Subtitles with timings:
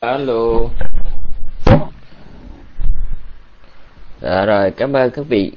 [0.00, 0.70] Alo.
[4.22, 5.52] Dạ rồi, cảm ơn các vị.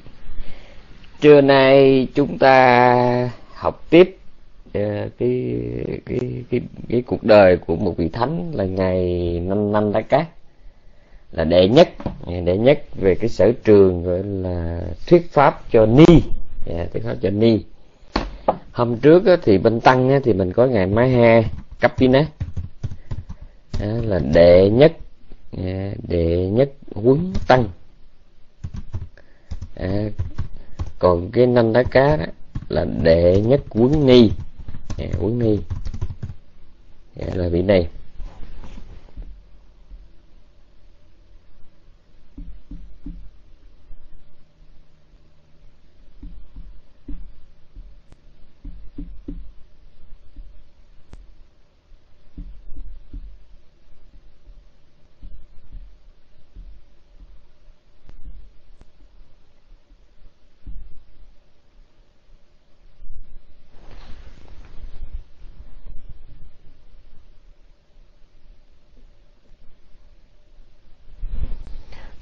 [1.21, 4.17] Trưa nay chúng ta học tiếp
[4.73, 5.61] ờ, cái
[6.05, 6.19] cái
[6.51, 9.03] cái cái cuộc đời của một vị thánh là ngày
[9.43, 10.27] năm năm đá cát
[11.31, 11.89] là đệ nhất
[12.45, 16.21] đệ nhất về cái sở trường gọi là thuyết pháp cho ni
[16.65, 17.59] yeah, thuyết pháp cho ni
[18.71, 21.43] hôm trước á, thì bên tăng á, thì mình có ngày mai ha
[21.79, 22.07] cấp tí
[23.79, 24.91] đó là đệ nhất
[25.57, 27.67] à, đệ nhất quấn tăng.
[29.75, 30.09] À,
[30.99, 32.25] còn cái năm đá cá đó
[32.69, 34.31] là đệ nhất quấn ni
[34.97, 35.57] à, quấn ni
[37.15, 37.87] à, dạ, là vị này.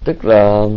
[0.07, 0.67] Tức là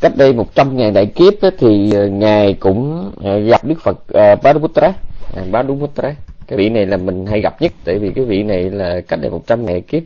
[0.00, 3.80] cách đây một trăm ngàn đại kiếp đó, thì ờ, ngài cũng ờ, gặp đức
[3.82, 4.92] phật ờ, uh, Bharuputra
[5.36, 6.14] à, Bharuputra
[6.46, 9.20] cái vị này là mình hay gặp nhất tại vì cái vị này là cách
[9.20, 10.02] đây một trăm ngàn đại kiếp.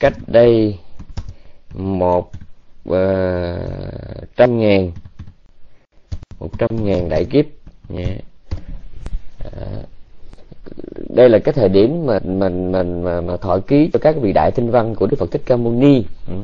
[0.00, 0.78] Cách đây
[1.74, 2.30] một
[2.88, 2.94] uh,
[4.36, 4.90] trăm ngàn
[6.40, 7.44] một trăm ngàn đại kiếp.
[7.96, 8.10] Yeah.
[9.46, 9.95] uh,
[11.08, 14.32] đây là cái thời điểm mà mình mình mà, mà thọ ký cho các vị
[14.32, 16.04] đại thinh văn của Đức Phật Thích Ca Mâu Ni.
[16.28, 16.34] Ừ.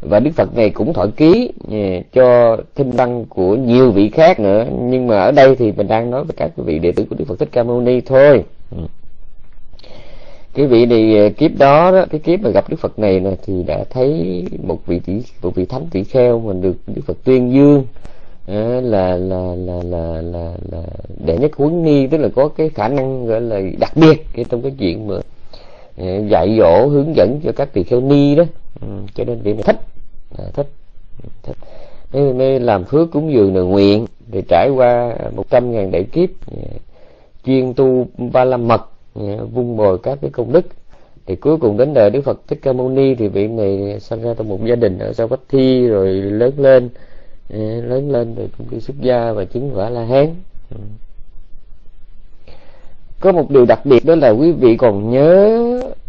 [0.00, 1.76] Và Đức Phật này cũng thọ ký ừ,
[2.12, 4.66] cho thinh văn của nhiều vị khác nữa.
[4.80, 7.24] Nhưng mà ở đây thì mình đang nói về các vị đệ tử của Đức
[7.28, 8.44] Phật Thích Ca Mâu Ni thôi.
[8.70, 8.82] Ừ.
[10.54, 13.36] Cái vị này ờ, kiếp đó, đó cái kiếp mà gặp Đức Phật này, này
[13.46, 17.16] thì đã thấy một vị tỷ một vị thánh tỷ kheo mà được Đức Phật
[17.24, 17.84] tuyên dương.
[18.46, 20.82] Ờ, là là là là là là
[21.26, 24.44] đệ nhất huấn ni tức là có cái khả năng gọi là đặc biệt cái
[24.48, 25.14] trong cái chuyện mà
[25.98, 28.44] ờ, dạy dỗ hướng dẫn cho các tỳ kheo ni đó.
[28.80, 29.80] Ừ, cho nên vị này thích.
[30.38, 30.66] À, thích.
[31.22, 31.56] Ừ, thích.
[32.38, 36.28] Nên, làm phước cúng dường lời nguyện để trải qua một trăm ngàn đại kiếp
[36.56, 36.62] ờ,
[37.44, 38.82] chuyên tu ba la mật
[39.52, 40.66] vung bồi các cái công đức.
[41.26, 44.22] Thì cuối cùng đến đời Đức Phật Thích Ca Mâu Ni thì vị này sinh
[44.22, 46.88] ra trong một gia đình ở Savatthi rồi lớn lên
[47.58, 50.34] lớn lên rồi cũng đi xuất gia và chứng quả la hán.
[50.70, 50.76] Ừ.
[53.20, 55.58] Có một điều đặc biệt đó là quý vị còn nhớ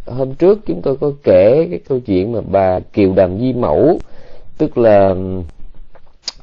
[0.06, 4.00] hôm trước chúng tôi có kể cái câu chuyện mà bà kiều đàm di mẫu
[4.58, 5.16] tức là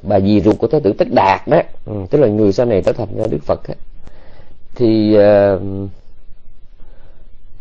[0.01, 2.81] bà dì ruột của thái tử tất đạt đó ừ, tức là người sau này
[2.81, 3.73] trở thành ra đức phật đó.
[4.75, 5.61] thì uh,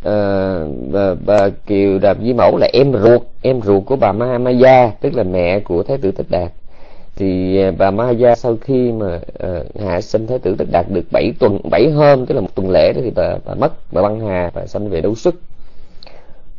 [0.00, 4.38] uh, bà, bà kiều đàm di mẫu là em ruột em ruột của bà ma
[4.38, 6.52] ma gia tức là mẹ của thái tử tất đạt
[7.20, 10.86] thì à, bà Maya sau khi mà à, uh, hạ sinh thái tử tất đạt
[10.88, 13.72] được 7 tuần 7 hôm tức là một tuần lễ đó thì bà, bà mất
[13.92, 15.34] bà băng hà và sanh về đấu sức.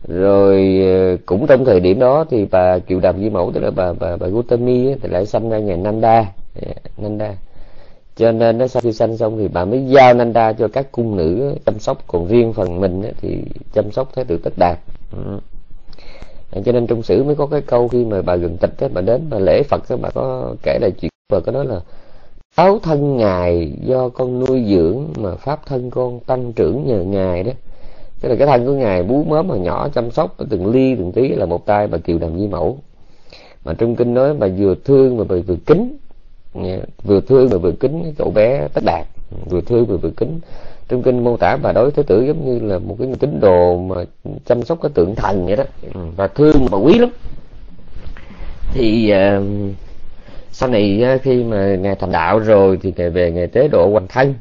[0.08, 0.82] Rồi
[1.14, 3.94] uh, cũng trong thời điểm đó thì bà kiều đàm di mẫu tức là bà
[3.94, 6.26] bà bà Gautami thì lại sanh ra nhà Nanda.
[6.62, 7.36] Yeah, Nanda.
[8.16, 11.18] Cho nên nó sau khi sanh xong thì bà mới giao Nanda cho các cung
[11.18, 11.98] nữ chăm sóc.
[12.08, 13.44] Còn riêng phần mình thì
[13.74, 14.80] chăm sóc thái tử tất đạt.
[15.12, 15.40] Ừ
[16.52, 18.90] à, cho nên trong sử mới có cái câu khi mà bà gần tịch ấy,
[18.94, 21.80] bà đến bà lễ phật ấy, bà có kể lại chuyện bà có nói là
[22.56, 27.44] áo thân ngài do con nuôi dưỡng mà pháp thân con tăng trưởng nhờ ngài
[27.44, 27.52] đó.
[28.22, 31.12] Tức là cái thân của ngài bú mớm mà nhỏ chăm sóc từng ly từng
[31.12, 32.78] tí là một tay bà kiều đàm di mẫu.
[33.66, 35.98] Mà trong kinh nói bà vừa thương mà bà vừa kính
[37.04, 39.08] vừa thương mà vừa kính cậu bé tất đạt
[39.50, 40.40] vừa thương mà vừa kính
[40.92, 43.78] trong kinh mô tả bà đối thế tử giống như là một cái tín đồ
[43.78, 43.96] mà
[44.46, 45.64] chăm sóc cái tượng thần vậy đó.
[45.94, 47.10] Ừ, và thương và quý lắm.
[48.74, 49.44] Thì uh,
[50.52, 53.90] sau này uh, khi mà ngài thành đạo rồi thì ngài về ngài tế độ
[53.90, 54.34] hoàng thân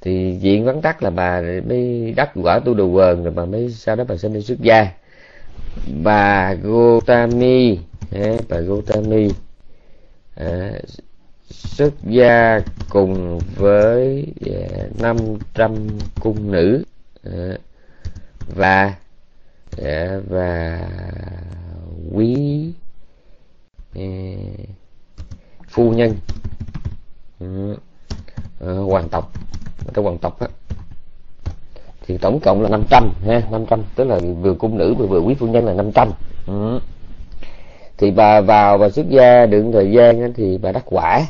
[0.00, 3.70] thì diện vắn tắt là bà mới đắc quả tu đồ quần rồi bà mới
[3.70, 4.88] sau đó bà sinh đi xuất gia.
[6.02, 7.78] Bà Gotami
[8.48, 9.28] bà Gotami
[10.36, 10.70] à,
[11.52, 14.26] xuất gia cùng với
[14.98, 15.68] 500 à,
[16.20, 16.84] cung nữ
[17.24, 17.58] à,
[18.54, 18.94] và
[19.82, 20.80] à, và
[22.12, 22.70] quý
[23.94, 24.06] à,
[25.68, 26.16] phu nhân
[27.40, 27.76] ừ,
[28.60, 29.32] hoàng tộc.
[29.94, 30.48] Trong hoàng tộc á
[32.06, 35.34] thì tổng cộng là 500 ha 500 tức là vừa cung nữ vừa vừa quý
[35.34, 36.10] phu nhân là 500
[36.46, 36.80] ừ.
[37.98, 41.20] thì bà vào và xuất gia được thời gian thì bà đắc quả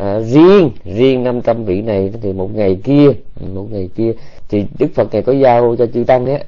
[0.00, 3.08] à, riêng riêng 500 vị này thì một ngày kia
[3.54, 4.12] một ngày kia
[4.48, 6.44] thì Đức Phật này có giao cho chư tăng ấy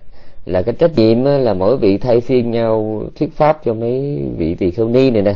[0.46, 4.54] là cái trách nhiệm là mỗi vị thay phiên nhau thuyết pháp cho mấy vị
[4.54, 5.34] tỳ kheo ni này nè.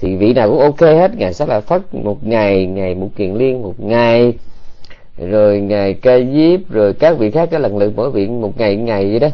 [0.00, 3.34] Thì vị nào cũng ok hết ngày sát là phất một ngày ngày một kiền
[3.34, 4.32] liên một ngày.
[5.18, 8.76] Rồi ngày ca diếp rồi các vị khác cái lần lượt mỗi vị một ngày
[8.76, 9.28] một ngày vậy đó.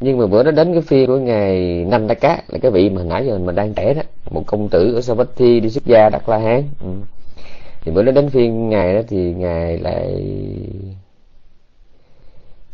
[0.00, 2.90] Nhưng mà bữa đó đến cái phiên của ngày năm đa cá là cái vị
[2.90, 4.02] mà nãy giờ mình đang trẻ đó.
[4.30, 6.62] Một công tử ở Savatthi đi xuất gia đặt la hán.
[6.84, 6.90] Ừ
[7.84, 10.24] thì bữa đó đến phiên ngài đó thì ngài lại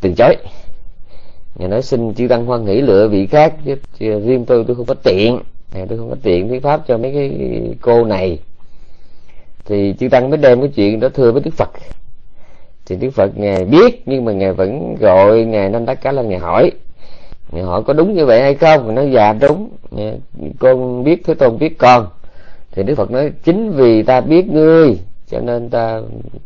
[0.00, 0.36] từ chối.
[1.54, 4.76] Ngài nói xin chư tăng hoan nghĩ lựa vị khác chứ, chứ riêng tôi tôi
[4.76, 5.40] không có tiện.
[5.74, 7.30] À, tôi không có tiện thuyết pháp cho mấy cái
[7.80, 8.38] cô này.
[9.64, 11.70] Thì chư tăng mới đem cái chuyện đó thưa với đức phật.
[12.86, 16.28] Thì đức phật ngài biết nhưng mà ngài vẫn gọi ngài nam đắc cá lên
[16.28, 16.70] ngài hỏi.
[17.52, 18.86] Ngài hỏi có đúng như vậy hay không?
[18.86, 19.70] Ngài nói dạ đúng.
[20.58, 22.06] Con biết thế tôn biết con
[22.72, 26.00] thì đức phật nói chính vì ta biết ngươi cho nên ta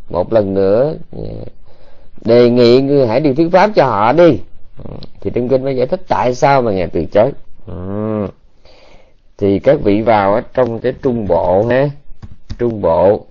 [0.09, 1.25] một lần nữa ừ,
[2.25, 4.41] đề nghị ngươi hãy đi thuyết pháp cho họ đi
[4.85, 7.33] ừ, thì trong kinh mới giải thích tại sao mà ngài từ chối
[7.67, 8.27] ừ.
[9.39, 11.89] thì các vị vào trong cái trung bộ ha
[12.59, 13.27] trung bộ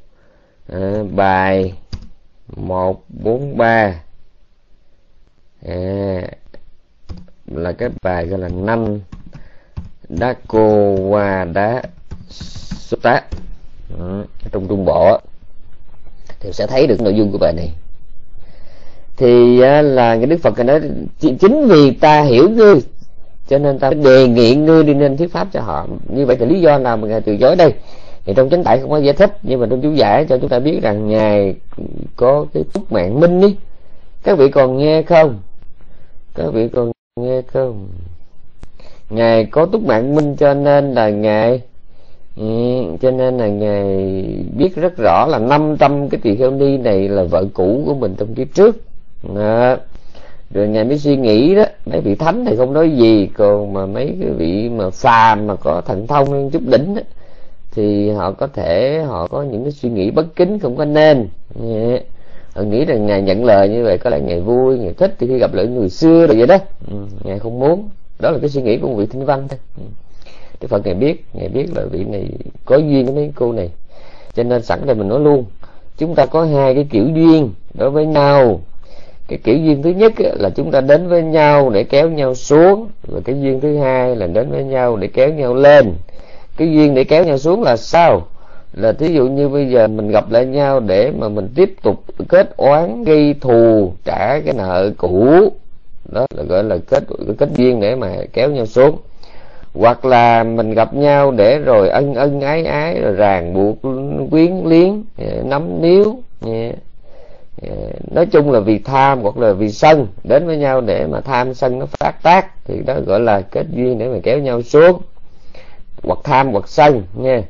[0.70, 1.74] à, bài
[2.56, 3.94] một bốn ba
[5.66, 6.22] à,
[7.48, 9.00] là cái bài gọi là năm
[10.10, 11.84] đá cô qua đá
[12.94, 13.22] xuất tá
[14.00, 15.20] ừ, trong trung bộ
[16.40, 17.74] thì sẽ thấy được nội dung của bài này.
[19.18, 20.82] Thì là cái đức phật nói
[21.20, 22.76] chính vì ta hiểu ngươi
[23.48, 25.88] cho nên ta đề nghị ngươi đi nên thuyết pháp cho họ.
[26.10, 27.74] Như vậy thì lý do nào mà ngài từ chối đây?
[28.26, 30.50] Thì trong chánh tại không có giải thích nhưng mà trong chú giải cho chúng
[30.50, 31.56] ta biết rằng ngài
[32.16, 33.56] có cái túc mạng minh đi
[34.24, 35.40] các vị còn nghe không?
[36.36, 37.88] Các vị còn nghe không?
[39.10, 41.62] Ngài có túc mạng minh cho nên là ngài
[42.38, 42.44] ừ,
[43.02, 43.86] cho nên là ngài
[44.58, 48.16] biết rất rõ là 500 cái tỳ kheo ni này là vợ cũ của mình
[48.18, 48.78] trong kiếp trước
[49.36, 49.78] à,
[50.54, 53.86] rồi ngài mới suy nghĩ đó mấy vị thánh thì không nói gì còn mà
[53.86, 57.02] mấy cái vị mà phàm mà có thần thông chút đỉnh đó,
[57.72, 61.28] thì họ có thể họ có những cái suy nghĩ bất kính không có nên
[61.64, 62.04] yeah.
[62.54, 65.28] họ nghĩ rằng ngài nhận lời như vậy có lẽ ngài vui ngài thích thì
[65.28, 66.58] khi gặp lại người xưa rồi vậy đó
[66.92, 66.98] ừ.
[67.24, 67.90] ngài không muốn
[68.20, 69.84] đó là cái suy nghĩ của một vị Thính văn thôi ừ.
[70.62, 72.30] Đức Phật ngài biết ngài biết là vị này
[72.66, 73.70] có duyên với mấy cô này.
[74.34, 75.46] Cho nên sẵn đây mình nói luôn,
[75.98, 78.62] chúng ta có hai cái kiểu duyên đối với nhau.
[79.28, 82.88] Cái kiểu duyên thứ nhất là chúng ta đến với nhau để kéo nhau xuống,
[83.08, 85.94] và cái duyên thứ hai là đến với nhau để kéo nhau lên.
[86.58, 88.28] Cái duyên để kéo nhau xuống là sao?
[88.74, 92.04] Là thí dụ như bây giờ mình gặp lại nhau để mà mình tiếp tục
[92.28, 95.52] kết oán, gây thù, trả cái nợ cũ.
[96.12, 97.04] Đó là gọi là kết
[97.38, 98.98] kết duyên để mà kéo nhau xuống
[99.74, 103.78] hoặc là mình gặp nhau để rồi ân ân ái ái, rồi ràng buộc,
[104.32, 106.16] quyến liếng ờ, nắm níu
[107.62, 107.70] ờ,
[108.12, 111.54] nói chung là vì tham hoặc là vì sân, đến với nhau để mà tham
[111.54, 115.02] sân nó phát tác, thì đó gọi là kết duyên để mà kéo nhau xuống.
[116.04, 117.42] Hoặc tham hoặc sân nha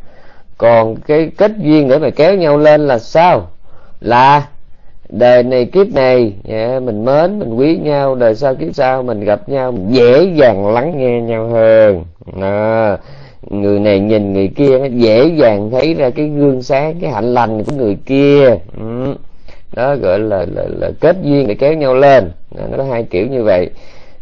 [0.58, 3.48] còn cái kết duyên để mà kéo nhau lên là sao?
[4.02, 4.48] Là
[5.10, 6.34] đời này kiếp này
[6.80, 10.74] mình mến, mình quý nhau, đời sau kiếp sau mình gặp nhau mình dễ dàng
[10.74, 12.04] lắng nghe nhau hơn
[12.42, 12.98] à,
[13.50, 17.34] người này nhìn người kia nó dễ dàng thấy ra cái gương sáng cái hạnh
[17.34, 18.50] lành của người kia.
[18.80, 19.16] Ừ.
[19.76, 22.32] đó gọi là, là là kết duyên để kéo nhau lên.
[22.52, 23.70] Nó có hai kiểu như vậy.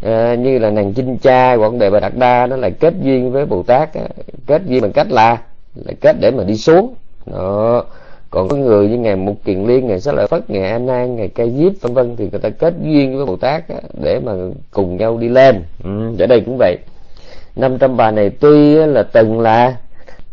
[0.03, 3.31] À, như là nàng chinh cha hoặc đề bà đạt đa đó là kết duyên
[3.31, 4.01] với bồ tát á.
[4.47, 5.37] kết duyên bằng cách là
[5.75, 6.93] là kết để mà đi xuống.
[7.25, 7.83] Đó.
[8.29, 11.15] Còn có người như ngày mục kiền liên ngày xá lợi phất ngày an nan
[11.15, 14.19] ngày ca diếp vân vân thì người ta kết duyên với bồ tát á, để
[14.19, 14.31] mà
[14.71, 15.63] cùng nhau đi lên.
[15.83, 16.77] Ừ, ở đây cũng vậy
[17.55, 19.75] năm trăm bà này tuy là từng là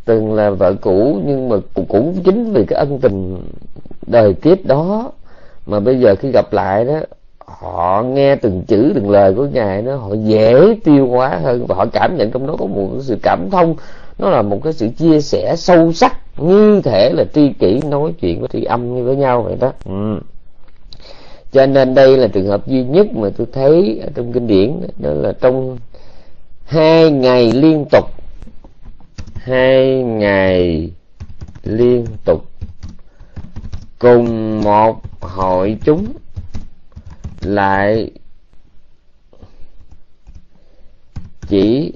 [0.05, 1.57] từng là vợ cũ, nhưng mà
[1.89, 3.43] cũng chính vì cái ân tình
[4.07, 5.13] đời kiếp đó
[5.67, 7.01] mà bây giờ khi gặp lại đó,
[7.47, 11.75] họ nghe từng chữ, từng lời của ngài nó họ dễ tiêu hóa hơn và
[11.75, 13.75] họ cảm nhận trong đó có một sự cảm thông
[14.19, 18.13] nó là một cái sự chia sẻ sâu sắc, như thể là tri kỷ nói
[18.21, 20.21] chuyện với tri âm như với nhau vậy đó ừ.
[21.53, 24.81] cho nên đây là trường hợp duy nhất mà tôi thấy ở trong kinh điển
[24.99, 25.79] đó là trong
[26.69, 28.11] hai ngày liên tục.
[29.35, 30.91] Hai ngày
[31.63, 32.45] liên tục.
[33.99, 36.13] Cùng một hội chúng
[37.41, 38.11] lại
[41.49, 41.93] chỉ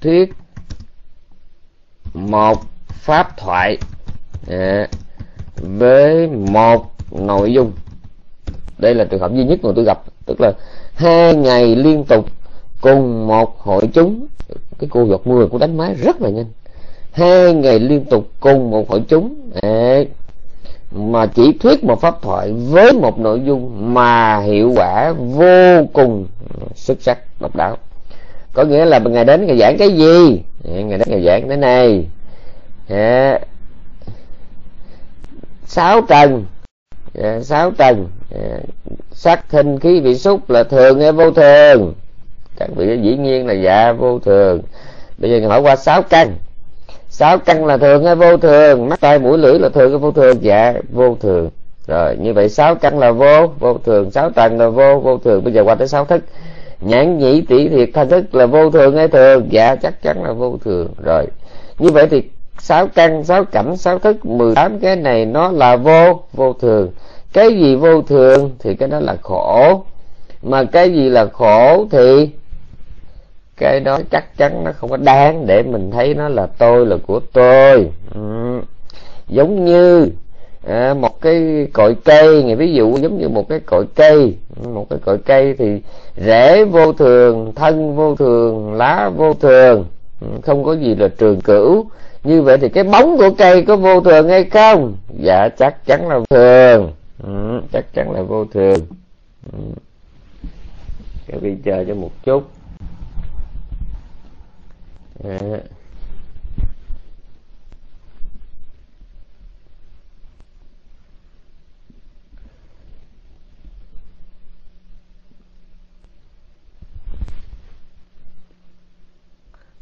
[0.00, 0.32] thuyết
[2.14, 3.78] một pháp thoại
[4.48, 4.88] à,
[5.56, 7.72] với một nội dung.
[8.78, 10.02] Đây là trường hợp duy nhất mà tôi gặp.
[10.26, 10.52] Tức là
[10.94, 12.39] hai ngày liên tục
[12.80, 14.26] cùng một hội chúng.
[14.78, 16.46] Cái cô giọt mưa cũng đánh máy rất là nhanh.
[17.12, 19.50] Hai ngày liên tục cùng một hội chúng.
[20.92, 26.26] Mà chỉ thuyết một pháp thoại với một nội dung mà hiệu quả vô cùng
[26.74, 27.76] xuất sắc, độc đáo.
[28.52, 30.42] Có nghĩa là ngày đến ngày giảng cái gì?
[30.64, 32.06] Ngày đến ngày giảng thế này.
[35.66, 36.44] Sáu trần.
[37.42, 38.08] Sáu trần.
[39.12, 41.94] Sắc thinh khí vị xúc là thường hay vô thường?
[42.60, 44.60] Các vị dĩ nhiên là dạ vô thường.
[45.18, 46.32] Bây giờ hỏi qua sáu căn.
[47.08, 48.88] Sáu căn là thường hay vô thường?
[48.88, 50.36] Mắt tai mũi lưỡi là thường hay vô thường?
[50.40, 51.50] Dạ vô thường.
[51.86, 54.10] Rồi, như vậy sáu căn là vô vô thường.
[54.10, 55.44] Sáu tầng là vô vô thường.
[55.44, 56.22] Bây giờ qua tới sáu thức.
[56.80, 59.46] Nhãn nhĩ tỷ thiệt tha thức là vô thường hay thường?
[59.50, 60.88] Dạ chắc chắn là vô thường.
[61.04, 61.26] Rồi,
[61.78, 62.22] như vậy thì
[62.58, 66.90] sáu căn, sáu cảnh, sáu thức, mười tám cái này nó là vô vô thường.
[67.32, 69.84] Cái gì vô thường thì cái đó là khổ.
[70.42, 72.30] Mà cái gì là khổ thì
[73.60, 76.96] cái đó chắc chắn nó không có đáng để mình thấy nó là tôi là
[77.06, 77.90] của tôi.
[78.14, 78.60] Ừ.
[79.28, 80.08] giống như
[80.66, 84.36] à, một cái cội cây ngày ví dụ giống như một cái cội cây.
[84.62, 85.80] Ừ, một cái cội cây thì
[86.16, 89.84] rễ vô thường thân vô thường lá vô thường.
[90.20, 91.86] Ừ, không có gì là trường cửu.
[92.24, 94.96] Như vậy thì cái bóng của cây có vô thường hay không?
[95.18, 96.92] Dạ chắc chắn là vô thường.
[97.22, 98.78] Ừ, chắc chắn là vô thường.
[99.52, 99.58] Ừ.
[101.26, 102.42] các vị chờ cho một chút
[105.24, 105.38] à.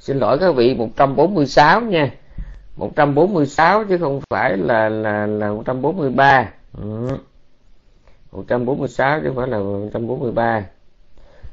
[0.09, 2.11] xin lỗi các vị 146 nha
[2.77, 7.09] 146 chứ không phải là là là 143 ừ.
[8.33, 10.65] 146 chứ không phải là 143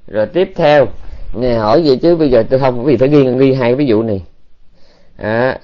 [0.07, 0.85] rồi tiếp theo
[1.33, 4.03] nghe hỏi vậy chứ bây giờ tôi không vì phải ghi ghi hai ví dụ
[4.03, 4.23] này.
[5.17, 5.57] À,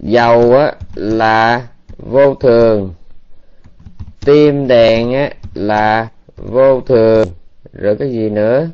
[0.00, 1.66] dầu á, là
[1.98, 2.94] vô thường
[4.24, 7.28] tim đèn á, là vô thường.
[7.72, 8.68] Rồi cái gì nữa?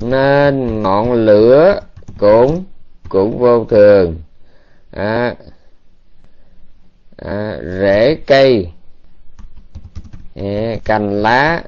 [0.00, 1.80] Nên ngọn lửa
[2.18, 2.64] cũng
[3.08, 4.16] cũng vô thường.
[4.90, 5.34] À,
[7.16, 8.72] à, rễ cây
[10.36, 11.62] à, cành lá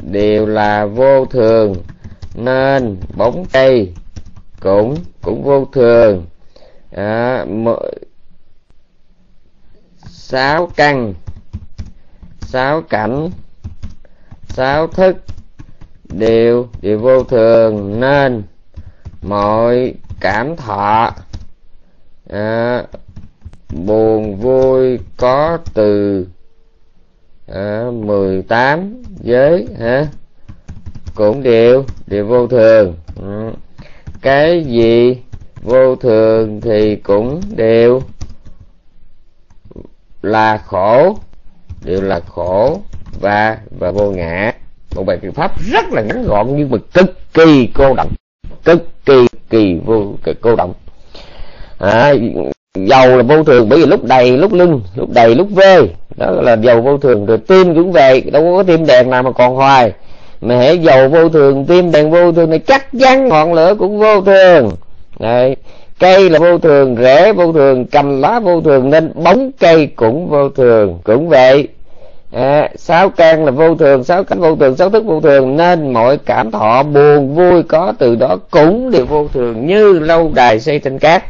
[0.00, 1.74] đều là vô thường
[2.34, 3.94] nên bóng cây
[4.60, 6.26] cũng cũng vô thường.
[6.90, 7.46] À,
[10.06, 11.14] sáu căn
[12.40, 13.30] sáu cảnh
[14.48, 15.16] sáu thức
[16.04, 18.00] đều đều vô thường.
[18.00, 18.42] Nên
[19.22, 21.12] mọi cảm thọ
[22.30, 22.84] à,
[23.86, 26.26] buồn vui có từ
[27.46, 30.06] à, 18 giới hả?
[31.14, 32.94] Cũng đều đều vô thường.
[33.20, 33.50] Ừ.
[34.22, 35.16] cái gì
[35.62, 38.02] vô thường thì cũng đều
[40.22, 41.16] là khổ
[41.84, 42.80] đều là khổ
[43.20, 44.52] và và vô ngã.
[44.96, 48.12] Một bài kinh pháp rất là ngắn gọn nhưng mà cực kỳ cô động
[48.64, 50.74] cực kỳ kỳ vô cực cô động
[51.78, 52.12] à,
[52.74, 55.88] dầu là vô thường bởi vì lúc đầy lúc lưng lúc đầy lúc vê.
[56.16, 59.32] Đó là dầu vô thường rồi tim cũng về đâu có tim đèn nào mà
[59.32, 59.92] còn hoài
[60.42, 64.20] mà dầu vô thường tim đèn vô thường này chắc chắn ngọn lửa cũng vô
[64.20, 64.70] thường.
[65.18, 65.56] Đấy.
[65.98, 70.28] cây là vô thường rễ vô thường cành lá vô thường nên bóng cây cũng
[70.28, 71.68] vô thường cũng vậy.
[72.32, 75.92] À, sáu căn là vô thường sáu cánh vô thường sáu thức vô thường nên
[75.92, 80.60] mọi cảm thọ buồn vui có từ đó cũng đều vô thường như lâu đài
[80.60, 81.22] xây trên cát.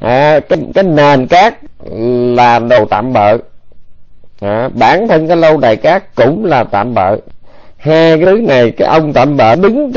[0.00, 1.58] À, cái, cái nền cát
[2.36, 3.38] là đồ tạm bợ.
[4.40, 7.16] À, bản thân cái lâu đài cát cũng là tạm bợ
[7.84, 9.92] hai cái thứ này cái ông tạm bợ đứng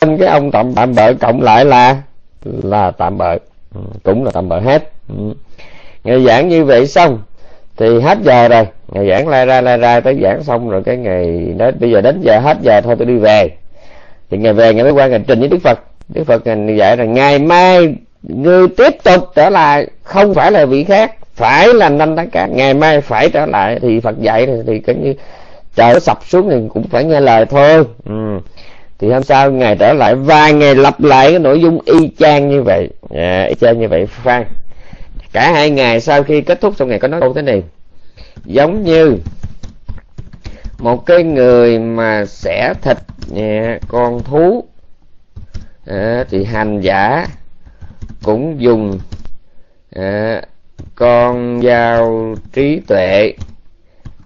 [0.00, 1.96] trên cái ông tạm tạm bợ cộng lại là
[2.44, 3.38] là tạm bợ.
[3.74, 4.90] Ừ, cũng là tạm bợ hết.
[5.08, 5.34] Ừ.
[6.04, 7.22] Ngày giảng như vậy xong
[7.76, 8.66] thì hết giờ rồi.
[8.92, 12.00] Ngày giảng lai ra lai ra tới giảng xong rồi cái ngày đó bây giờ
[12.00, 13.50] đến giờ hết giờ thôi tôi đi về.
[14.30, 15.78] Thì ngày về ngày mới qua ngày trình với đức phật.
[16.08, 20.66] Đức phật ngày dạy rằng ngày mai người tiếp tục trở lại không phải là
[20.66, 23.78] vị khác phải là năm tháng cả ngày mai phải trở lại.
[23.82, 25.14] Thì phật dạy thì, thì coi như
[25.78, 27.84] trời sập xuống thì cũng phải nghe lời thôi.
[28.04, 28.40] Ừ.
[28.98, 32.48] thì hôm sau ngày trở lại vài ngày lặp lại cái nội dung y chang
[32.48, 32.88] như vậy.
[33.14, 34.44] À, y chang như vậy phan.
[35.32, 37.62] Cả hai ngày sau khi kết thúc xong ngày có nói câu thế này.
[38.44, 39.16] Giống như
[40.78, 42.96] một cái người mà xẻ thịt
[43.36, 44.64] à, con thú
[45.86, 47.26] à, thì hành giả
[48.22, 48.98] cũng dùng
[49.90, 50.42] à,
[50.94, 53.32] con dao trí tuệ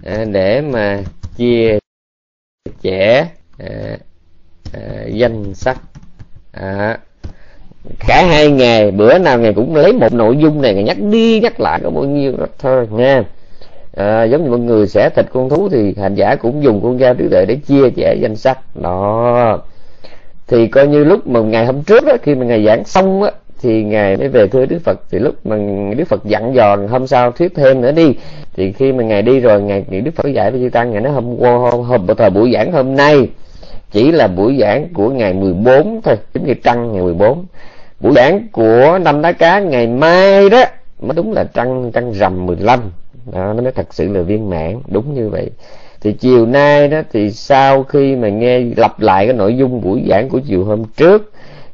[0.05, 1.03] à, để mà
[1.37, 1.79] chia
[2.83, 3.27] chẻ
[3.59, 3.97] à,
[4.73, 5.79] à, danh sách.
[6.53, 6.99] À,
[7.99, 11.61] cả hai ngày bữa nào ngày cũng lấy một nội dung này nhắc đi nhắc
[11.61, 13.25] lại có bao nhiêu thôi nha.
[13.97, 16.99] À, giống như mọi người sẽ thịt con thú thì hành giả cũng dùng con
[16.99, 18.59] dao trí tuệ để chia sẻ danh sách.
[18.83, 19.59] Đó.
[20.47, 23.31] Thì coi như lúc mà ngày hôm trước đó, khi mà ngày giảng xong á
[23.63, 25.01] thì ngài mới về thưa đức phật.
[25.11, 25.57] Thì lúc mà
[25.97, 28.15] đức phật dặn dò hôm sau thuyết thêm nữa đi.
[28.57, 31.13] Thì khi mà ngài đi rồi ngài đức phật giải với chư tăng ngài nói
[31.13, 33.29] hôm qua hôm, hôm thời buổi giảng hôm nay
[33.91, 37.45] chỉ là buổi giảng của ngày 14 thôi chính như trăng ngày 14
[38.01, 40.65] buổi giảng của năm đá cá ngày mai đó
[41.01, 42.81] mới đúng là trăng trăng rằm 15
[43.33, 45.51] đó, nó mới thật sự là viên mãn đúng như vậy.
[46.01, 50.03] Thì chiều nay đó thì sau khi mà nghe lặp lại cái nội dung buổi
[50.09, 51.33] giảng của chiều hôm trước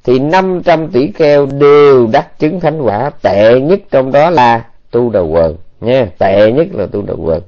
[0.08, 3.10] thì 500 tỷ kheo đều đắc chứng thánh quả.
[3.22, 6.06] Tệ nhất trong đó là tu đầu quần nha.
[6.18, 7.42] Tệ nhất là tu đầu quần.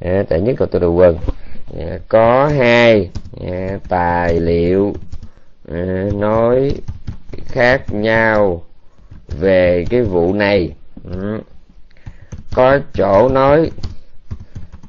[0.00, 1.18] À, tệ nhất là tu đầu quần.
[1.78, 3.10] À, có hai
[3.50, 4.94] à, tài liệu
[5.72, 6.72] à, nói
[7.44, 8.62] khác nhau
[9.28, 10.70] về cái vụ này.
[11.12, 11.38] À,
[12.54, 13.70] có chỗ nói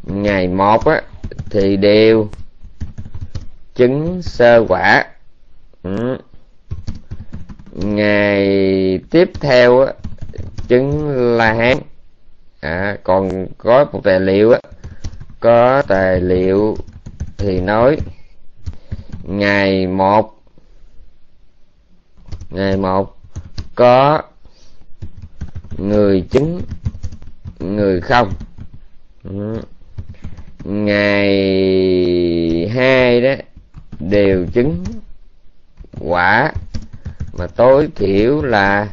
[0.03, 1.01] ngày một á
[1.49, 2.27] thì đều
[3.75, 5.05] chứng sơ quả.
[5.83, 6.17] Ừ
[7.73, 9.93] ngày tiếp theo á
[10.67, 11.77] chứng la hán.
[12.59, 14.59] À, còn có một tài liệu á
[15.39, 16.77] có tài liệu
[17.37, 17.97] thì nói
[19.23, 20.43] ngày một
[22.49, 23.17] ngày một
[23.75, 24.21] có
[25.77, 26.61] người chứng
[27.59, 28.31] người không.
[29.23, 29.61] Ừ.
[30.63, 31.07] Ngày
[32.73, 33.33] hai đó
[33.99, 34.83] đều chứng
[35.99, 36.53] quả
[37.33, 38.87] mà tối thiểu là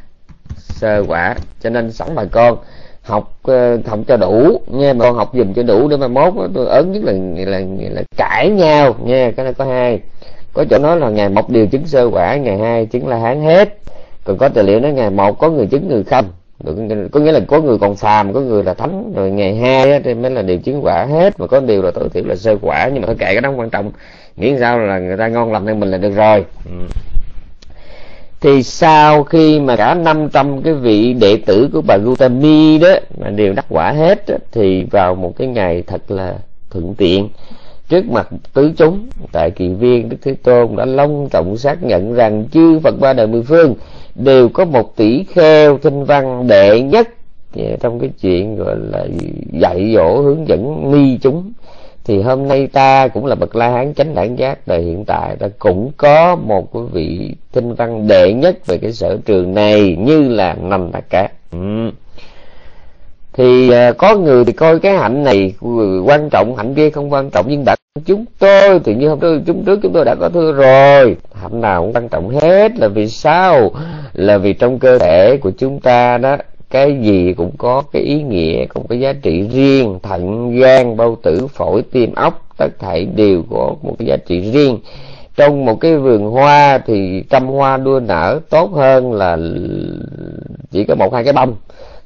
[0.56, 2.58] sơ quả, cho nên sẵn bà con
[3.02, 6.34] học không học cho đủ nha mà con học dùm cho đủ để mà mốt
[6.54, 7.12] tôi ớn nhất là
[7.46, 10.00] là là cãi nhau nha cái này có hai
[10.52, 13.42] có chỗ nói là ngày một điều chứng sơ quả, ngày hai chứng là hán
[13.42, 13.78] hết.
[14.24, 16.24] Còn có tài liệu nói ngày một có người chứng người không.
[17.12, 20.14] Có nghĩa là có người còn phàm, có người là thánh, rồi ngày hai thì
[20.14, 21.40] mới là điều chứng quả hết.
[21.40, 23.50] Mà có điều là tối thiểu là sơ quả, nhưng mà thôi kệ cái đó
[23.50, 23.92] quan trọng.
[24.36, 26.44] Nghĩ sao là người ta ngon lành nên mình là được rồi.
[26.64, 26.86] Ừ
[28.40, 33.30] thì sau khi mà cả 500 cái vị đệ tử của bà Gautami đó mà
[33.30, 36.34] đều đắc quả hết đó, thì vào một cái ngày thật là
[36.70, 37.28] thuận tiện.
[37.88, 42.14] Trước mặt tứ chúng tại kỳ viên đức thế tôn đã long trọng xác nhận
[42.14, 43.74] rằng chư phật ba đời mười phương
[44.14, 47.08] đều có một tỷ kheo thinh văn đệ nhất.
[47.80, 49.06] Trong cái chuyện gọi là
[49.52, 51.52] dạy dỗ hướng dẫn ni chúng
[52.08, 55.36] thì hôm nay ta cũng là bậc la hán chánh đẳng giác đời hiện tại
[55.36, 59.96] ta cũng có một cái vị tinh văn đệ nhất về cái sở trường này
[60.00, 61.90] như là năm đạt cát ừ.
[63.32, 65.54] Thì uh, có người thì coi cái hạnh này
[66.06, 69.40] quan trọng hạnh kia không quan trọng nhưng đã chúng tôi thì như hôm trước
[69.46, 71.16] chúng trước chúng tôi đã có thưa rồi.
[71.34, 73.70] Hạnh nào cũng quan trọng hết là vì sao?
[74.12, 76.36] Là vì trong cơ thể của chúng ta đó
[76.70, 81.16] cái gì cũng có cái ý nghĩa, cũng có giá trị riêng, thận, gan, bao
[81.22, 84.78] tử, phổi, tim, óc, tất thảy đều có một cái giá trị riêng.
[85.36, 89.38] Trong một cái vườn hoa thì trăm hoa đua nở, tốt hơn là
[90.70, 91.54] chỉ có một hai cái bông.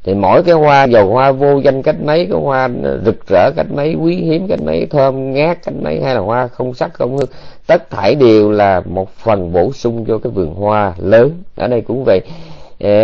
[0.05, 2.71] Thì mỗi cái hoa dầu hoa vô danh cách mấy, cái hoa
[3.05, 6.49] rực rỡ cách mấy, quý hiếm cách mấy, thơm ngát cách mấy, hay là hoa
[6.49, 7.29] không sắc không hương,
[7.67, 11.31] tất thảy đều là một phần bổ sung cho cái vườn hoa lớn.
[11.57, 12.21] Ở đây cũng vậy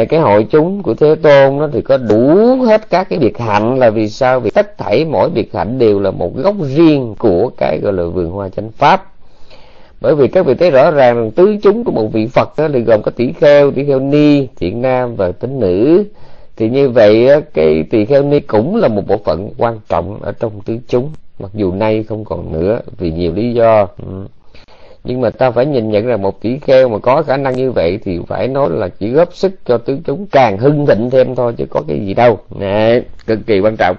[0.09, 3.79] cái hội chúng của thế tôn nó thì có đủ hết các cái biệt hạnh
[3.79, 4.41] là vì sao?
[4.41, 8.03] Vì tất thảy mỗi biệt hạnh đều là một gốc riêng của cái, gọi là,
[8.05, 9.12] vườn hoa chánh pháp.
[10.01, 12.69] Bởi vì các vị thấy rõ ràng rằng tứ chúng của một vị phật đó
[12.73, 16.05] thì gồm có tỷ kheo tỷ kheo ni, thiện nam và tính nữ.
[16.57, 20.33] Thì như vậy cái tỳ kheo ni cũng là một bộ phận quan trọng ở
[20.33, 21.11] trong tứ chúng.
[21.38, 23.87] Mặc dù nay không còn nữa vì nhiều lý do.
[24.07, 24.27] Ừ
[25.04, 27.72] nhưng mà ta phải nhìn nhận rằng một tỷ kheo mà có khả năng như
[27.72, 31.34] vậy thì phải nói là chỉ góp sức cho tứ chúng càng hưng thịnh thêm
[31.34, 32.38] thôi chứ có cái gì đâu.
[32.58, 33.96] Đấy, cực kỳ quan trọng.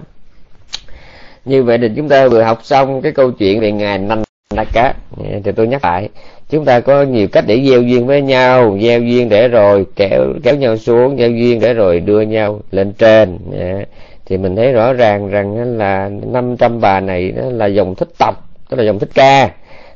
[1.45, 4.23] Như vậy thì chúng ta vừa học xong cái câu chuyện về ngài nanh
[4.55, 6.09] đa cá dạ, thì tôi nhắc lại
[6.49, 8.77] chúng ta có nhiều cách để gieo duyên với nhau.
[8.81, 12.93] Gieo duyên để rồi kéo kéo nhau xuống gieo duyên để rồi đưa nhau lên
[12.93, 13.37] trên.
[13.51, 13.83] Dạ,
[14.25, 18.35] thì mình thấy rõ ràng rằng là 500 bà này đó là dòng thích tộc
[18.69, 19.49] tức là dòng thích ca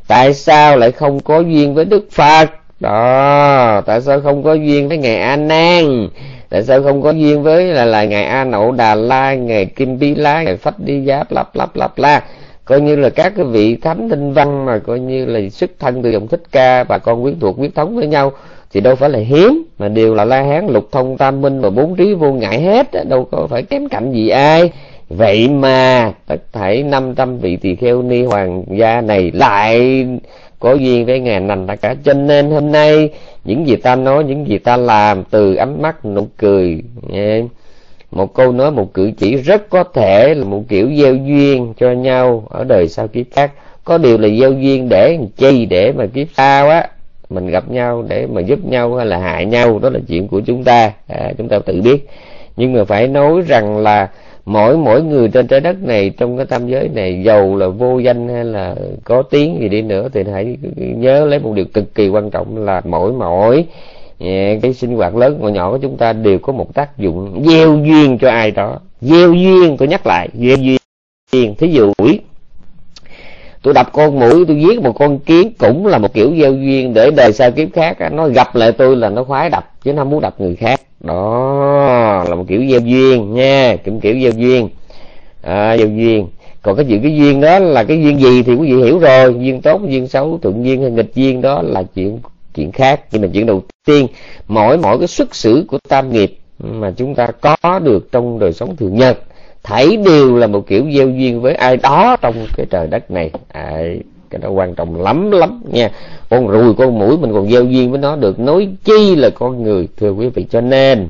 [0.07, 2.49] tại sao lại không có duyên với đức phật?
[2.79, 6.07] Đó, tại sao không có duyên với ngài a nan?
[6.49, 9.99] Tại sao không có duyên với là là ngài a nậu đà la, ngài kim
[9.99, 12.21] bi la ngài phách đi giáp lặp lặp lặp la.
[12.65, 16.01] Coi như là các cái vị thánh tinh văn mà coi như là xuất thân
[16.03, 18.31] từ dòng thích ca bà con quyến thuộc quyết thống với nhau,
[18.73, 21.69] thì đâu phải là hiếm, mà đều là la hán, lục thông, tam minh và
[21.69, 24.71] bốn trí vô ngại hết đâu có phải kém cạnh gì ai
[25.17, 30.06] vậy mà tất thảy 500 vị tỳ kheo ni hoàng gia này lại
[30.60, 31.95] có duyên với ngàn nành tất cả.
[32.04, 33.10] Cho nên hôm nay
[33.43, 36.82] những gì ta nói những gì ta làm từ ánh mắt nụ cười
[38.12, 41.91] một câu nói một cử chỉ rất có thể là một kiểu gieo duyên cho
[41.91, 43.52] nhau ở đời sau kiếp khác.
[43.84, 45.65] Có điều là gieo duyên để chi?
[45.65, 46.88] Để mà kiếp sau á
[47.30, 50.39] mình gặp nhau để mà giúp nhau hay là hại nhau đó là chuyện của
[50.39, 50.91] chúng ta.
[51.08, 52.08] À, chúng ta tự biết.
[52.58, 54.10] Nhưng mà phải nói rằng là
[54.45, 57.99] mỗi mỗi người trên trái đất này, trong cái tam giới này, giàu là vô
[57.99, 61.95] danh hay là có tiếng gì đi nữa thì hãy nhớ lấy một điều cực
[61.95, 63.65] kỳ quan trọng là mỗi mỗi
[64.19, 67.43] à, cái sinh hoạt lớn và nhỏ của chúng ta đều có một tác dụng
[67.45, 68.79] gieo duyên cho ai đó.
[69.01, 71.56] Gieo duyên, tôi nhắc lại, gieo duyên.
[71.56, 72.19] Thí dụ mũi
[73.63, 76.93] tôi đập con mũi, tôi giết một con kiến cũng là một kiểu gieo duyên
[76.93, 80.03] để đời sau kiếp khác nó gặp lại tôi là nó khoái đập, chứ nó
[80.03, 84.69] muốn đập người khác đó là một kiểu gieo duyên nha kiểu kiểu gieo duyên.
[85.41, 86.27] À, gieo duyên.
[86.61, 89.35] Còn cái chuyện cái duyên đó là cái duyên gì thì quý vị hiểu rồi.
[89.39, 92.19] Duyên tốt duyên xấu thuận duyên hay nghịch duyên đó là chuyện
[92.55, 93.01] chuyện khác.
[93.11, 94.07] Nhưng mà chuyện đầu tiên
[94.47, 98.53] mỗi mỗi cái xuất xứ của tam nghiệp mà chúng ta có được trong đời
[98.53, 99.19] sống thường nhật
[99.63, 103.31] thảy đều là một kiểu gieo duyên với ai đó trong cái trời đất này.
[103.47, 103.77] À,
[104.34, 105.91] cái đó quan trọng lắm lắm nha.
[106.30, 108.39] Con ruồi con mũi mình còn gieo duyên với nó được.
[108.39, 110.46] Nói chi là con người thưa quý vị.
[110.50, 111.10] Cho nên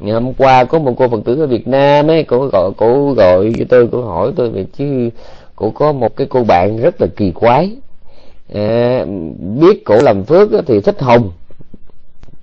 [0.00, 3.12] ngày hôm qua có một cô phật tử ở Việt Nam ấy cô gọi cô
[3.12, 5.10] gọi cho tôi cô hỏi tôi về chứ
[5.56, 7.70] cô có một cái cô bạn rất là kỳ quái.
[8.54, 9.04] À,
[9.60, 11.30] biết cổ làm phước thì thích hồng.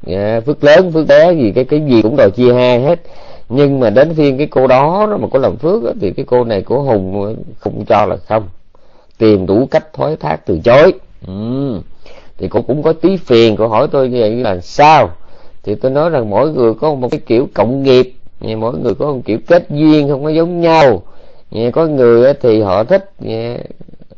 [0.08, 3.00] À, phước lớn phước bé gì cái cái gì cũng đòi chia hai hết.
[3.50, 6.26] Nhưng mà đến phiên cái cô đó đó mà có làm phước đó, thì cái
[6.26, 8.43] cô này của hùng không cho là không
[9.21, 10.93] tìm đủ cách thoái thác từ chối.
[11.27, 11.79] Ừ.
[12.38, 15.10] thì cô cũng có tí phiền, cô hỏi tôi như vậy là sao?
[15.63, 18.13] Thì tôi nói rằng mỗi người có một cái kiểu cộng nghiệp
[18.57, 21.01] mỗi người có một kiểu kết duyên không có giống nhau.
[21.73, 23.10] Có người thì họ thích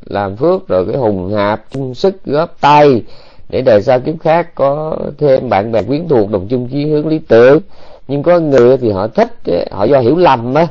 [0.06, 3.02] làm phước rồi cái hùng hạp, chung sức, góp tay
[3.50, 7.08] để đời sau kiếp khác có thêm bạn bè quyến thuộc, đồng chung chí hướng
[7.08, 7.60] lý tưởng.
[8.08, 9.30] Nhưng có người thì họ thích
[9.72, 10.68] họ do hiểu lầm á,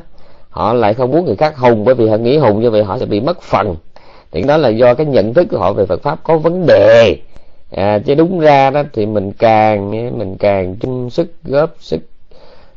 [0.50, 2.98] họ lại không muốn người khác hùng bởi vì họ nghĩ hùng như vậy họ
[2.98, 3.76] sẽ bị mất phần
[4.32, 7.16] thì đó là do cái nhận thức của họ về Phật pháp có vấn đề.
[7.70, 12.00] À, chứ đúng ra đó thì mình càng mình càng chung sức góp sức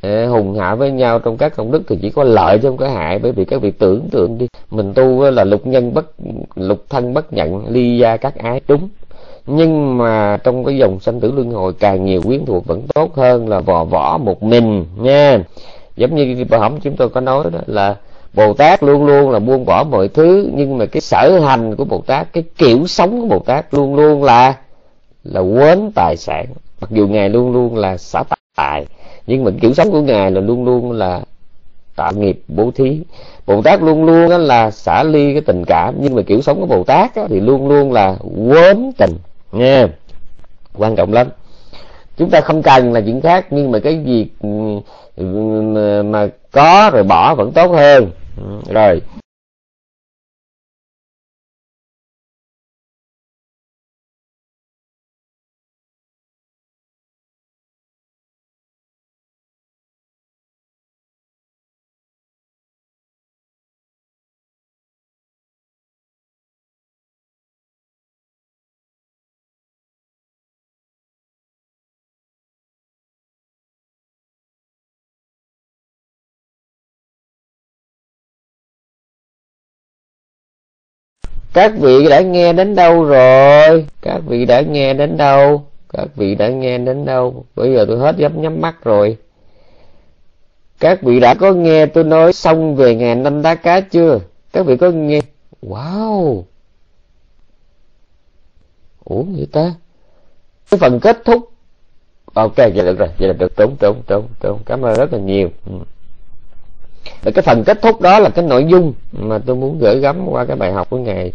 [0.01, 2.77] à, hùng hạ với nhau trong các công đức thì chỉ có lợi chứ không
[2.77, 3.19] có hại.
[3.19, 6.05] Bởi vì các vị tưởng tượng đi mình tu là lục nhân bất
[6.55, 8.89] lục thân bất nhận ly gia các ái đúng.
[9.47, 13.15] Nhưng mà trong cái dòng sanh tử luân hồi càng nhiều quyến thuộc vẫn tốt
[13.15, 15.43] hơn là vò võ một mình nha.
[15.95, 17.95] Giống như bà hỏng chúng tôi có nói đó là
[18.35, 21.85] Bồ Tát luôn luôn là buông bỏ mọi thứ, nhưng mà cái sở hành của
[21.85, 24.53] Bồ Tát, cái kiểu sống của Bồ Tát luôn luôn là
[25.23, 26.45] là quến tài sản.
[26.81, 28.23] Mặc dù ngài luôn luôn là xả
[28.55, 28.85] tài,
[29.27, 31.21] nhưng mà kiểu sống của ngài là luôn luôn là
[31.95, 32.99] tạo nghiệp bố thí.
[33.45, 36.65] Bồ Tát luôn luôn là xả ly cái tình cảm, nhưng mà kiểu sống của
[36.65, 38.15] Bồ Tát thì luôn luôn là
[38.49, 39.17] quến tình.
[39.51, 39.87] Nha
[40.77, 41.27] quan trọng lắm.
[42.17, 44.49] Chúng ta không cần là chuyện khác, nhưng mà cái việc ừ,
[45.15, 45.23] ừ,
[46.03, 48.11] mà có rồi bỏ vẫn tốt hơn
[48.69, 49.01] rồi
[81.55, 83.85] các vị đã nghe đến đâu rồi?
[84.01, 85.65] Các vị đã nghe đến đâu?
[85.93, 87.45] Các vị đã nghe đến đâu?
[87.55, 89.17] Bây giờ tôi hết dám nhắm mắt rồi.
[90.79, 94.19] Các vị đã có nghe tôi nói xong về ngàn năm đá cá chưa?
[94.53, 95.19] Các vị có nghe?
[95.61, 96.43] Wow!
[99.03, 99.73] Ủa người ta?
[100.71, 101.51] Cái phần kết thúc.
[102.33, 103.55] Ok, vậy được rồi, vậy là được.
[103.57, 105.49] Trốn trốn trốn trốn cảm ơn rất là nhiều.
[105.65, 105.73] Ừ
[107.23, 110.27] và cái phần kết thúc đó là cái nội dung mà tôi muốn gửi gắm
[110.27, 111.31] qua cái bài học của ngày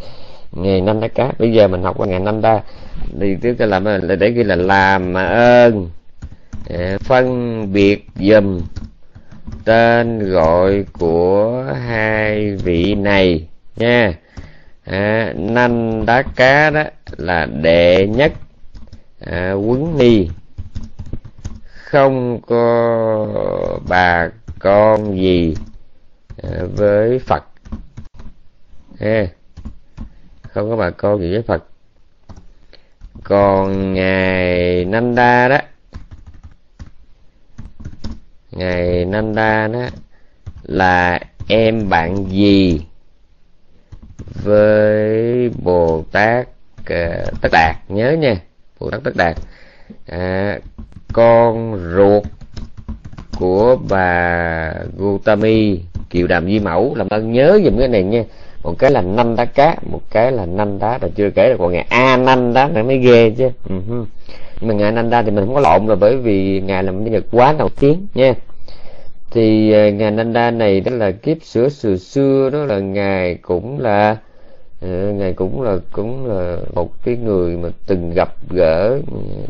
[0.53, 2.61] ngày năm đá cá bây giờ mình học qua ngày năm đa
[3.21, 5.91] thì tiếp theo làm là để ghi là làm ơn.
[6.69, 8.61] Dạ, phân biệt dùm
[9.65, 14.13] tên gọi của hai vị này nha.
[14.87, 16.83] Dạ, à, nanh đá cá đó
[17.17, 18.33] là đệ nhất
[19.21, 20.29] à, quấn ni.
[21.85, 23.27] Không có
[23.89, 24.29] bà
[24.61, 25.55] con gì
[26.43, 27.45] à, với Phật.
[29.01, 29.27] Ha
[30.49, 31.65] không có bà con gì với Phật.
[33.25, 35.59] Còn ngài Nanda đó.
[38.51, 39.89] Ngài Nanda đó
[40.63, 42.87] là em bạn gì
[44.43, 46.49] với Bồ Tát
[46.85, 47.77] à, Tất Đạt?
[47.89, 48.37] Nhớ nha
[48.79, 49.37] Bồ Tát Tất Đạt.
[50.07, 50.59] À,
[51.13, 52.25] con ruột
[53.39, 56.95] của bà Gautami kiều đàm di mẫu.
[56.95, 58.25] Làm ơn nhớ dùm cái này nha.
[58.63, 61.57] Một cái là nanh đá cá một cái là nanh đá rồi chưa kể là
[61.59, 63.49] còn ngày a nanh đá này mới ghê chứ.
[63.69, 64.05] Uh-huh.
[64.61, 66.93] nhưng mà ngày nanh đá thì mình không có lộn rồi bởi vì ngài là
[66.93, 68.35] một nhân vật quá nổi tiếng nha.
[69.31, 72.79] Thì ờ, uh, ngài nanh đá này đó là kiếp sửa sửa xưa đó là
[72.79, 74.17] ngài cũng là
[74.81, 78.99] ờ, uh, ngài cũng là cũng là một cái người mà từng gặp gỡ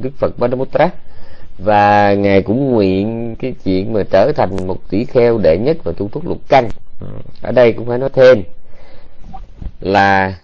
[0.03, 0.89] đức phật Badamutra
[1.63, 5.93] và ngài cũng nguyện cái chuyện mà trở thành một tỷ kheo đệ nhất và
[5.97, 6.69] tu thúc lục căn
[7.01, 7.07] ừ,
[7.43, 8.43] ở đây cũng phải nói thêm
[9.81, 10.35] là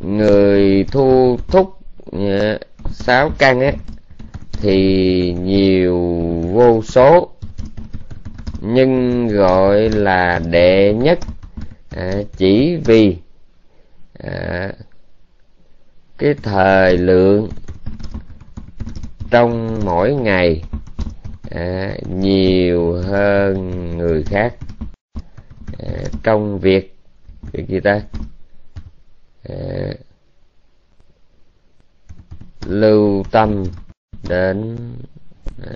[0.00, 1.78] người thu thúc
[2.12, 2.58] ờ,
[2.90, 3.74] sáu căn ấy
[4.52, 5.98] thì nhiều
[6.52, 7.28] vô số
[8.60, 11.18] nhưng gọi là đệ nhất
[11.90, 13.16] à, chỉ vì
[14.18, 14.72] à,
[16.18, 17.48] cái thời lượng
[19.30, 20.62] trong mỗi ngày
[21.50, 24.54] à, nhiều hơn người khác.
[25.78, 26.96] À, trong việc
[27.52, 28.00] việc gì ta?
[29.48, 29.56] À,
[32.66, 33.64] lưu tâm
[34.28, 34.76] đến
[35.62, 35.74] à,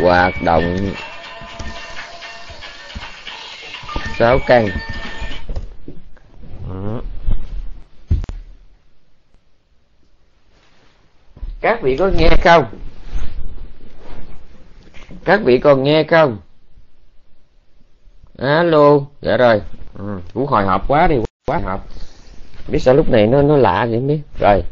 [0.00, 0.76] hoạt động
[4.18, 4.68] sáu căn.
[11.64, 12.64] Các vị có nghe không?
[15.24, 16.36] Các vị còn nghe không?
[18.38, 19.60] Alo dạ rồi.
[19.98, 21.86] Ừ, cũng hồi hộp quá đi quá hộp.
[22.68, 24.18] Biết sao lúc này nó nó lạ vậy biết?
[24.40, 24.62] Rồi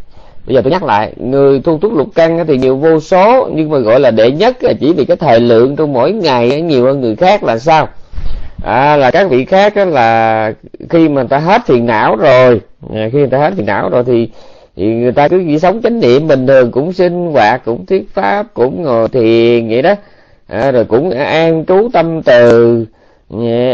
[0.47, 3.71] bây giờ tôi nhắc lại người thu túc lục căn thì nhiều vô số nhưng
[3.71, 6.85] mà gọi là đệ nhất là chỉ vì cái thời lượng trong mỗi ngày nhiều
[6.85, 7.89] hơn người khác là sao?
[8.65, 10.53] À, là các vị khác là
[10.91, 12.61] khi mà người ta hết phiền não rồi
[12.95, 14.31] à, khi người ta hết phiền não rồi thì
[14.83, 18.15] thì người ta cứ chỉ sống chánh niệm bình thường cũng sinh hoạt cũng thuyết
[18.15, 19.95] pháp cũng ngồi thiền vậy đó.
[20.47, 22.87] À, rồi cũng an trú tâm từ.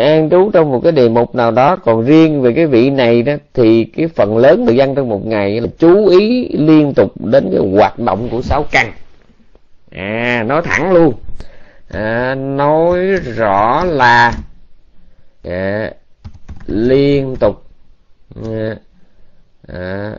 [0.03, 1.77] An trú trong một cái đề mục nào đó.
[1.77, 5.27] Còn riêng về cái vị này đó thì cái phần lớn thời gian trong một
[5.27, 8.93] ngày là chú ý liên tục đến cái hoạt động của sáu căn.
[9.91, 11.15] À nói thẳng luôn.
[11.91, 12.99] À, nói
[13.37, 14.33] rõ là
[15.45, 15.91] à,
[16.67, 17.63] liên tục.
[18.45, 18.77] À,
[19.69, 20.13] à,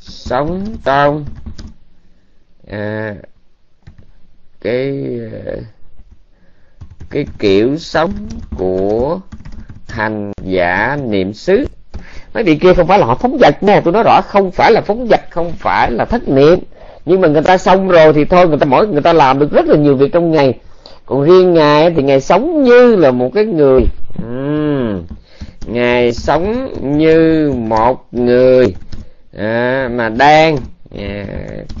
[0.00, 1.24] sống trong
[2.68, 3.14] à, ờ,
[4.60, 5.56] cái ờ,
[7.10, 8.12] cái kiểu sống
[8.56, 9.20] của
[9.88, 11.66] hành giả niệm xứ.
[12.34, 14.72] Mấy vị kia không phải là họ phóng dật nè tôi nói rõ không phải
[14.72, 16.58] là phóng dật không phải là thất niệm.
[17.04, 19.52] Nhưng mà người ta xong rồi thì thôi người ta mỗi người ta làm được
[19.52, 20.54] rất là nhiều việc trong ngày.
[21.06, 23.82] Còn riêng ngài thì ngài sống như là một cái người.
[24.26, 25.02] Uhm,
[25.66, 28.74] ngài sống như một người
[29.38, 30.56] à, mà đang
[30.98, 31.24] à,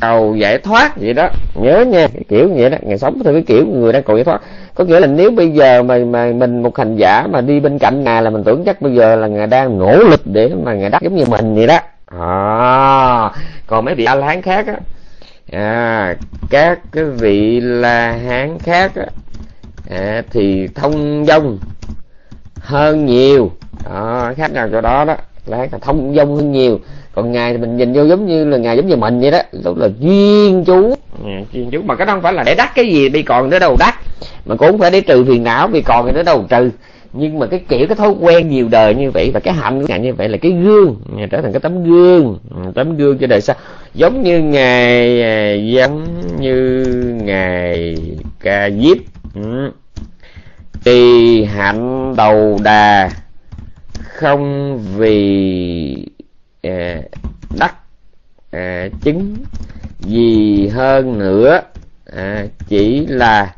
[0.00, 1.28] cầu giải thoát vậy đó.
[1.54, 2.78] Nhớ nha cái kiểu vậy đó.
[2.82, 4.40] Ngày sống theo cái kiểu người đang cầu giải thoát.
[4.74, 7.78] Có nghĩa là nếu bây giờ mà mà mình một hành giả mà đi bên
[7.78, 10.74] cạnh ngài là mình tưởng chắc bây giờ là ngài đang nỗ lực để mà
[10.74, 11.78] ngài đắc giống như mình vậy đó.
[12.06, 13.30] À,
[13.66, 14.74] còn mấy vị a la hán khác á
[15.52, 16.14] à,
[16.50, 19.06] các cái vị la hán khác á
[19.90, 21.58] à, thì thông dong
[22.60, 23.50] hơn nhiều.
[23.84, 25.16] Đó, khác nào chỗ đó đó.
[25.46, 26.80] Là thông dong hơn nhiều
[27.18, 29.38] còn ngài thì mình nhìn vô giống như là ngài giống như mình vậy đó
[29.64, 30.94] đó là duyên chú.
[31.24, 31.82] Ừ, duyên chuyên chú.
[31.82, 33.94] Mà cái đó không phải là để đắc cái gì, đi còn nữa đâu đắc.
[34.46, 36.70] Mà cũng không phải để trừ phiền não, vì còn thì đâu trừ.
[37.12, 39.86] Nhưng mà cái kiểu, cái thói quen nhiều đời như vậy và cái hạnh của
[39.88, 40.96] ngài như vậy là cái gương.
[41.30, 42.38] Trở thành cái tấm gương.
[42.50, 43.56] Ừ, tấm gương cho đời sau.
[43.94, 46.06] Giống như ngài à, giống
[46.40, 46.84] như
[47.22, 47.96] ngài
[48.40, 48.96] ca diếp.
[49.34, 49.70] Ừ.
[50.84, 53.10] thì hạnh đầu đà
[54.18, 56.08] không vì
[56.62, 57.02] Ờ,
[57.58, 57.74] đắc
[58.50, 59.36] à, ờ, chứng.
[60.00, 61.60] Gì hơn nữa
[62.04, 63.54] à, chỉ là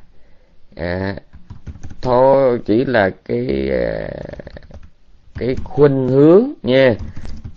[0.76, 1.16] à,
[2.02, 4.08] thôi chỉ là cái à,
[5.36, 6.94] cái khuynh hướng nha.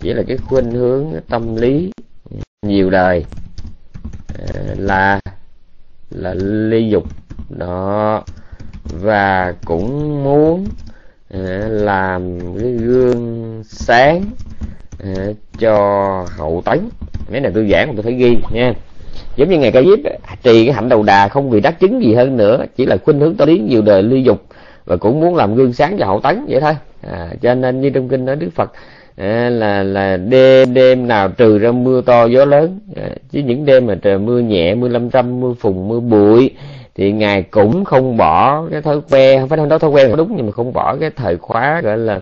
[0.00, 1.90] Chỉ là cái khuynh hướng tâm lý
[2.66, 3.24] nhiều đời
[4.38, 5.20] à, là
[6.10, 7.04] là ly dục.
[7.48, 8.24] Đó.
[8.84, 10.68] Và cũng muốn
[11.30, 14.24] à, làm cái gương sáng
[15.04, 15.74] Ờ, cho
[16.38, 16.78] hậu tấn.
[17.30, 18.72] Mấy này tôi giảng tôi phải ghi nha.
[19.36, 19.98] Giống như ngày ca diếp
[20.42, 23.20] trì cái hạnh đầu đà không vì đắc chứng gì hơn nữa chỉ là khuynh
[23.20, 24.42] hướng tới lý nhiều đời ly dục
[24.84, 26.76] và cũng muốn làm gương sáng cho hậu tấn vậy thôi.
[27.10, 28.72] À, cho nên như trong kinh nói đức phật
[29.16, 32.80] à, là là đêm đêm nào trừ ra mưa to gió lớn.
[32.96, 36.50] À, chứ những đêm mà trời mưa nhẹ mưa lâm trăm mưa phùn mưa bụi
[36.94, 40.46] thì ngài cũng không bỏ cái thói quen không phải nói thói quen đúng nhưng
[40.46, 42.20] mà không bỏ cái thời khóa gọi là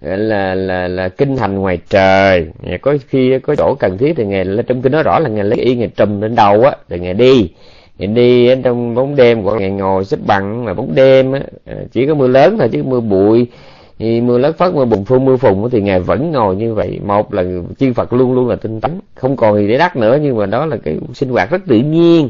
[0.00, 2.46] là là là kinh hành ngoài trời.
[2.82, 5.58] Có khi có chỗ cần thiết thì ngài trong kinh nói rõ là ngài lấy
[5.58, 7.50] y ngài trùm lên đầu á, rồi ngài đi.
[7.98, 11.40] Ngài đi ở trong bóng đêm của ngài ngồi xếp bằng mà bóng đêm á
[11.66, 13.46] à, chỉ có mưa lớn thôi chứ mưa bụi.
[13.98, 17.00] Thì mưa lớn phất mưa bùng phun, mưa phùng thì ngài vẫn ngồi như vậy.
[17.04, 17.44] Một là
[17.78, 20.46] chư phật luôn luôn là tinh tấn, không còn gì để đắc nữa, nhưng mà
[20.46, 22.28] đó là cái sinh hoạt rất tự nhiên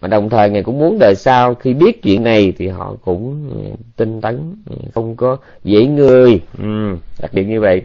[0.00, 3.50] mà đồng thời ngài cũng muốn đời sau khi biết chuyện này thì họ cũng
[3.50, 6.40] ừ, tinh tấn ừ, không có dễ người.
[6.58, 7.82] Ừ, đặc biệt như vậy.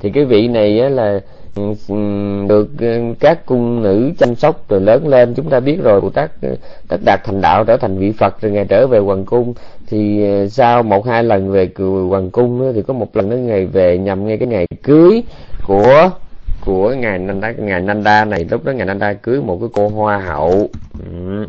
[0.00, 1.20] Thì cái vị này á, là
[1.56, 1.62] ừ,
[2.48, 2.70] được
[3.20, 5.34] các cung nữ chăm sóc rồi lớn lên.
[5.34, 6.30] Chúng ta biết rồi bồ tát
[6.88, 9.54] tất đạt thành đạo trở thành vị phật rồi ngài trở về hoàng cung.
[9.86, 11.68] Thì sau một hai lần về
[12.08, 15.22] hoàng cung thì có một lần nữa ngài về nhằm ngay cái ngày cưới
[15.66, 16.10] của
[16.64, 20.18] của ngài Nanda ngài Nanda này, lúc đó ngài Nanda cưới một cái cô hoa
[20.18, 20.70] hậu.
[21.10, 21.46] Ừ.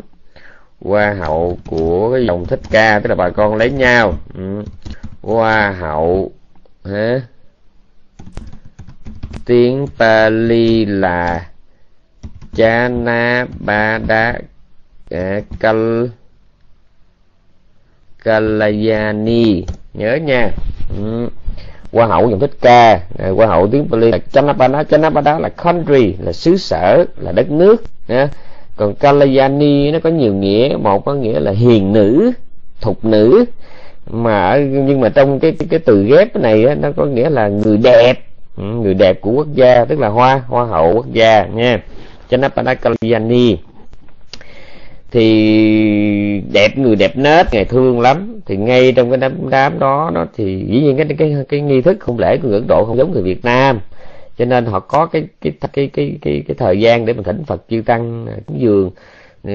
[0.80, 4.14] hoa hậu của cái dòng thích ca, tức là bà con lấy nhau.
[4.34, 4.62] Ừ.
[5.22, 6.32] hoa hậu,
[6.84, 7.20] hả?
[9.44, 11.46] Tiếng Pali là
[12.54, 14.34] Chana Bada
[15.60, 16.06] Kal
[18.24, 19.64] Kalayani.
[19.94, 20.50] Nhớ nha.
[20.96, 21.28] Ừ
[21.96, 23.00] hoa hậu dòng thích ca
[23.36, 24.84] hoa hậu tiếng Pali là Chanapada.
[24.84, 28.28] Chanapada là country là xứ sở là đất nước nha.
[28.76, 32.32] còn Kalayani nó có nhiều nghĩa một có nghĩa là hiền nữ
[32.80, 33.44] thục nữ.
[34.10, 37.76] Mà nhưng mà trong cái cái, từ ghép này á, nó có nghĩa là người
[37.76, 38.14] đẹp.
[38.56, 41.82] Ừ, người đẹp của quốc gia tức là hoa hoa hậu quốc gia nha.
[42.30, 43.58] Chanapada Kalayani
[45.16, 48.40] thì đẹp, người đẹp nết, ngày thương lắm.
[48.46, 51.82] Thì ngay trong cái đám đám đó nó thì dĩ nhiên cái cái cái nghi
[51.82, 53.80] thức không lễ của ấn độ không giống người việt nam.
[54.38, 57.44] Cho nên họ có cái cái cái cái cái cái thời gian để mình thỉnh
[57.46, 58.90] phật chư tăng à, cúng dường.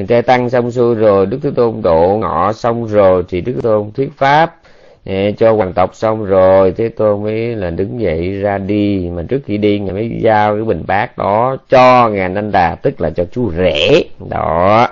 [0.07, 3.61] Trai tăng xong xuôi rồi, đức thế tôn độ ngọ xong rồi thì đức thế
[3.61, 4.55] tôn thuyết pháp
[5.05, 9.09] à, cho hoàng tộc xong rồi thế tôn mới là đứng dậy ra đi.
[9.15, 12.75] Mà trước khi đi, ngài mới giao cái bình bát đó cho ngài anh đà,
[12.75, 14.03] tức là cho chú rể.
[14.29, 14.87] Đó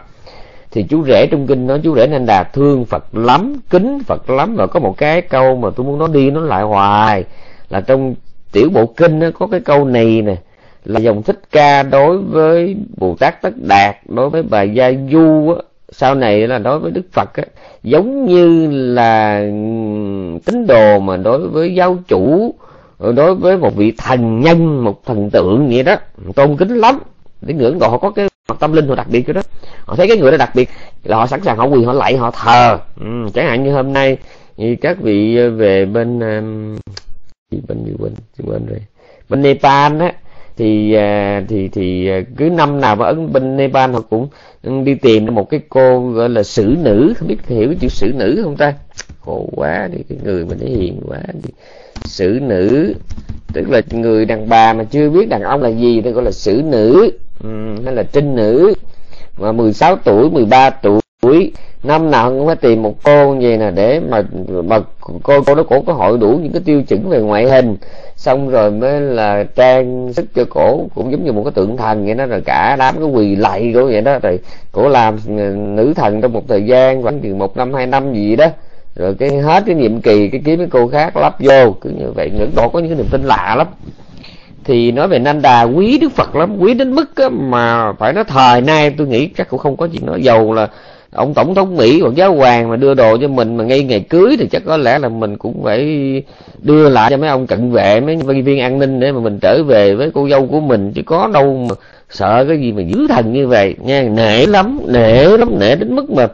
[0.71, 4.29] thì chú rể trong kinh nói chú rể nên đà thương phật lắm kính phật
[4.29, 7.23] lắm và có một cái câu mà tôi muốn nói đi nó lại hoài.
[7.69, 8.15] Là trong
[8.51, 10.35] tiểu bộ kinh nó có cái câu này nè
[10.85, 15.53] là dòng thích ca đối với bồ tát tất đạt đối với bà gia du
[15.57, 17.43] á, sau này là đối với đức phật á,
[17.83, 19.39] giống như là
[20.45, 22.53] tín đồ mà đối với giáo chủ
[22.99, 25.95] đối với một vị thần nhân một thần tượng vậy đó.
[26.35, 26.99] Tôn kính lắm
[27.41, 29.41] để ngưỡng độ họ có cái mặt tâm linh họ đặc biệt cái đó.
[29.85, 30.69] Họ thấy cái người đó đặc biệt
[31.03, 32.79] là họ sẵn sàng họ quỳ họ lạy họ thờ.
[32.99, 34.17] Ừ, chẳng hạn như hôm nay
[34.57, 36.77] như các vị về bên um,
[37.67, 38.79] bên gì bên bên rồi.
[39.29, 40.13] Bên Nepal á
[40.57, 44.27] thì à, thì thì à, cứ năm nào mà ở bên Nepal họ cũng
[44.83, 47.13] đi tìm một cái cô gọi là xử nữ.
[47.17, 48.73] Không biết hiểu chữ xử nữ không ta?
[49.21, 51.49] Khổ quá đi cái người mình thấy hiền quá đi.
[52.05, 52.93] Xử nữ
[53.53, 56.31] tức là người đàn bà mà chưa biết đàn ông là gì thì gọi là
[56.31, 57.11] xử nữ.
[57.43, 57.49] Ừ,
[57.85, 58.73] Hay là trinh nữ.
[59.37, 61.51] Mà 16 tuổi 13 tuổi,
[61.83, 64.23] năm nào cũng phải tìm một cô như vậy nè, để mà
[64.65, 64.79] mà
[65.23, 67.77] cô cô đó cổ có hội đủ những cái tiêu chuẩn về ngoại hình.
[68.15, 72.05] Xong rồi mới là trang sức cho cổ cũng giống như một cái tượng thần
[72.05, 74.19] vậy đó, rồi cả đám cái quỳ lạy của vậy đó.
[74.19, 74.39] Rồi
[74.71, 78.13] cổ làm ừ, nữ thần trong một thời gian khoảng chừng một năm, hai năm
[78.13, 78.47] gì đó
[78.95, 82.11] rồi cái hết cái nhiệm kỳ cái kiếm cái cô khác lắp vô cứ như
[82.15, 82.29] vậy.
[82.29, 83.67] Ngưỡng độ có những cái niềm tin lạ lắm.
[84.63, 88.23] Thì nói về Nanda quý Đức Phật lắm quý đến mức á, mà phải nói
[88.23, 90.21] thời nay tôi nghĩ chắc cũng không có chuyện nói.
[90.23, 90.67] Giàu là
[91.11, 94.05] ông tổng thống Mỹ hoặc giáo hoàng mà đưa đồ cho mình mà ngay ngày
[94.09, 95.83] cưới thì chắc có lẽ là mình cũng phải
[96.61, 99.39] đưa lại cho mấy ông cận vệ mấy nhân viên an ninh để mà mình
[99.41, 100.91] trở về với cô dâu của mình.
[100.93, 101.75] Chứ có đâu mà
[102.09, 103.75] sợ cái gì mà dữ thần như vậy.
[103.79, 106.27] Nha nể lắm nể lắm nể đến mức mà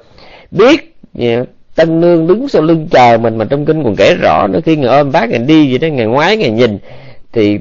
[0.52, 4.48] biết yeah, tân nương đứng sau lưng chờ mình, mà trong kinh còn kể rõ
[4.48, 6.78] nữa, khi người ôm bác ngày đi vậy đó, ngày ngoái, ngày nhìn.
[7.34, 7.60] Thì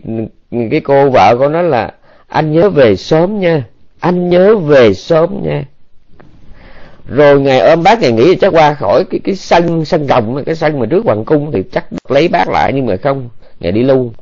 [0.71, 1.91] cái cô vợ cô nói là,
[2.29, 3.65] anh nhớ về sớm nha,
[4.01, 5.65] anh nhớ về sớm nha.
[7.09, 10.55] Rồi ngày ôm bác ngày nghĩ chắc qua khỏi cái cái sân sân rồng cái
[10.55, 13.29] sân mà trước hoàng cung thì chắc lấy bác lại, nhưng mà không,
[13.61, 14.13] ngày đi luôn.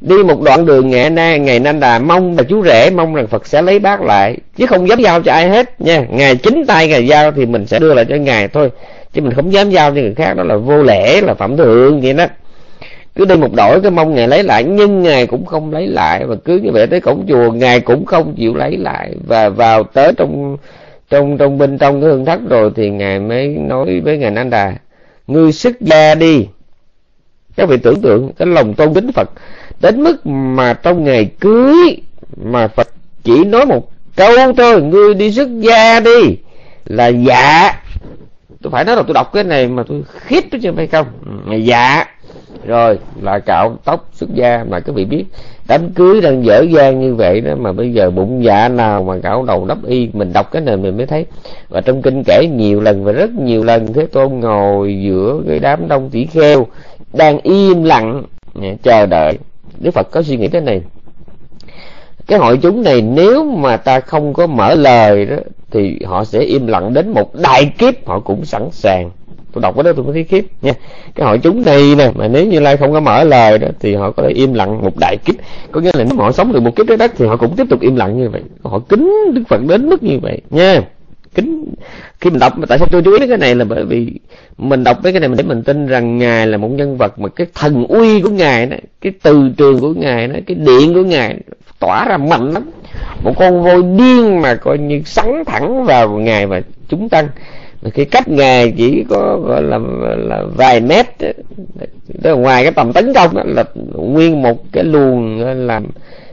[0.00, 3.26] Đi một đoạn đường, ngày nay ngày nay đà mong là chú rể mong rằng
[3.26, 6.06] phật sẽ lấy bác lại, chứ không dám giao cho ai hết nha.
[6.10, 8.70] Ngày chính tay, ngày giao thì mình sẽ đưa lại cho ngài thôi
[9.12, 12.00] chứ mình không dám giao cho người khác, đó là vô lễ, là phẩm thượng
[12.00, 12.26] vậy đó.
[13.14, 16.24] Cứ đi một đổi cái mong ngài lấy lại, nhưng ngài cũng không lấy lại,
[16.26, 19.14] và cứ như vậy tới cổng chùa, ngài cũng không chịu lấy lại.
[19.26, 20.56] Và vào tới trong
[21.10, 24.50] trong trong bên trong cái hương thất rồi thì ngài mới nói với ngài Nan
[24.50, 24.74] Đà,
[25.26, 26.46] ngươi xuất gia đi.
[27.56, 29.30] Các vị tưởng tượng cái lòng tôn kính Phật,
[29.80, 32.00] đến mức mà trong ngày cưới
[32.36, 32.88] mà Phật
[33.24, 36.36] chỉ nói một câu thôi, ngươi đi xuất gia đi.
[36.84, 37.72] Là dạ
[38.62, 41.06] tôi phải nói là tôi đọc cái này mà tôi khiếp đó chứ phải không?
[41.46, 42.04] Ừ, dạ.
[42.66, 45.24] Rồi là cạo tóc xuất gia mà các vị biết.
[45.68, 49.14] Đám cưới đang dở dang như vậy đó mà bây giờ bụng dạ nào mà
[49.22, 51.26] cạo đầu đắp y mình đọc cái này mình mới thấy.
[51.68, 55.58] Và trong kinh kể nhiều lần và rất nhiều lần thế tôn ngồi giữa cái
[55.58, 56.66] đám đông tỷ kheo
[57.12, 58.22] đang im lặng
[58.82, 59.38] chờ đợi.
[59.80, 60.82] Đức phật có suy nghĩ thế này.
[62.26, 65.36] Cái hội chúng này nếu mà ta không có mở lời đó
[65.70, 69.10] thì họ sẽ im lặng đến một đại kiếp, họ cũng sẵn sàng.
[69.52, 70.72] Tôi đọc cái đó tôi mới thấy khiếp nha.
[71.14, 73.94] Cái hội chúng này nè, mà nếu như lai không có mở lời đó, thì
[73.94, 75.34] họ có thể im lặng một đại kiếp.
[75.72, 77.66] Có nghĩa là nếu họ sống được một kiếp trái đất thì họ cũng tiếp
[77.70, 78.42] tục im lặng như vậy.
[78.62, 80.82] Họ kính đức phật đến mức như vậy nha.
[81.34, 81.64] Kính.
[82.20, 84.12] Khi mình đọc tại sao tôi chú ý đến cái này là bởi vì
[84.58, 87.18] mình đọc mấy cái này mình để mình tin rằng ngài là một nhân vật
[87.18, 90.94] mà cái thần uy của ngài đó, cái từ trường của ngài đó, cái điện
[90.94, 91.36] của ngài
[91.78, 92.62] tỏa ra mạnh lắm
[93.22, 97.28] một con voi điên mà coi như sắn thẳng vào ngài và chúng tăng.
[97.94, 99.78] Cái cách ngài chỉ có gọi là
[100.16, 101.06] là vài mét
[102.22, 105.86] đó ngoài cái tầm tấn công đó là nguyên một cái luồng làm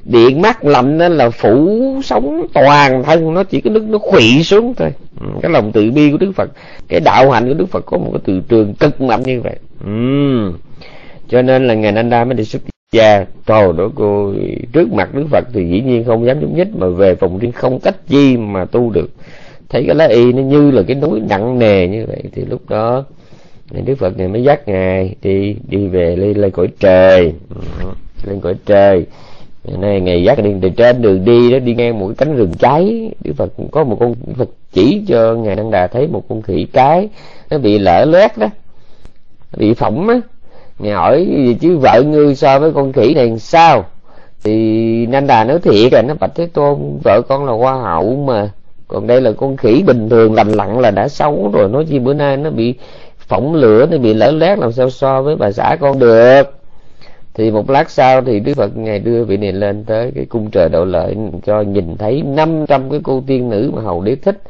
[0.06, 4.44] điện mát lạnh đó là phủ sống toàn thân nó chỉ có nước nó khủy
[4.44, 4.92] xuống thôi.
[5.22, 6.50] Ừ, cái lòng từ bi của đức phật
[6.88, 9.56] cái đạo hạnh của đức phật có một cái từ trường cực mạnh như vậy.
[9.86, 10.52] Ừ.
[11.30, 12.62] cho nên là ngài nanda mới đề xuất
[12.96, 14.34] gia trời đó cô,
[14.74, 17.52] trước mặt đức phật thì dĩ nhiên không dám nhúc nhích, mà về phòng riêng
[17.52, 19.10] không cách chi mà tu được.
[19.70, 22.70] Thấy cái lá y nó như là cái núi nặng nề như vậy, thì lúc
[22.70, 23.04] đó
[23.86, 27.34] đức phật này mới dắt ngài đi đi về lên lên cõi trời.
[27.56, 27.62] Ừ,
[28.28, 29.06] lên cõi trời.
[29.80, 33.12] Này ngày dắt đi từ trên đường đi đó, đi ngang một cánh rừng cháy
[33.24, 36.42] đức phật có một con đức phật chỉ cho ngài đăng đà thấy một con
[36.42, 37.10] khỉ cái,
[37.50, 38.48] nó bị lở loét đó,
[39.58, 40.22] bị phỏng á
[40.80, 41.28] nghe hỏi
[41.62, 43.86] chứ, vợ ngươi so với con khỉ này sao?
[44.44, 48.16] Thì năng đà nói thiệt là, nó bạch thế tôn, vợ con là hoa hậu
[48.16, 48.50] mà.
[48.88, 51.70] Còn đây là con khỉ bình thường, lành lặn là đã xấu rồi.
[51.70, 52.74] Nói chi bữa nay nó bị
[53.18, 56.44] phỏng lửa, nó bị lở lét, làm sao so với bà xã con được?
[57.34, 60.52] Thì một lát sau thì đức phật ngài đưa vị này lên tới cái cung
[60.52, 61.16] trời độ lợi,
[61.46, 64.42] cho nhìn thấy 500 cái cô tiên nữ mà hầu đế thích.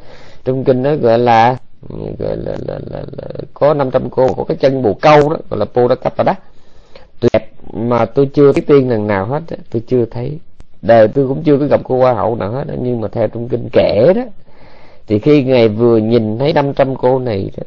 [0.44, 1.56] Trong kinh nó gọi là
[2.18, 5.58] gọi là, là, là, là có 500 cô có cái chân bồ câu đó gọi
[5.60, 5.88] là po
[6.24, 6.34] đó.
[7.32, 10.38] Đẹp mà tôi chưa thấy tiên lần nào hết tôi chưa thấy.
[10.82, 13.48] Đời tôi cũng chưa có gặp cô hoa hậu nào hết nhưng mà theo trong
[13.48, 14.22] kinh kể đó
[15.06, 17.62] thì khi ngài vừa nhìn thấy 500 cô này đó,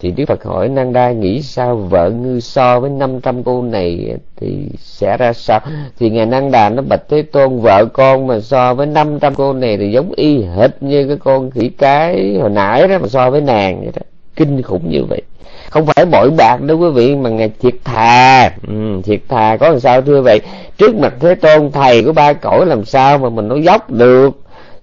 [0.00, 4.16] thì Đức Phật hỏi Nang Đa nghĩ sao vợ ngư so với 500 cô này
[4.36, 5.60] thì sẽ ra sao?
[5.98, 9.52] Thì ngài Nang Đà nó bạch Thế Tôn vợ con mà so với 500 cô
[9.52, 13.30] này thì giống y hệt như cái con khỉ cái hồi nãy đó mà so
[13.30, 14.02] với nàng vậy đó.
[14.36, 15.22] Kinh khủng như vậy.
[15.70, 18.50] Không phải bội bạc đâu quý vị mà ngài thiệt thà.
[18.68, 20.40] Ừ, thiệt thà có làm sao thưa vậy?
[20.78, 24.30] Trước mặt thế tôn thầy của ba cõi làm sao mà mình nói dốc được?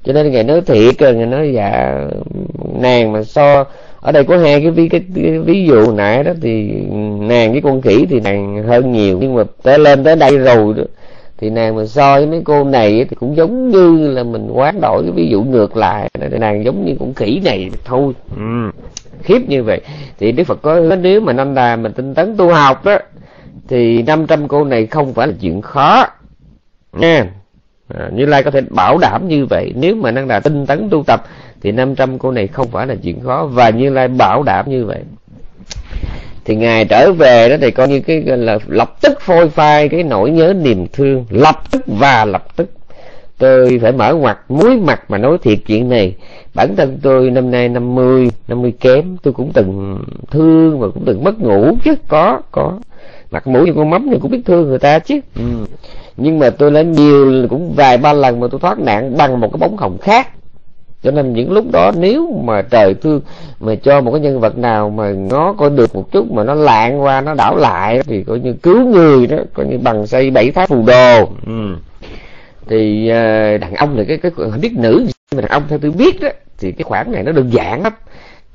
[0.04, 2.02] Cho nên ngài nói thiệt rồi ngài nói dạ
[2.74, 3.66] nàng mà so
[4.06, 6.72] ở đây có hai cái ví cái, cái ví dụ nãy đó thì
[7.20, 10.74] nàng với con khỉ thì nàng hơn nhiều nhưng mà tới lên tới đây rồi
[10.78, 10.84] đó
[11.38, 14.82] thì nàng mà so với mấy cô này thì cũng giống như là mình quán
[14.82, 18.14] đổi cái ví dụ ngược lại nàng giống như con khỉ này thôi.
[18.36, 18.72] Ừ.
[19.24, 19.82] Khiếp như vậy.
[20.20, 22.98] Thì đức phật có nếu mà năm đà mình tinh tấn tu học đó
[23.68, 26.08] thì 500 cô này không phải là chuyện khó.
[26.94, 27.26] Nha.
[27.88, 30.90] À, như lai có thể bảo đảm như vậy nếu mà năng đà tinh tấn
[30.90, 31.24] tu tập
[31.66, 34.86] thì 500 cô này không phải là chuyện khó và như lai bảo đảm như
[34.86, 35.00] vậy.
[36.46, 40.04] Thì ngài trở về đó thì coi như cái là lập tức phôi phai cái
[40.04, 42.70] nỗi nhớ niềm thương lập tức và lập tức.
[43.38, 46.16] Tôi phải mở ngoặt muối mặt mà nói thiệt chuyện này.
[46.54, 50.00] Bản thân tôi năm nay 50 50 kém tôi cũng từng
[50.32, 52.80] thương và cũng từng mất ngủ chứ có có.
[53.32, 55.20] Mặt mũi như con mắm thì cũng biết thương người ta chứ.
[55.36, 55.44] Ừ.
[56.18, 59.50] nhưng mà tôi lên nhiều cũng vài ba lần mà tôi thoát nạn bằng một
[59.54, 60.28] cái bóng hồng khác
[61.06, 63.22] cho nên những lúc đó nếu mà trời thương
[63.60, 66.54] mà cho một cái nhân vật nào mà nó có được một chút mà nó
[66.54, 70.32] lạng qua nó đảo lại thì coi như cứu người đó coi như bằng xây
[70.32, 71.76] bảy thái phù đồ ừ.
[72.68, 74.32] thì uh, đàn ông thì cái cái
[74.62, 77.50] biết nữ mà đàn ông theo tôi biết đó thì cái khoản này nó đơn
[77.54, 77.94] giản lắm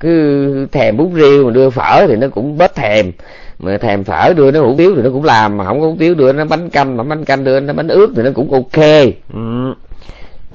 [0.01, 3.13] cứ thèm bún riêu mà đưa phở thì nó cũng bớt thèm
[3.59, 5.97] mà thèm phở đưa nó hủ tiếu thì nó cũng làm mà không có hủ
[5.99, 8.53] tiếu đưa nó bánh canh mà bánh canh đưa nó bánh ướt thì nó cũng
[8.53, 8.85] ok
[9.35, 9.75] ừ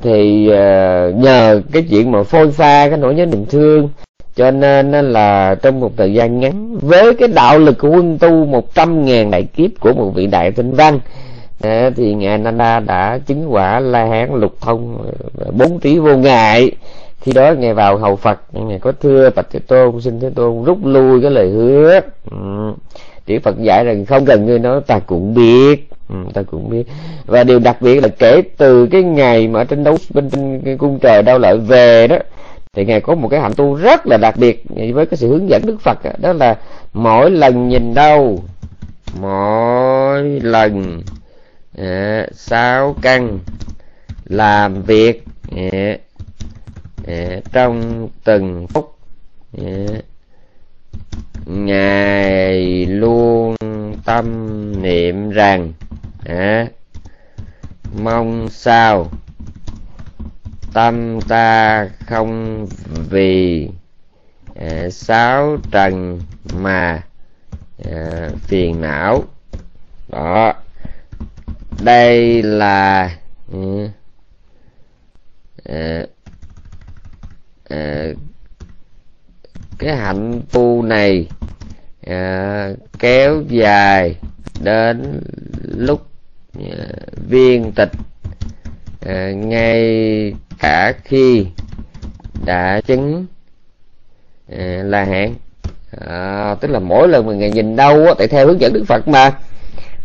[0.02, 3.90] thì uh, nhờ cái chuyện mà phôi pha cái nỗi nhớ niềm thương
[4.36, 8.46] cho nên là trong một thời gian ngắn với cái đạo lực của quân tu
[8.46, 11.00] một trăm ngàn đại kiếp của một vị đại tinh văn
[11.96, 16.72] thì ngài Nanda đã chứng quả la hán lục thông ờ, bốn trí vô ngại
[17.22, 20.64] khi đó ngài vào hầu phật ngài có thưa bạch thế tôn xin thế tôn
[20.64, 22.00] rút lui cái lời hứa
[22.32, 22.38] ừ.
[23.26, 26.84] Chỉ Phật dạy rằng không cần ngươi nói ta cũng biết ừ, ta cũng biết.
[27.26, 31.00] Và điều đặc biệt là kể từ cái ngày mà trên đấu bên trên cung
[31.00, 32.18] trời đau lợi về đó
[32.76, 35.50] thì ngài có một cái hạnh tu rất là đặc biệt với cái sự hướng
[35.50, 36.58] dẫn đức phật đó, đó là
[36.94, 38.44] mỗi lần nhìn đâu
[39.20, 41.02] mỗi lần
[41.78, 43.40] à, sáu căn
[44.26, 45.98] làm việc à,
[47.08, 48.96] à, trong từng phút
[49.58, 49.86] à,
[51.46, 53.56] ngài luôn
[54.06, 55.74] tâm niệm rằng
[56.26, 56.68] à,
[57.98, 59.12] mong sao
[60.74, 62.66] tâm ta không
[63.10, 63.70] vì
[64.56, 66.22] à, sáu trần
[66.54, 67.04] mà
[67.92, 69.24] à, phiền não.
[70.08, 70.54] Đó.
[71.84, 73.18] Đây là
[73.52, 73.90] ừ,
[75.66, 76.06] à,
[77.70, 78.08] à,
[79.80, 81.28] cái hạnh tu này
[82.06, 84.16] à, kéo dài
[84.64, 85.22] đến
[85.78, 86.08] lúc
[86.60, 86.86] à,
[87.30, 87.92] viên tịch.
[89.06, 91.46] À, ngay cả khi
[92.46, 93.26] đã chứng
[94.58, 95.34] à, là hạn
[96.08, 98.84] à, tức là mỗi lần mà ngài nhìn đâu á tại theo hướng dẫn đức
[98.88, 99.32] phật mà.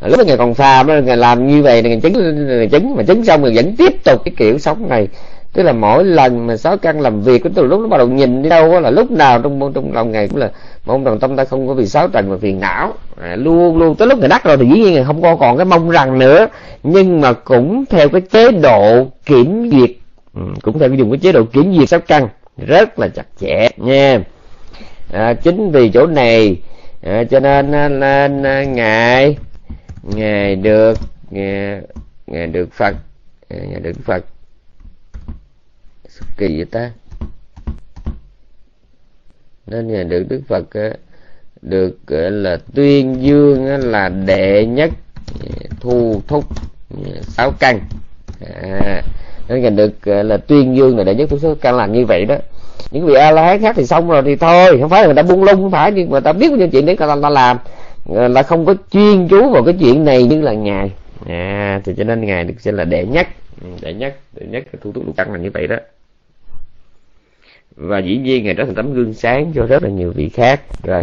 [0.07, 3.03] Lúc mà ngài còn phàm đó ngài làm như vậy ngài chứng ngài chứng mà
[3.03, 5.09] chứng xong rồi vẫn tiếp tục cái kiểu sống này.
[5.53, 8.09] Tức là mỗi lần mà sáu căn làm việc của từ lúc nó bắt đầu
[8.09, 10.51] nhìn đi đâu á là lúc nào trong trong lòng ngài cũng là
[10.85, 12.95] mong rằng tâm ta không có vì sáu trần mà phiền não.
[13.21, 15.57] À, luôn luôn tới lúc người đắc rồi thì dĩ nhiên là không có còn
[15.57, 16.47] cái mong rằng nữa.
[16.83, 19.91] Nhưng mà cũng theo cái chế độ kiểm duyệt.
[20.35, 23.27] Ừ, cũng theo cái dùng cái chế độ kiểm duyệt sáu căn rất là chặt
[23.41, 24.21] chẽ nha.
[25.13, 26.57] À, chính vì chỗ này
[27.03, 29.37] à, cho nên à, nên à, ngài
[30.03, 30.99] ngài được
[31.31, 31.81] ngài,
[32.27, 32.95] ngài được phật
[33.49, 34.25] à, ngài được phật.
[36.37, 36.91] Kỳ vậy ta?
[39.67, 40.65] Nên ngài được đức phật
[41.63, 44.91] được à, ờ, là tuyên dương là đệ nhất
[45.81, 46.45] thu thúc
[47.23, 47.81] sáu căn.
[48.63, 49.03] À,
[49.49, 52.07] nên ngài được là tuyên dương là đệ nhất thu thúc sáu căn làm như
[52.07, 52.37] vậy đó.
[52.91, 55.17] Những vị a la hán khác thì xong rồi thì thôi không phải là người
[55.17, 57.59] ta buông lung không phải nhưng mà ta biết những chuyện đấy người ta làm.
[58.09, 60.91] Là không có chuyên chú vào cái chuyện này như là ngài.
[61.29, 63.27] À thì cho nên ngài được xem là đệ nhất
[63.81, 65.77] đệ nhất đệ nhất thu thúc lục căn là như vậy đó
[67.81, 70.61] và dĩ nhiên ngài trở thành tấm gương sáng cho rất là nhiều vị khác.
[70.83, 71.03] Rồi.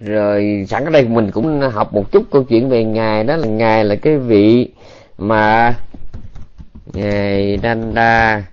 [0.00, 3.24] Rồi sẵn ở đây mình cũng học một chút câu chuyện về ngài.
[3.24, 4.68] Đó là ngài là cái vị
[5.18, 5.74] mà
[6.92, 8.44] ngài Nanda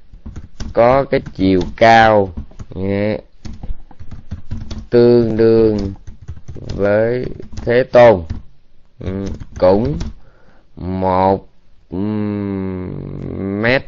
[0.73, 2.29] có cái chiều cao
[4.89, 5.77] tương đương
[6.75, 8.21] với thế tôn.
[8.99, 9.25] Ừ,
[9.59, 9.97] cũng
[10.75, 11.47] một
[13.61, 13.83] mét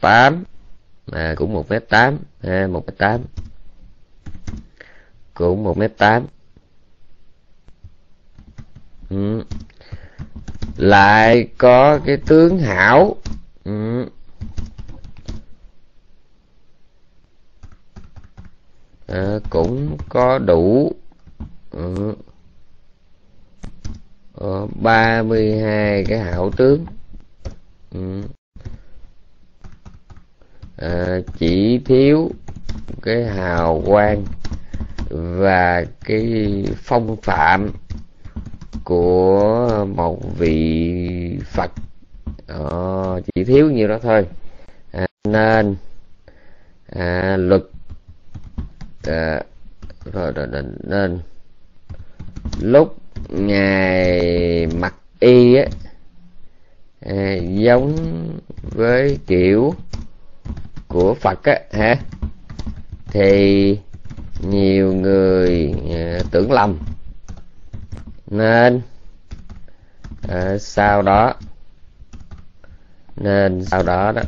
[0.00, 0.44] tám
[1.12, 3.20] à, cũng một mét tám à, một mét tám
[5.34, 6.26] cũng một mét tám
[9.10, 9.42] ừ.
[10.76, 13.16] lại có cái tướng hảo
[13.64, 14.06] ừ.
[19.06, 20.92] à, cũng có đủ
[21.70, 22.14] ừ.
[24.34, 26.86] Ờ, ba mươi hai cái hảo tướng
[27.90, 28.22] ừ
[30.78, 32.30] à, chỉ thiếu
[33.02, 34.24] cái hào quang
[35.10, 37.70] và cái phong phạm
[38.84, 41.70] của một vị Phật.
[42.46, 42.58] À,
[43.24, 44.26] chỉ thiếu nhiêu đó thôi.
[44.92, 45.76] À, nên
[46.92, 47.62] à, luật
[49.06, 49.42] à,
[50.12, 51.20] rồi, rồi, rồi nên.
[52.60, 52.96] Lúc
[53.28, 55.64] ngài mặc y á
[57.00, 57.96] à, giống
[58.62, 59.74] với kiểu
[60.88, 61.96] của Phật á hả?
[63.06, 63.78] Thì
[64.48, 66.78] nhiều người à, tưởng lầm.
[68.26, 68.80] Nên
[70.28, 71.34] à, sau đó
[73.16, 74.22] nên sau đó đó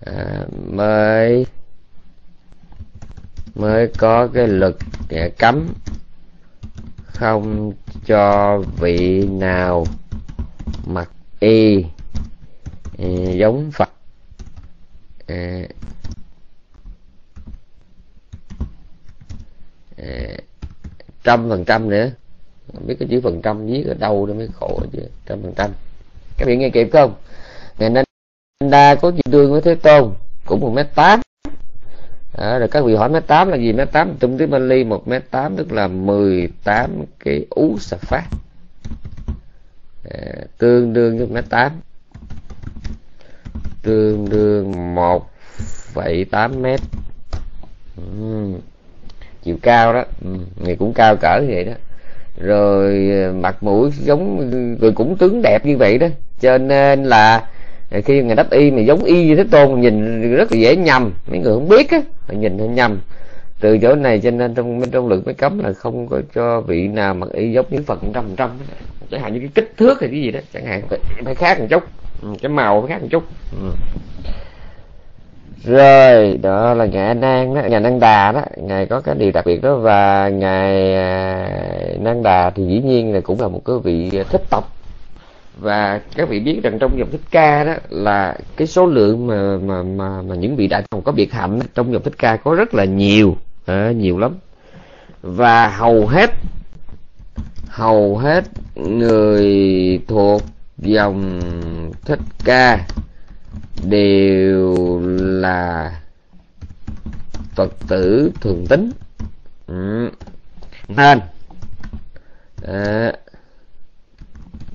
[0.00, 1.46] à, mới
[3.54, 4.74] mới có cái luật
[5.38, 5.68] cấm
[7.06, 7.72] không
[8.06, 9.86] cho vị nào
[10.86, 11.10] mặc
[11.40, 11.84] y
[12.98, 13.90] à, giống Phật
[21.24, 22.10] trăm phần trăm nữa.
[22.74, 24.98] Không biết cái chữ phần trăm viết ở đâu nó mới khổ chứ.
[25.26, 25.70] Trăm phần trăm.
[26.38, 27.14] Các bạn nghe kịp không?
[27.78, 28.04] Ngày nay
[28.70, 30.12] đa có chuyện đương với thế tôn?
[30.46, 31.20] Cũng một mét tám.
[32.38, 33.72] À, rồi các vị hỏi mét tám là gì?
[33.72, 38.24] Mét tám trong tiếng Bali một mét tám tức là 18 cái ú sạc phát.
[40.10, 41.72] À, tương đương với mét tám
[43.84, 45.30] tương đương một
[45.94, 46.80] phẩy tám mét.
[47.96, 48.46] Ừ.
[49.42, 50.04] chiều cao đó.
[50.24, 50.30] Ừ.
[50.64, 51.72] người cũng cao cỡ như vậy đó.
[52.38, 56.06] Rồi ờ, mặt mũi giống rồi cũng tướng đẹp như vậy đó.
[56.40, 57.48] Cho nên là
[57.90, 60.76] ờ, khi người đắp y mà giống y như thế tôn nhìn rất là dễ
[60.76, 61.12] nhầm.
[61.30, 63.00] Mấy người không biết á nhìn họ nhầm.
[63.60, 66.60] Từ chỗ này cho nên trong bên trong lực mới cấm là không có cho
[66.60, 68.50] vị nào mặc y giống như phật trăm trăm
[69.10, 71.60] chẳng hạn như cái kích thước hay cái gì đó chẳng hạn phải, phải khác
[71.60, 71.82] một chút.
[72.24, 73.24] Ừ, cái màu khác một chút.
[73.62, 73.72] Ừ.
[75.64, 78.42] rồi đó là ngài nan đó ngài năng đà đó.
[78.56, 81.48] Ngài có cái điều đặc biệt đó và ngài à,
[81.92, 84.72] nang năng đà thì dĩ nhiên là cũng là một cái vị thích tộc.
[85.58, 89.58] Và các vị biết rằng trong dòng thích ca đó là cái số lượng mà
[89.62, 92.54] mà mà, mà những vị đại thần có biệt hạnh trong dòng thích ca có
[92.54, 94.34] rất là nhiều à, nhiều lắm.
[95.22, 96.30] Và hầu hết
[97.68, 98.44] hầu hết
[98.74, 100.42] người thuộc
[100.78, 101.40] dòng
[102.04, 102.86] thích ca
[103.82, 106.00] đều là
[107.54, 108.90] phật tử thường tính
[109.66, 110.10] ừ.
[110.88, 111.20] nên
[112.66, 113.12] à,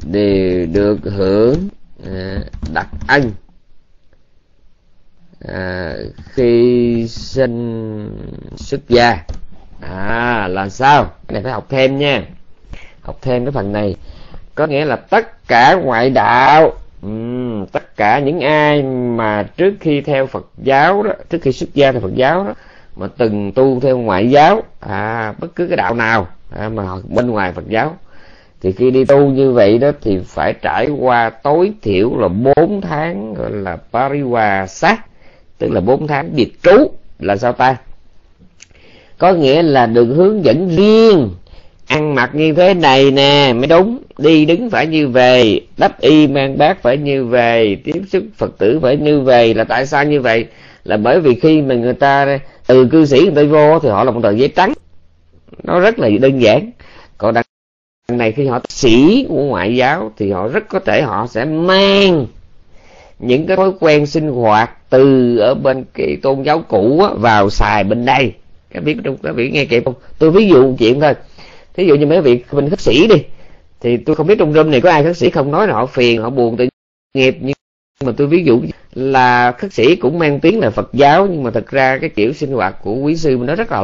[0.04, 1.70] đều được hưởng
[2.06, 2.40] à,
[2.74, 3.32] đặc ân
[5.48, 5.94] à,
[6.34, 8.12] khi sinh
[8.58, 9.26] xuất gia.
[9.82, 11.04] À là sao?
[11.28, 12.24] Cái này phải học thêm nha.
[13.02, 13.96] Học thêm cái phần này
[14.60, 17.10] có nghĩa là tất cả ngoại đạo ừ,
[17.72, 21.92] tất cả những ai mà trước khi theo Phật giáo đó trước khi xuất gia
[21.92, 22.54] theo Phật giáo đó
[22.96, 27.32] mà từng tu theo ngoại giáo à bất cứ cái đạo nào à, mà bên
[27.32, 27.98] ngoài Phật giáo
[28.62, 32.82] thì khi đi tu như vậy đó thì phải trải qua tối thiểu là 4
[32.82, 35.06] tháng gọi là pariwa sát
[35.58, 37.76] tức là 4 tháng biệt trú là sao ta?
[39.18, 41.30] Có nghĩa là được hướng dẫn riêng
[41.90, 43.98] ăn mặc như thế này nè mới đúng.
[44.18, 48.58] Đi đứng phải như vậy đắp y mang bát phải như vậy tiếp xúc phật
[48.58, 50.46] tử phải như vậy là tại sao như vậy?
[50.84, 54.04] Là bởi vì khi mà người ta từ cư sĩ người ta vô thì họ
[54.04, 54.74] là một tờ giấy trắng.
[55.64, 56.72] Nó rất là đơn giản.
[57.18, 57.44] Còn đằng
[58.08, 62.26] này khi họ sĩ của ngoại giáo thì họ rất có thể họ sẽ mang
[63.20, 67.50] những cái thói quen sinh hoạt từ ở bên cái tôn giáo cũ á, vào
[67.50, 68.34] xài bên đây.
[68.74, 69.94] Các biết trong các vị nghe kịp không?
[70.20, 71.14] Tôi ví dụ chuyện thôi
[71.80, 73.24] thí dụ như mấy vị mình khất sĩ đi,
[73.82, 75.86] thì tôi không biết trong room này có ai khất sĩ không nói là họ
[75.86, 76.68] phiền, họ buồn tự
[77.14, 77.56] nghiệp, nhưng
[78.04, 78.62] mà tôi ví dụ
[78.94, 82.34] là khất sĩ cũng mang tiếng là Phật giáo, nhưng mà thật ra cái kiểu
[82.34, 83.84] sinh hoạt của quý sư nó rất là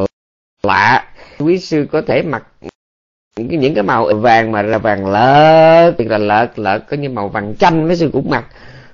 [0.62, 1.04] lạ.
[1.38, 2.46] Quý sư có thể mặc
[3.36, 6.96] những cái những cái màu vàng mà là vàng lợt, thì là lợt lợt có
[6.96, 8.44] như màu vàng chanh mấy sư cũng mặc.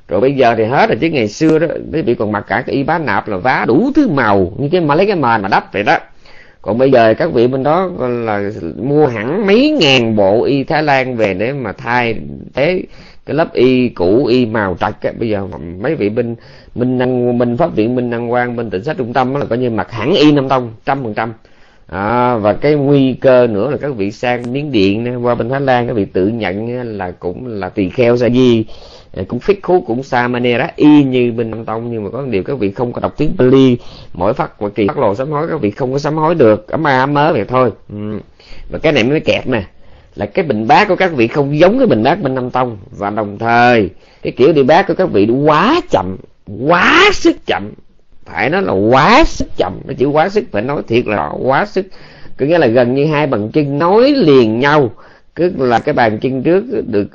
[0.09, 2.63] Rồi bây giờ thì hết rồi, chứ ngày xưa đó, mấy vị còn mặc cả
[2.67, 5.43] cái y bá nạp là vá đủ thứ màu, như cái mà lấy cái mền
[5.43, 5.99] mà đắp vậy đó
[6.63, 8.51] còn bây giờ các vị bên đó là
[8.83, 12.17] mua hẳn mấy ngàn bộ y thái lan về để mà thay
[12.55, 12.83] thế
[13.27, 15.13] cái lớp y cũ y màu trạch á.
[15.19, 15.47] Bây giờ
[15.81, 16.37] mấy vị bên
[16.75, 19.59] minh năng minh pháp viện minh năng quan bên tỉnh sách trung tâm là coi
[19.59, 21.33] như mặc hẳn y nam tông trăm phần trăm.
[21.87, 25.61] À, và cái nguy cơ nữa là các vị sang miếng điện qua bên thái
[25.61, 28.65] lan các vị tự nhận là cũng là tỳ kheo sa di.
[29.17, 32.23] Ờ, cũng phích khú cũng sa manera, y như bên nam tông, nhưng mà có
[32.23, 33.79] điều các vị không có đọc tiếng Bali
[34.15, 36.69] mỗi phát và kỳ phát lồ sám hối, các vị không có sám hối được,
[36.69, 37.71] ấm a ấm mớ vậy thôi.
[37.89, 38.19] Ừ.
[38.71, 39.63] và cái này mới kẹt nè,
[40.17, 42.79] là cái bình bát của các vị không giống cái bình bát bên nam tông,
[42.91, 43.91] và đồng thời,
[44.23, 46.17] cái kiểu đi bát của các vị quá chậm,
[46.69, 47.73] quá sức chậm.
[48.27, 51.67] Phải nói là quá sức chậm nó chỉ quá sức phải nói thiệt là quá
[51.67, 51.87] sức.
[52.37, 54.91] Có nghĩa là gần như hai bàn chân nối liền nhau
[55.35, 57.09] cứ là cái bàn chân trước được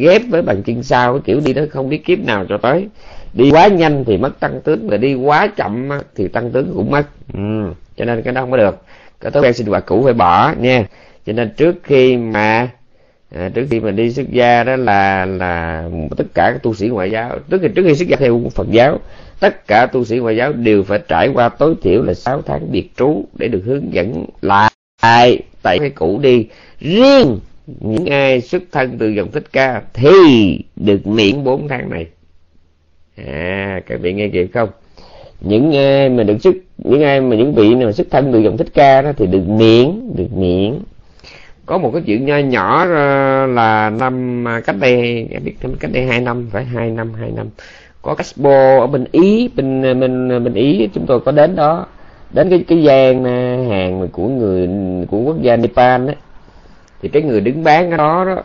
[0.00, 2.88] ghép với bàn chân sau cái kiểu đi đó không biết kiếp nào cho tới.
[3.32, 6.90] Đi quá nhanh thì mất tăng tướng mà đi quá chậm thì tăng tướng cũng
[6.90, 7.06] mất.
[7.34, 7.72] Ừ.
[7.96, 8.82] cho nên cái đó không có được.
[9.20, 10.86] Cái thói quen sinh hoạt cũ phải bỏ nha.
[11.26, 12.68] Cho nên trước khi mà
[13.34, 15.84] à, trước khi mà đi xuất gia đó là là
[16.16, 18.70] tất cả các tu sĩ ngoại giáo trước khi trước khi xuất gia theo Phật
[18.70, 18.98] giáo
[19.40, 22.72] tất cả tu sĩ ngoại giáo đều phải trải qua tối thiểu là 6 tháng
[22.72, 24.70] biệt trú để được hướng dẫn lại
[25.62, 26.46] tại cái cũ đi
[26.80, 30.10] riêng những ai xuất thân từ dòng thích ca thì
[30.76, 32.06] được miễn 4 tháng này.
[33.26, 34.68] À các vị nghe kịp không?
[35.40, 38.56] Những ai mà được xuất, những ai mà những vị nào xuất thân từ dòng
[38.56, 40.74] thích ca đó thì được miễn được miễn.
[41.66, 42.84] Có một cái chuyện nho nhỏ
[43.46, 47.46] là năm à, cách đây biết cách đây hai năm, phải hai năm hai năm.
[48.02, 51.56] Có Caspo ở bên Ý, bên à, bên à, bên Ý, chúng tôi có đến
[51.56, 51.86] đó.
[52.32, 53.24] Đến cái cái gian
[53.68, 54.68] hàng của người,
[55.10, 56.16] của quốc gia Nepal đấy
[57.02, 58.42] thì cái người đứng bán cái đó đó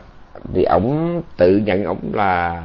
[0.53, 2.63] thì ổng tự nhận ổng là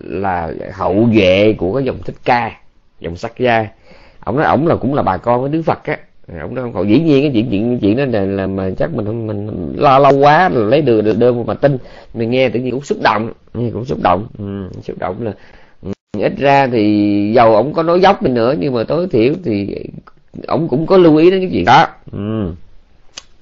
[0.00, 2.52] là hậu vệ của cái dòng thích ca
[3.00, 3.66] dòng sắc gia.
[4.24, 5.98] Ổng nói ổng là cũng là bà con với đức phật á.
[6.42, 9.26] Ổng nói họ dĩ nhiên cái chuyện chuyện chuyện đó là, là mà chắc mình
[9.26, 11.78] mình lo lâu quá là lấy được được đơn mà tin.
[12.14, 14.26] Mình nghe tự nhiên cũng xúc động nghe cũng xúc động.
[14.38, 15.32] Ừ, xúc động là
[15.82, 19.32] ừ, ít ra thì dầu ổng có nói dốc mình nữa nhưng mà tối thiểu
[19.44, 19.76] thì
[20.46, 21.86] ổng cũng có lưu ý đến cái chuyện đó.
[22.12, 22.52] Ừ.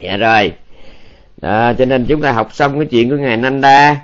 [0.00, 0.52] dạ rồi
[1.40, 3.96] à, cho nên chúng ta học xong cái chuyện của ngài Nanda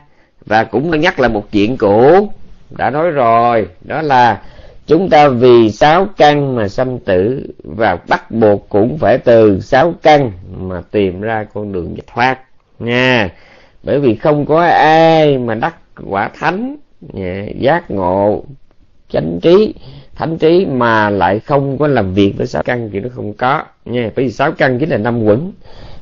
[0.46, 2.32] và cũng nhắc lại một chuyện cũ.
[2.70, 4.40] Đã nói rồi đó là
[4.86, 9.94] chúng ta vì sáu căn mà xâm tử và bắt buộc cũng phải từ sáu
[10.02, 12.38] căn mà tìm ra con đường giải thoát
[12.78, 13.28] nha
[13.82, 15.74] bởi vì không có ai mà đắc
[16.06, 16.76] quả thánh
[17.58, 18.44] giác ngộ
[19.08, 19.74] chánh trí
[20.16, 23.62] thánh trí mà lại không có làm việc với sáu căn thì nó không có.
[23.84, 25.52] Nha bởi vì sáu căn chính là năm quẩn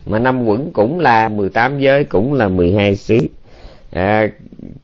[0.06, 3.18] mà năm quẩn cũng là 18 giới cũng là 12 xứ
[3.94, 4.28] à,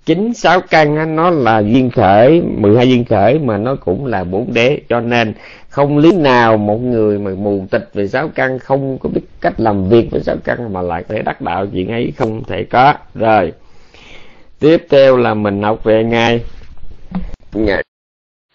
[0.05, 4.25] chín sáu căn á, nó là duyên khởi 12 duyên khởi mà nó cũng là
[4.25, 4.81] bốn đế.
[4.89, 5.35] Cho nên
[5.69, 9.61] không lý nào một người mà mù tịch về sáu căn không có biết cách
[9.61, 11.67] làm việc với sáu căn mà lại có thể đắc đạo.
[11.67, 12.95] Chuyện ấy không thể có.
[13.15, 13.53] Rồi
[14.59, 16.41] tiếp theo là mình học về ngày
[17.53, 17.83] ngày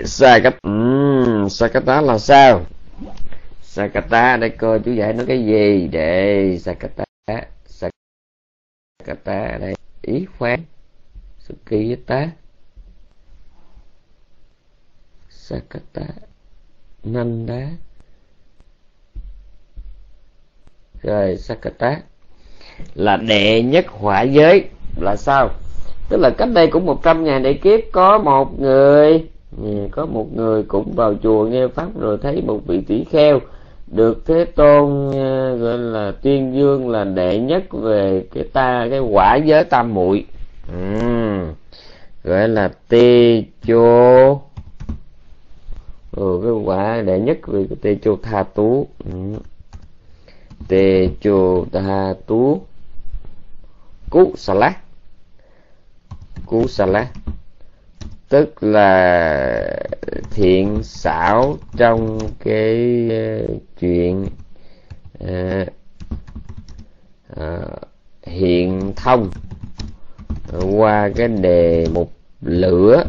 [0.04, 1.48] sa um,
[1.86, 2.62] đó là sao?
[3.76, 5.88] Sakata đây coi chú giải nó cái gì?
[5.92, 7.04] Để Sakata
[7.68, 9.74] Sakata đây.
[10.02, 10.60] Ý khoan
[11.40, 12.28] Sukiyata
[15.30, 16.02] Sakata,
[17.04, 17.70] Nanda.
[21.04, 22.02] Rồi, Sakata
[22.96, 24.70] Là đệ nhất hỏa giới.
[24.98, 25.50] Là sao?
[26.10, 29.28] Tức là cách đây cũng 100 ngàn đại kiếp, Có một người.
[29.62, 33.40] Ừ, có một người cũng vào chùa nghe Pháp Rồi thấy một vị tỷ kheo
[33.88, 39.00] được thế tôn ờ, gọi là tuyên dương là đệ nhất về cái ta cái
[39.00, 40.26] quả giới tam muội.
[40.68, 40.76] Ừ.
[42.24, 44.42] gọi là tê chô.
[46.12, 48.88] Ừ, cái quả đệ nhất về cái tê chô tha tú.
[49.06, 49.12] Ừ.
[50.68, 52.62] tê chô tha tú.
[54.10, 54.74] Cú xà lát.
[56.46, 57.08] Cú xà lát
[58.30, 59.78] tức là
[60.32, 63.46] thiện xảo trong cái ờ,
[63.80, 64.28] chuyện
[65.28, 65.66] à,
[67.38, 67.60] à,
[68.24, 69.30] hiện thông.
[70.72, 72.12] Qua cái đề mục
[72.42, 73.04] lửa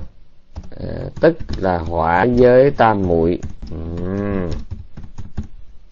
[0.81, 0.87] à,
[1.21, 3.39] tức là hỏa giới tam muội.
[3.75, 4.51] Uhm.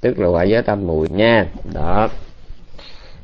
[0.01, 1.47] tức là hỏa giới tam muội nha.
[1.73, 2.09] Đó.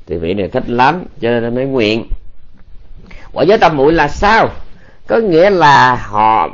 [0.07, 2.07] Thì vị này thích lắm cho nên mới nguyện.
[3.33, 4.49] Hỏa giới tam muội là sao?
[5.11, 6.49] Có nghĩa là họ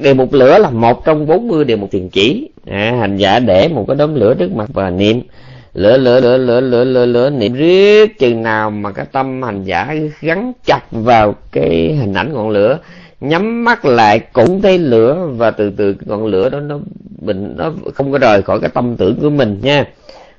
[0.00, 2.50] đề mục lửa là một trong 40 đề mục thiền chỉ.
[2.66, 5.20] À, hành giả để một cái đốm lửa trước mặt và niệm.
[5.74, 8.18] Lửa lửa lửa lửa lửa lửa lửa niệm riết.
[8.18, 12.78] Chừng nào mà cái tâm hành giả gắn chặt vào cái hình ảnh ngọn lửa
[13.20, 16.78] nhắm mắt lại cũng thấy lửa và từ từ ngọn lửa đó nó
[17.18, 19.84] bình nó không có rời khỏi cái tâm tưởng của mình nha.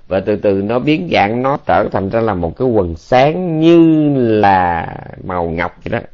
[0.07, 3.59] Và từ từ nó biến dạng nó trở thành ra là một cái quần sáng
[3.59, 4.87] như là
[5.23, 6.07] màu ngọc vậy đó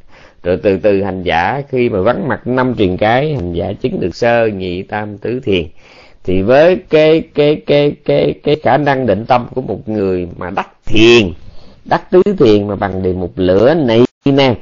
[0.44, 4.00] rồi từ từ, hành giả khi mà vắng mặt năm truyền cái, hành giả chứng
[4.00, 5.64] được sơ nhị tam tứ thiền.
[6.24, 10.50] Thì với cái cái cái cái cái khả năng định tâm của một người mà
[10.50, 11.32] đắc thiền,
[11.84, 14.54] đắc tứ thiền mà bằng đề một lửa này nè,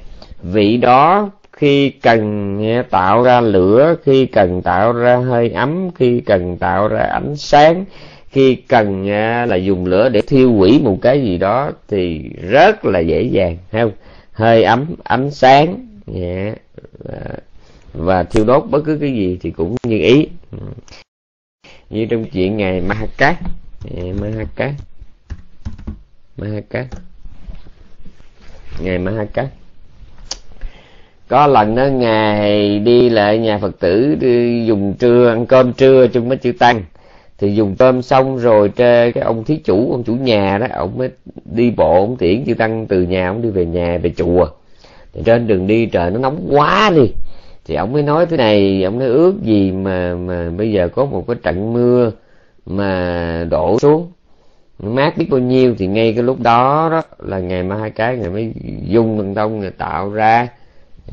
[0.42, 2.58] vị đó khi cần
[2.90, 7.84] tạo ra lửa, khi cần tạo ra hơi ấm, khi cần tạo ra ánh sáng,
[8.30, 9.06] khi cần
[9.48, 13.56] là dùng lửa để thiêu hủy một cái gì đó thì rất là dễ dàng
[13.72, 13.90] không?
[14.32, 16.58] Hơi ấm ánh sáng yeah.
[17.92, 20.28] và thiêu đốt bất cứ cái gì thì cũng như ý.
[20.50, 20.58] Ừ.
[21.90, 23.36] Như trong chuyện ngày Mahaka
[23.94, 24.72] yeah, Mahaka
[26.36, 26.86] Mahaka
[28.80, 29.48] ngày Mahaka
[31.32, 36.06] có lần đó ngài đi lại nhà phật tử đi dùng trưa ăn cơm trưa
[36.06, 36.82] chung với chữ tăng
[37.42, 41.10] thì dùng cơm xong rồi cái ông thí chủ, ông chủ nhà đó, ông mới
[41.44, 44.46] đi bộ, ông tiễn chư tăng từ nhà, ông đi về nhà, về chùa.
[45.12, 47.12] Thì trên đường đi trời nó nóng quá đi.
[47.64, 51.04] Thì ông mới nói thế này, ông nói ước gì mà mà bây giờ có
[51.04, 52.10] một cái trận mưa
[52.66, 54.12] mà đổ xuống.
[54.78, 58.16] Mát biết bao nhiêu thì ngay cái lúc đó đó là ngày mai hai cái
[58.16, 58.52] ngày mới
[58.86, 60.48] dung thần tông, người tạo ra.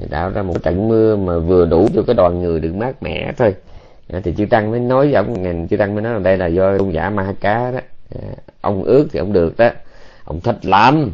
[0.10, 3.34] Tạo ra một trận mưa mà vừa đủ cho cái đoàn người được mát mẻ
[3.38, 3.54] thôi
[4.24, 6.46] thì chư tăng mới nói với ông ngành chư tăng mới nói là đây là
[6.46, 7.80] do tôn giả ma cá đó.
[8.62, 9.70] Ông ước thì ông được đó.
[10.24, 11.12] Ông thích lắm.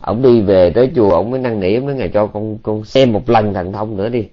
[0.00, 2.84] Ông đi về tới chùa ông mới năn nỉ ông nói ngài cho con con
[2.84, 4.28] xem một lần thần thông nữa đi.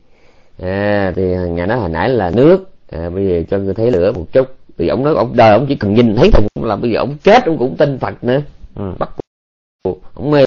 [0.61, 2.69] À, thì ngài nói hồi nãy là nước.
[2.91, 4.47] À, bây giờ cho người thấy lửa một chút.
[4.77, 7.17] Thì ông nói ông đời ông chỉ cần nhìn thấy thần là bây giờ ông
[7.23, 8.41] chết ông cũng tin phật nữa.
[8.75, 8.91] Ừ.
[8.99, 9.09] bắt
[10.13, 10.45] ông mê.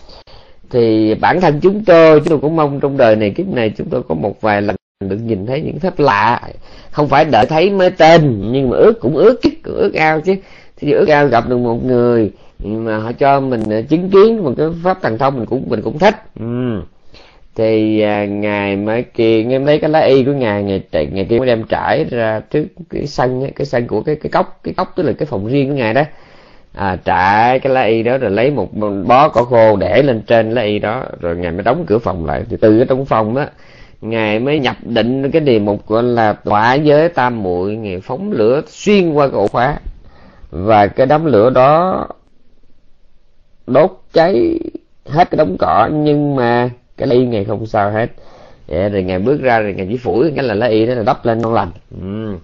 [0.70, 3.88] Thì bản thân chúng tôi chúng tôi cũng mong trong đời này kiếp này chúng
[3.88, 6.40] tôi có một vài lần được nhìn thấy những phép lạ.
[6.90, 10.34] Không phải đợi thấy mới tên nhưng mà ước cũng ước chứ ước ao chứ.
[10.76, 12.30] Thì ước ao gặp được một người
[12.64, 15.82] mà họ cho mình ờ, chứng kiến một cái pháp thần thông mình cũng mình
[15.82, 16.14] cũng thích.
[16.40, 16.80] Ừ.
[17.56, 21.38] thì à, ngài mới kia nghe lấy cái lá y của ngài ngày ngày kia
[21.38, 24.92] mới đem trải ra trước cái sân cái sân của cái cái cốc cái cốc
[24.96, 26.02] tức là cái phòng riêng của ngài đó.
[26.74, 28.68] À, trải cái lá y đó rồi lấy một
[29.06, 32.26] bó cỏ khô để lên trên lá y đó rồi ngài mới đóng cửa phòng
[32.26, 32.42] lại.
[32.50, 33.46] Thì từ cái trong phòng đó
[34.00, 38.32] ngài mới nhập định cái đề mục gọi là tỏa giới tam muội, ngài phóng
[38.32, 39.78] lửa xuyên qua cái ổ khóa.
[40.50, 42.06] Và cái đám lửa đó
[43.66, 44.58] đốt cháy
[45.06, 48.10] hết cái đống cỏ, nhưng mà cái ly ngày không sao hết.
[48.68, 51.02] Vậy rồi ngày bước ra, rồi ngày chỉ phủi, cái là lá y đó là
[51.02, 51.70] đắp lên ngon lành.
[52.00, 52.34] Ừ.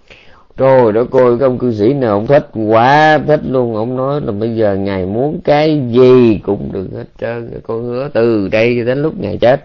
[0.57, 3.77] rồi đó coi cái ông cư sĩ nào ông thích quá, thích luôn.
[3.77, 7.61] Ông nói là bây giờ ngài muốn cái gì cũng được hết trơn.
[7.63, 9.65] Con hứa từ đây đến lúc ngày chết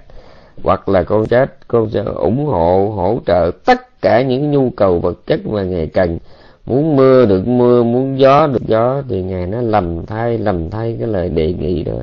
[0.63, 4.99] hoặc là con chết, con sẽ ủng hộ, hỗ trợ tất cả những nhu cầu
[4.99, 6.17] vật chất mà ngài cần.
[6.65, 10.95] Muốn mưa được mưa, muốn gió được gió, thì ngài nó lầm thay lầm thay
[10.99, 11.93] cái lời đề nghị đó.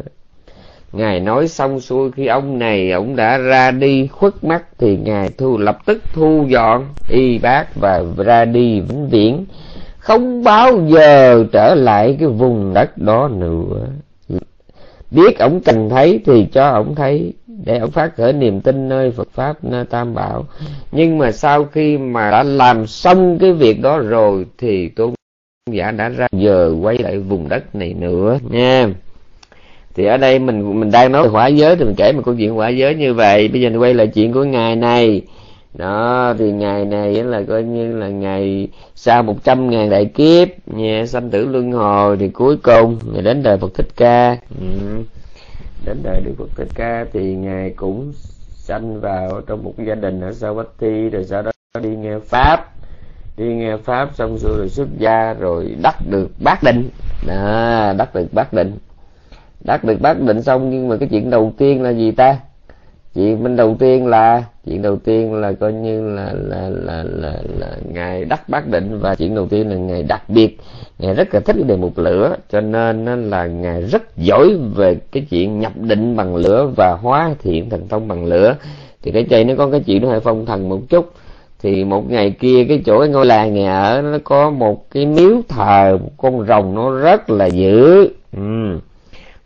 [0.92, 5.30] Ngài nói xong xuôi, khi ông này, ông đã ra đi khuất mắt, thì ngài
[5.38, 9.44] thu, lập tức thu dọn y bác và ra đi vĩnh viễn.
[9.98, 13.86] Không bao giờ trở lại cái vùng đất đó nữa.
[15.10, 17.32] Biết ổng cần thấy thì cho ổng thấy
[17.64, 20.46] để phát khởi niềm tin nơi Phật pháp, nơi Tam Bảo.
[20.92, 25.14] Nhưng mà sau khi mà đã làm xong cái việc đó rồi thì tôn
[25.70, 28.88] giả đã ra giờ quay lại vùng đất này nữa, nha.
[29.94, 32.34] Thì ở đây mình mình đang nói về hỏa giới thì mình kể một câu
[32.34, 33.48] chuyện hỏa giới như vậy.
[33.48, 35.22] Bây giờ mình quay lại chuyện của ngày này.
[35.74, 40.48] Đó, thì ngày này là coi như là ngày sau một trăm ngàn đại kiếp
[40.66, 44.36] nhà sanh tử luân hồi thì cuối cùng ngày đến đời Phật thích ca.
[44.60, 45.02] Ừ
[45.84, 48.12] đến đời Đức Phật thích ca thì ngài cũng
[48.54, 51.50] sanh vào trong một gia đình ở Savatthi rồi sau đó
[51.82, 52.70] đi nghe pháp.
[53.36, 56.90] Đi nghe pháp xong xuôi rồi xuất gia rồi đắc được bát định.
[57.26, 58.78] Đó, đắc được bát định.
[59.64, 62.38] Đắc được bát định xong nhưng mà cái chuyện đầu tiên là gì ta?
[63.18, 67.34] Chuyện bên đầu tiên là chuyện đầu tiên là coi như là là là là,
[67.58, 70.58] là ngài đắc bát định và chuyện đầu tiên là ngài đặc biệt.
[70.98, 74.96] Ngài rất là thích cái đề mục lửa cho nên là ngài rất giỏi về
[75.12, 78.56] cái chuyện nhập định bằng lửa và hóa thiện thần thông bằng lửa.
[79.02, 81.12] Thì cái chay nó có cái chuyện nó hơi phong thần một chút.
[81.62, 85.06] Thì một ngày kia cái chỗ cái ngôi làng nhà ở nó có một cái
[85.06, 88.08] miếu thờ một con rồng nó rất là dữ.
[88.36, 88.78] Ừ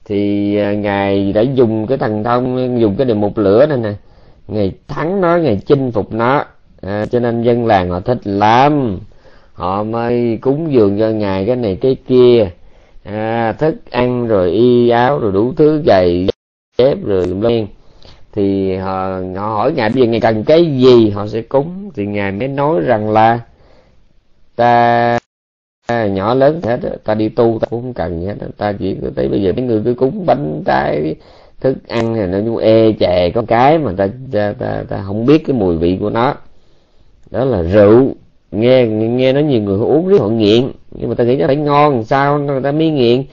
[0.05, 3.92] thì à, ngài đã dùng cái thần thông dùng cái đề mục lửa này nè.
[4.48, 6.44] Ngài thắng nó ngài chinh phục nó.
[6.80, 8.98] À, cho nên dân làng họ thích lắm.
[9.53, 12.50] Họ mới cúng dường cho ngài cái này cái kia.
[13.05, 16.28] À, thức ăn rồi y áo rồi đủ thứ giày
[16.78, 17.66] dép rồi lên
[18.32, 21.11] thì họ, họ hỏi ngài bây giờ ngài cần cái gì?
[21.11, 21.90] Họ sẽ cúng.
[21.94, 23.40] Thì ngài mới nói rằng là
[24.57, 25.18] ta
[25.87, 28.97] À, nhỏ lớn hết ta đi tu ta cũng không cần gì hết ta chỉ
[29.03, 31.14] có thấy bây giờ mấy người cứ cúng bánh trái
[31.61, 35.03] thức ăn thì nó như ê e chè có cái mà ta, ta ta ta
[35.07, 36.35] không biết cái mùi vị của nó.
[37.30, 38.14] Đó là rượu.
[38.53, 41.57] Nghe nghe nói nhiều người uống riết họ nghiện nhưng mà ta nghĩ nó phải
[41.57, 43.24] ngon sao người ta mới nghiện.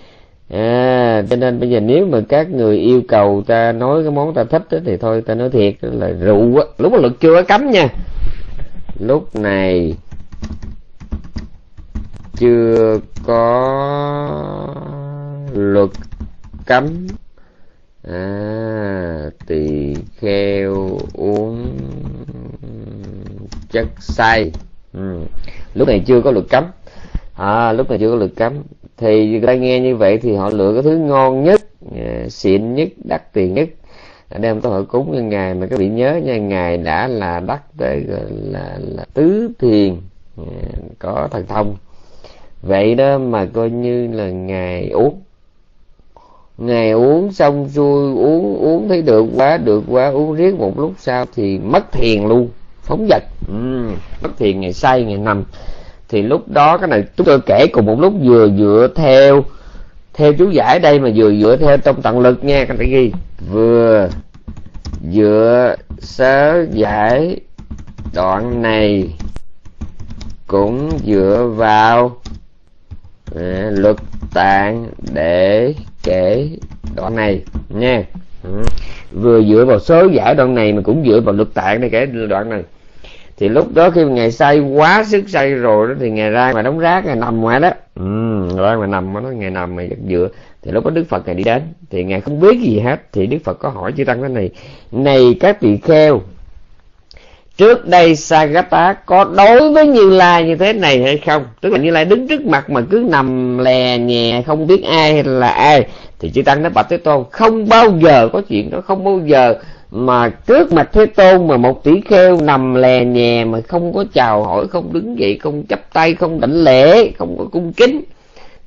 [0.49, 4.33] À cho nên bây giờ nếu mà các người yêu cầu ta nói cái món
[4.33, 6.63] ta thích đó, thì thôi ta nói thiệt là rượu á.
[6.77, 7.87] Lúc mà luật chưa cấm nha.
[8.99, 9.93] Lúc này
[12.39, 14.75] chưa có
[15.53, 15.89] luật
[16.65, 17.07] cấm.
[18.03, 21.77] À, tỳ kheo uống
[23.71, 24.51] chất say.
[24.93, 25.19] Ừ.
[25.73, 26.63] lúc này chưa có luật cấm.
[27.33, 28.53] À, lúc này chưa có luật cấm.
[28.97, 31.61] Thì người ta nghe như vậy thì họ lựa cái thứ ngon nhất
[31.95, 33.69] à, xịn nhất đắt tiền nhất.
[34.29, 37.39] À, Đem tới hỏi cúng như ngài mà các vị nhớ nha ngài đã là
[37.39, 37.95] đắc là,
[38.29, 39.95] là, là tứ thiền
[40.37, 40.43] à,
[40.99, 41.75] có thần thông
[42.61, 45.21] vậy đó mà coi như là ngày uống.
[46.57, 50.93] Ngày uống xong xuôi uống uống thấy được quá được quá uống riết một lúc
[50.97, 52.49] sau thì mất thiền luôn
[52.81, 53.23] phóng dật.
[53.47, 53.89] Ừ,
[54.23, 55.43] mất thiền ngày say ngày nằm.
[56.09, 59.43] Thì lúc đó cái này chúng tôi kể cùng một lúc vừa dựa theo
[60.13, 63.11] theo chú giải đây mà vừa dựa theo trong tận lực nha các bạn ghi.
[63.51, 64.09] Vừa
[65.11, 67.39] dựa sớ giải
[68.13, 69.09] đoạn này
[70.47, 72.18] cũng dựa vào
[73.35, 73.95] Ờ, luật
[74.33, 75.73] tạng để
[76.03, 76.49] kể
[76.95, 78.03] đoạn này nha.
[78.43, 78.61] Ừ.
[79.11, 82.05] Vừa dựa vào số giải đoạn này mà cũng dựa vào luật tạng để kể
[82.05, 82.63] đoạn này.
[83.37, 86.61] Thì lúc đó khi ngày say quá sức say rồi đó thì ngày ra mà
[86.61, 87.71] đóng rác ngày nằm ngoài đó.
[87.95, 88.03] Ừ,
[88.57, 90.29] ra mà nằm nó ngày nằm mà dựa.
[90.61, 93.27] Thì lúc đó đức phật ngày đi đến thì ngài không biết gì hết thì
[93.27, 94.49] đức phật có hỏi chư tăng cái này
[94.91, 96.21] này các tỳ kheo
[97.59, 101.45] trước đây Sagata có đối với Như Lai như thế này hay không?
[101.61, 105.23] Tức là Như Lai đứng trước mặt mà cứ nằm lè nhẹ không biết ai
[105.23, 105.87] là ai.
[106.19, 109.19] Thì chư tăng nói, bạch thế tôn, không bao giờ có chuyện đó, không bao
[109.25, 109.55] giờ
[109.91, 114.05] mà trước mặt thế tôn mà một tỷ kheo nằm lè nhẹ mà không có
[114.13, 118.01] chào hỏi, không đứng dậy, không chấp tay, không đảnh lễ, không có cung kính.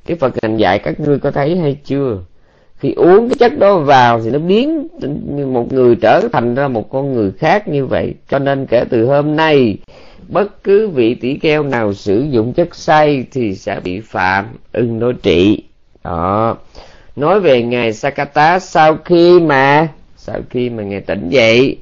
[0.05, 2.17] Cái phật hành dạy, các ngươi có thấy hay chưa?
[2.83, 4.87] Khi uống cái chất đó vào thì nó biến
[5.53, 8.13] một người trở thành ra một con người khác như vậy.
[8.29, 9.77] Cho nên kể từ hôm nay,
[10.27, 14.99] bất cứ vị tỷ kheo nào sử dụng chất say thì sẽ bị phạm ưng
[14.99, 15.63] đối trị.
[16.03, 16.57] Đó.
[17.15, 21.77] Nói về ngài Sakata, sau khi mà, sau khi mà ngài tỉnh dậy,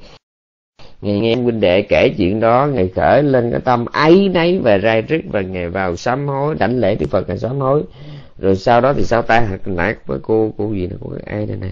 [1.02, 4.78] ngài nghe huynh đệ kể chuyện đó, ngài khởi lên cái tâm ấy nấy và
[4.78, 7.82] rai rứt và ngài vào sám hối, đảnh lễ đức phật ngài sám hối
[8.42, 9.58] rồi sau đó thì sao ta?
[9.64, 10.96] Nãy với cô cô gì nè?
[11.00, 11.70] Cô ai đây nè.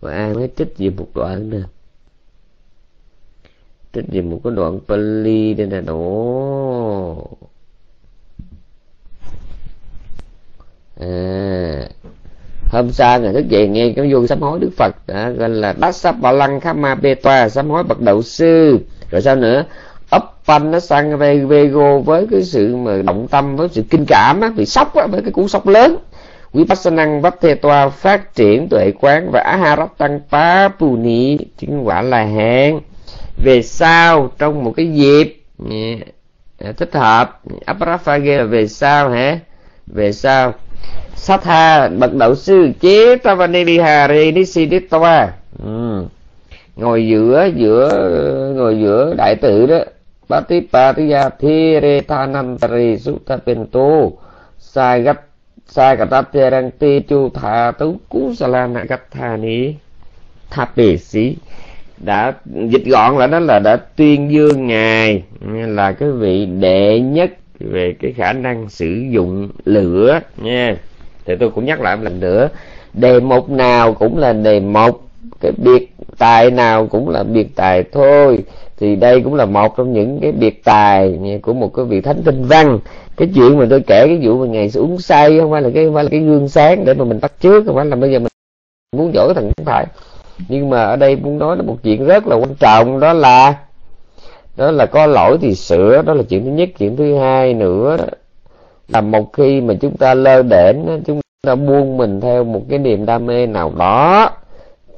[0.00, 1.58] Và ai mới trích về một đoạn nè.
[3.92, 5.80] Trích về một cái đoạn Pali đây nè.
[5.80, 5.94] Đó
[11.00, 11.88] à.
[12.72, 15.72] Hôm sau ngày thức dậy nghe cái vô sám hối đức phật đã gọi là
[15.72, 18.78] bát sắp bà lăng khá ma bê toa, sám hối bậc đạo sư.
[19.10, 19.64] Rồi sao nữa?
[20.12, 24.40] Ấp phanh nó sang vego với cái sự mà động tâm, với sự kinh cảm
[24.40, 25.96] á, bị sốc á, với cái cú sốc lớn.
[26.52, 31.38] Quý bác năng vấp thê toa phát triển tuệ quán và aharat tăng pa puni
[31.58, 32.80] chứng quả là hẹn.
[33.44, 35.42] Về sau, trong một cái dịp
[36.58, 39.38] à, thích hợp apraphage là về sau hả?
[39.86, 40.54] Về sau.
[41.14, 45.32] Satha, bậc đạo sư, chế Tavanelihare Nisiditva
[45.64, 46.04] ừ.
[46.76, 49.78] ngồi giữa giữa, ngồi giữa đại tự đó.
[50.32, 52.96] Patipatiya Thirethanantari
[60.50, 61.36] Thapi Sĩ
[61.98, 65.22] đã dịch gọn là đó là đã tuyên dương ngài.
[65.66, 67.30] Là cái vị đệ nhất
[67.60, 70.76] về cái khả năng sử dụng lửa nha
[71.24, 72.48] thì tôi cũng nhắc lại một lần nữa,
[72.92, 75.08] đề mục nào cũng là đề mục,
[75.40, 78.38] cái biệt tài nào cũng là biệt tài thôi
[78.82, 82.22] thì đây cũng là một trong những cái biệt tài của một cái vị thánh
[82.24, 82.78] tinh văn.
[83.16, 85.84] Cái chuyện mà tôi kể cái vụ mà ngày uống say không phải là cái,
[85.84, 88.12] không phải là cái gương sáng để mà mình bắt trước không phải là bây
[88.12, 88.28] giờ mình
[88.96, 89.86] muốn dỗ cái thằng không phải.
[90.48, 93.54] Nhưng mà ở đây muốn nói là một chuyện rất là quan trọng, đó là
[94.56, 96.68] đó là có lỗi thì sửa, đó là chuyện thứ nhất.
[96.78, 97.96] Chuyện thứ hai nữa
[98.88, 100.76] là một khi mà chúng ta lơ đễnh
[101.06, 104.30] chúng ta buông mình theo một cái niềm đam mê nào đó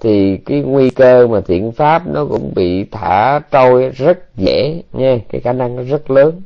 [0.01, 5.18] thì cái nguy cơ mà thiện pháp nó cũng bị thả trôi rất dễ nha.
[5.28, 6.42] Cái khả năng nó rất lớn.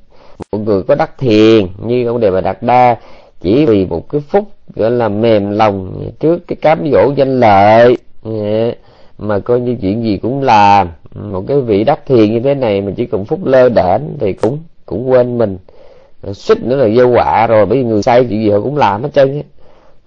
[0.52, 2.96] Một người có đắc thiền như ông đề bà đạt đa
[3.40, 4.44] chỉ vì một cái phút,
[4.76, 7.96] gọi là, mềm lòng trước cái cám dỗ danh lợi
[9.18, 10.88] mà coi như chuyện gì cũng làm.
[11.14, 14.32] Một cái vị đắc thiền như thế này mà chỉ cần phút lơ đễnh thì
[14.32, 15.58] cũng cũng quên mình.
[16.32, 19.02] Suýt nữa là vô quả rồi, bởi vì người say chuyện gì họ cũng làm
[19.02, 19.42] hết trơn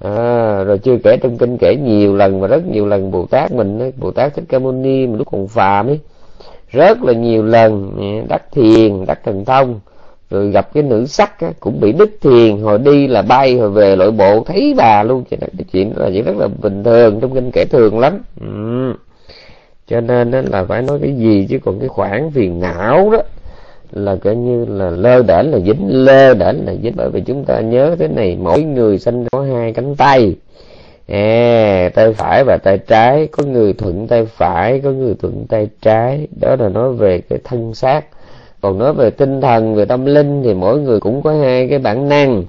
[0.03, 3.51] à, rồi chưa kể trong kinh kể nhiều lần và rất nhiều lần bồ tát
[3.51, 5.99] mình ấy bồ tát thích ca mâu ni mà lúc còn phàm ấy
[6.71, 7.91] rất là nhiều lần
[8.29, 9.79] đắc thiền đắc thần thông
[10.29, 13.69] rồi gặp cái nữ sắc á, cũng bị đứt thiền hồi đi là bay hồi
[13.69, 16.47] về lội bộ thấy bà luôn chuyện nên cái chuyện đó là chuyện rất là
[16.61, 18.93] bình thường trong kinh kể thường lắm ừ.
[19.87, 23.21] cho nên là phải nói cái gì chứ còn cái khoản phiền não đó
[23.93, 26.93] là coi như là lơ đễnh là dính lơ đễnh là dính.
[26.95, 30.35] Bởi vì chúng ta nhớ thế này mỗi người sinh có hai cánh tay.
[31.07, 33.27] À, tay phải và tay trái.
[33.31, 36.27] Có người thuận tay phải có người thuận tay trái.
[36.41, 38.05] Đó là nói về cái thân xác.
[38.61, 41.79] Còn nói về tinh thần về tâm linh thì mỗi người cũng có hai cái
[41.79, 42.43] bản năng.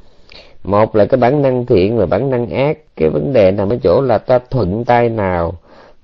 [0.65, 2.79] Một là cái bản năng thiện và bản năng ác.
[2.97, 5.55] Cái vấn đề nằm ở chỗ là ta thuận tay nào.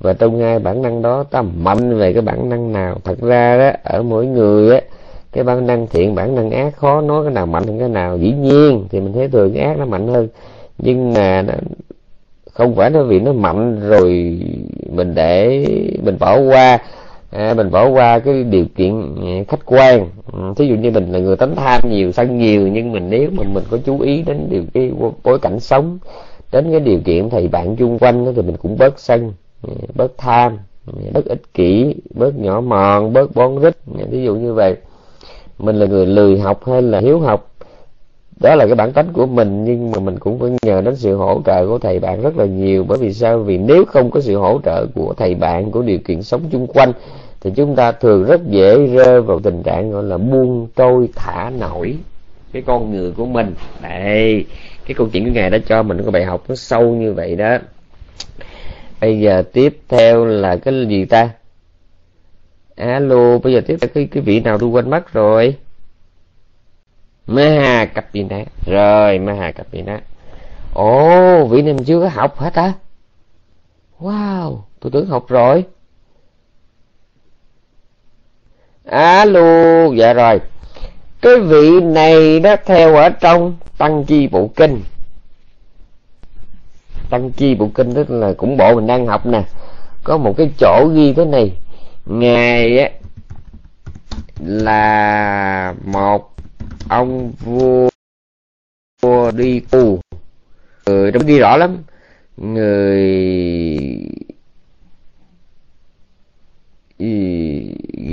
[0.01, 2.97] Và trong hai bản năng đó ta mạnh về cái bản năng nào.
[3.05, 4.81] Thật ra đó ở mỗi người á
[5.33, 8.19] cái bản năng thiện bản năng ác khó nói cái nào mạnh hơn cái nào.
[8.19, 10.29] Dĩ nhiên thì mình thấy thường cái ác nó mạnh hơn.
[10.79, 11.45] Nhưng mà
[12.53, 14.39] không phải nó vì nó mạnh rồi
[14.91, 15.65] mình để
[16.05, 16.79] mình bỏ qua.
[17.31, 20.09] À, mình bỏ qua cái điều kiện à, khách quan.
[20.33, 23.31] Ừ, thí dụ như mình là người tánh tham nhiều sân nhiều nhưng mình nếu
[23.33, 24.93] mà mình có chú ý đến điều cái
[25.25, 25.99] bối cảnh sống
[26.53, 29.33] đến cái điều kiện thầy bạn chung quanh thì mình cũng bớt sân
[29.69, 33.77] à, bớt tham à, bớt ích kỷ bớt nhỏ mòn bớt bón rít
[34.11, 34.77] ví dụ như vậy
[35.59, 37.51] mình là người lười học hay là hiếu học?
[38.41, 41.17] Đó là cái bản tính của mình, nhưng mà mình cũng phải nhờ đến sự
[41.17, 42.85] hỗ trợ của thầy bạn rất là nhiều.
[42.89, 43.39] Bởi vì sao?
[43.39, 46.67] Vì nếu không có sự hỗ trợ của thầy bạn, của điều kiện sống chung
[46.67, 46.93] quanh,
[47.41, 51.51] thì chúng ta thường rất dễ rơi vào tình trạng gọi là buông trôi, thả
[51.59, 51.97] nổi
[52.53, 53.55] cái con người của mình.
[53.83, 54.45] Đây,
[54.87, 57.37] cái câu chuyện của ngài đã cho mình có bài học nó sâu như vậy
[57.37, 57.59] đó.
[59.01, 61.31] Bây giờ tiếp theo là cái gì ta?
[62.79, 65.57] Alo, bây giờ tiếp theo cái cái vị nào tôi quên mất rồi?
[67.27, 70.01] Maha Kapina rồi Maha Kapina
[70.75, 72.73] ồ, vị này mình chưa có học hả ta
[74.01, 75.65] wow, tôi tưởng học rồi.
[78.85, 80.41] Alo dạ rồi.
[81.21, 84.83] Cái vị này đó theo ở trong tăng chi bộ kinh.
[87.11, 89.43] Tăng chi bộ kinh tức là cũng bộ mình đang học nè.
[90.05, 91.53] Có một cái chỗ ghi thế này
[92.09, 92.91] ngài á
[94.41, 96.35] là một
[96.89, 97.89] ông vua
[99.03, 100.01] vua đi tù.
[100.87, 101.77] Người trong ghi rõ lắm.
[102.37, 102.99] Người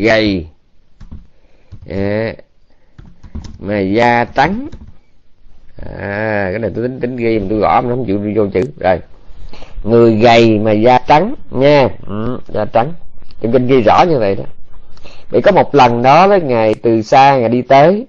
[0.03, 0.47] gầy
[1.89, 2.33] à,
[3.59, 4.67] mà da trắng.
[5.77, 8.61] À, cái này tôi tính tính ghi mà tôi gõ mà không chịu vô chữ.
[8.79, 8.99] Rồi.
[9.83, 11.89] Người gầy mà da trắng nha.
[12.07, 12.93] Ừ, da trắng
[13.45, 14.43] trong kinh ghi rõ như vậy đó.
[15.29, 18.05] Vậy có một lần đó đó ngài, từ xa ngài đi tới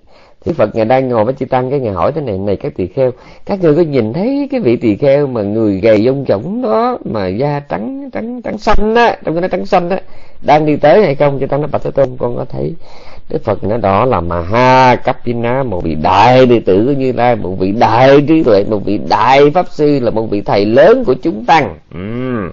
[0.46, 2.72] Đức Phật ngài đang ngồi với chư tăng, cái ngài hỏi thế này này các
[2.76, 3.10] tỳ kheo,
[3.46, 6.98] các người có nhìn thấy cái vị tỳ kheo mà người gầy dông chổng đó
[7.04, 10.00] mà da trắng trắng trắng xanh á, trong cái nó trắng xanh á,
[10.42, 11.40] đang đi tới hay không?
[11.40, 12.74] Chư tăng nó bạch thế tôn, con có thấy.
[13.28, 17.12] Đức Phật nó đó là mà ha Kapina một vị đại đệ tử của Như
[17.12, 20.64] Lai, một vị đại trí tuệ, một vị đại pháp sư, là một vị thầy
[20.64, 21.76] lớn của chúng tăng.
[21.94, 22.50] Ừ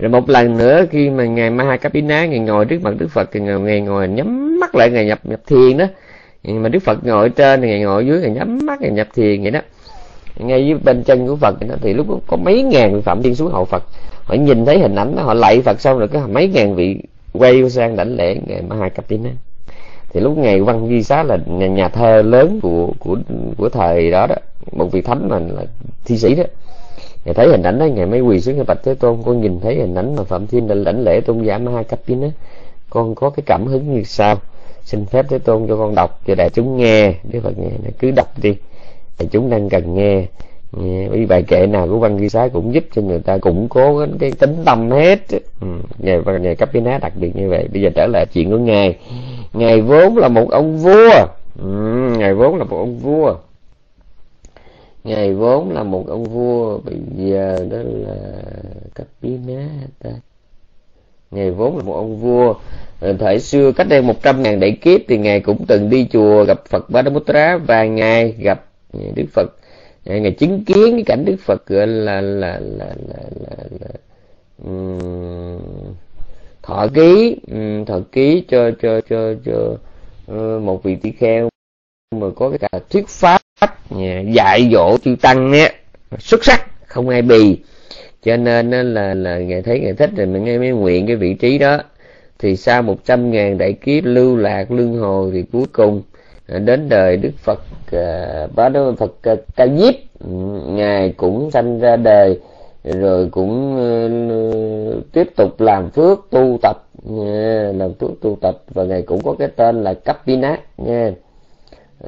[0.00, 3.40] rồi một lần nữa khi mà ngài Mahakapina ngài ngồi trước mặt Đức Phật thì
[3.40, 5.84] ngài, ngài ngồi nhắm mắt lại ngài nhập nhập thiền đó.
[6.44, 9.42] Mà Đức Phật ngồi trên thì ngài ngồi dưới ngài nhắm mắt ngài nhập thiền
[9.42, 9.60] vậy đó.
[10.36, 13.22] Ngay dưới bên chân của Phật đó, thì lúc đó có mấy ngàn vị phạm
[13.22, 13.82] thiên xuống hậu Phật.
[14.24, 16.96] Họ nhìn thấy hình ảnh đó họ lạy Phật xong rồi có mấy ngàn vị
[17.32, 19.30] quay sang đảnh lễ ngài Mahakapina
[20.12, 23.16] thì lúc ngày văn di xá là nhà, nhà thơ lớn của của
[23.58, 24.34] của thời đó đó
[24.72, 25.62] một vị thánh mà là
[26.04, 26.44] thi sĩ đó
[27.24, 29.60] ngài thấy hình ảnh đó ngài mới quỳ xuống cái bạch thế tôn con nhìn
[29.60, 32.28] thấy hình ảnh mà phạm thiên đã lãnh lễ tôn giả ma hai cấp nó
[32.90, 34.36] con có cái cảm hứng như sau
[34.90, 37.14] xin phép thế tôn cho con đọc cho đại chúng nghe.
[37.32, 38.56] Đức phật nghe cứ đọc đi
[39.18, 40.26] đại chúng đang cần nghe.
[41.10, 44.06] Vì bài kệ nào của văn ghi sái cũng giúp cho người ta củng cố
[44.20, 45.18] cái, tính tâm hết
[45.60, 45.66] ừ.
[45.98, 47.68] ngày và ngày cấp ná đặc biệt như vậy.
[47.72, 48.96] Bây giờ trở lại chuyện của ngài.
[49.52, 51.26] Ngài vốn là một ông vua.
[51.62, 51.68] Ừ,
[52.18, 53.34] ngài vốn là một ông vua
[55.04, 58.16] ngài vốn là một ông vua bây giờ đó là
[58.94, 59.68] cấp ná
[60.02, 60.10] ta.
[61.30, 62.54] Ngài vốn là một ông vua
[63.00, 66.06] ờ, thời xưa cách đây một trăm ngàn đại kiếp thì ngài cũng từng đi
[66.12, 68.64] chùa gặp phật Badamutra và ngài gặp
[69.14, 69.50] đức phật.
[70.06, 73.88] Ờ, ngài chứng kiến cái cảnh đức phật gọi là là là là là, là
[74.64, 75.94] um,
[76.62, 79.76] thọ ký um, thọ ký cho cho cho cho
[80.34, 81.48] uh, một vị tỷ kheo.
[82.16, 83.68] Mà có cái cả thuyết pháp À,
[84.32, 85.70] dạy dỗ chư tăng á,
[86.18, 87.58] xuất sắc, không ai bì.
[88.22, 91.34] Cho nên là là ngài thấy ngài thích rồi mình nghe mới nguyện cái vị
[91.34, 91.78] trí đó.
[92.38, 96.02] Thì sau một trăm ngàn đại kiếp lưu lạc luân hồi thì cuối cùng
[96.48, 97.60] à, đến đời đức phật
[97.92, 99.12] à, bá đức phật
[99.56, 100.30] ca diếp ừ,
[100.66, 102.40] ngài cũng sanh ra đời,
[102.84, 103.76] rồi cũng
[105.12, 106.76] tiếp tục làm phước tu tập
[107.74, 108.62] làm phước tu tập.
[108.74, 111.10] Và ngài cũng có cái tên là cấp pinát nha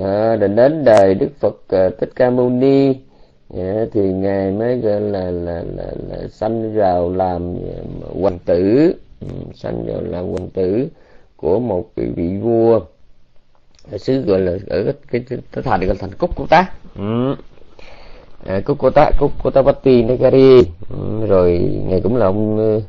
[0.01, 2.95] à, để đến đời đức phật uh, thích ca mâu ni
[3.55, 7.57] yeah, thì ngài mới gọi là là là, là sanh vào làm
[8.21, 10.89] hoàng tử ừ, sanh vào làm hoàng tử
[11.37, 12.81] của một vị, vị vua
[13.91, 17.35] ở xứ gọi là ở cái, cái, cái thành gọi thành cúc của tá ừ.
[18.47, 21.27] à, cúc của tá cúc của tá bati nagari ừ.
[21.27, 22.83] rồi ngài cũng là ông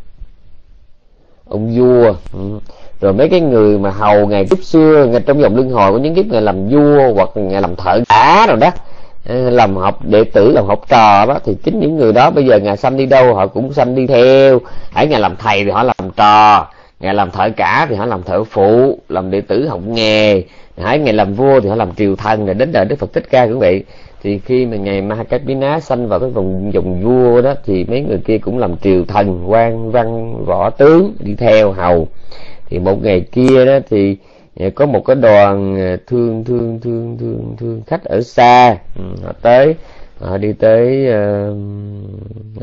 [1.45, 2.59] ông vua ừ
[3.03, 5.97] rồi mấy cái người mà hầu ngày trước xưa, ngày trong dòng luân hồi của
[5.97, 8.71] những kiếp ngày làm vua hoặc ngày làm thợ cả rồi đó
[9.29, 12.45] ờ, làm học đệ tử, làm học trò đó, thì chính những người đó bây
[12.45, 14.59] giờ ngày sanh đi đâu họ cũng sanh đi theo.
[14.91, 16.67] Hãy ngày làm thầy thì họ làm trò,
[16.99, 20.43] ngày làm thợ cả thì họ làm thợ phụ, làm đệ tử học nghề.
[20.81, 23.27] Hãy ngày làm vua thì họ làm triều thần rồi đến đời đức phật thích
[23.29, 23.83] ca cũng vậy
[24.23, 28.17] thì khi mà ngày Mahakapina sanh vào cái vùng dòng vua đó thì mấy người
[28.25, 32.07] kia cũng làm triều thần, quan văn, võ tướng, đi theo hầu
[32.73, 34.17] thì một ngày kia đó thì
[34.59, 38.77] à, có một cái đoàn à, thương thương thương thương thương khách ở xa.
[38.95, 39.75] Ừ, họ tới
[40.19, 41.57] họ đi tới uh,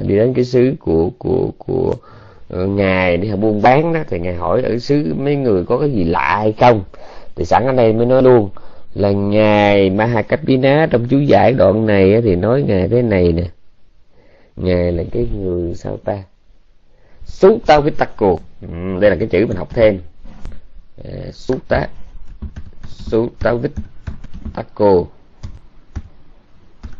[0.08, 1.94] đi đến cái xứ của của của
[2.48, 4.00] ờ, ngài đi họ buôn bán đó.
[4.08, 6.84] Thì ngài hỏi ở xứ mấy người có cái gì lạ hay không?
[7.36, 8.48] Thì sẵn ở đây mới nói luôn
[8.94, 13.44] là ngài Mahakapina trong chú giải đoạn này thì nói ngài thế này nè.
[14.56, 16.22] Ngài là cái người sao ta?
[17.24, 18.40] Xuống tao với tắc cuộc
[19.00, 20.00] đây là cái chữ mình học thêm.
[21.04, 21.88] Ờ, Sutta
[22.88, 23.52] Sutta
[24.54, 25.04] taco.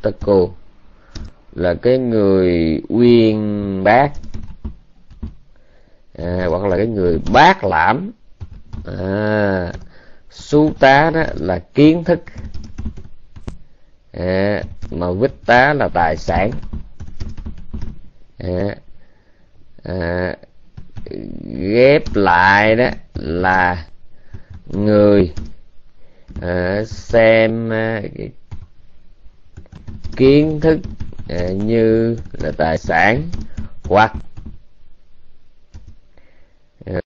[0.03, 0.47] Taco
[1.53, 4.13] là cái người uyên bác.
[6.19, 8.11] À, hoặc là cái người bác lãm.
[8.85, 9.73] À,
[10.31, 12.21] su tá đó là kiến thức.
[14.13, 16.51] À, mà vít tá là tài sản.
[18.39, 18.77] À,
[19.83, 20.37] à,
[21.45, 23.87] ghép lại đó là
[24.67, 25.33] người
[26.41, 28.03] à, xem à,
[30.17, 30.81] kiến thức
[31.29, 33.29] à, như là tài sản
[33.85, 34.13] hoặc
[36.87, 37.01] à,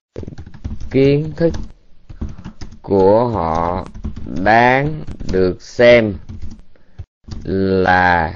[0.91, 1.53] kiến thức
[2.83, 3.87] của họ
[4.45, 5.03] đáng
[5.33, 6.15] được xem
[7.45, 8.35] là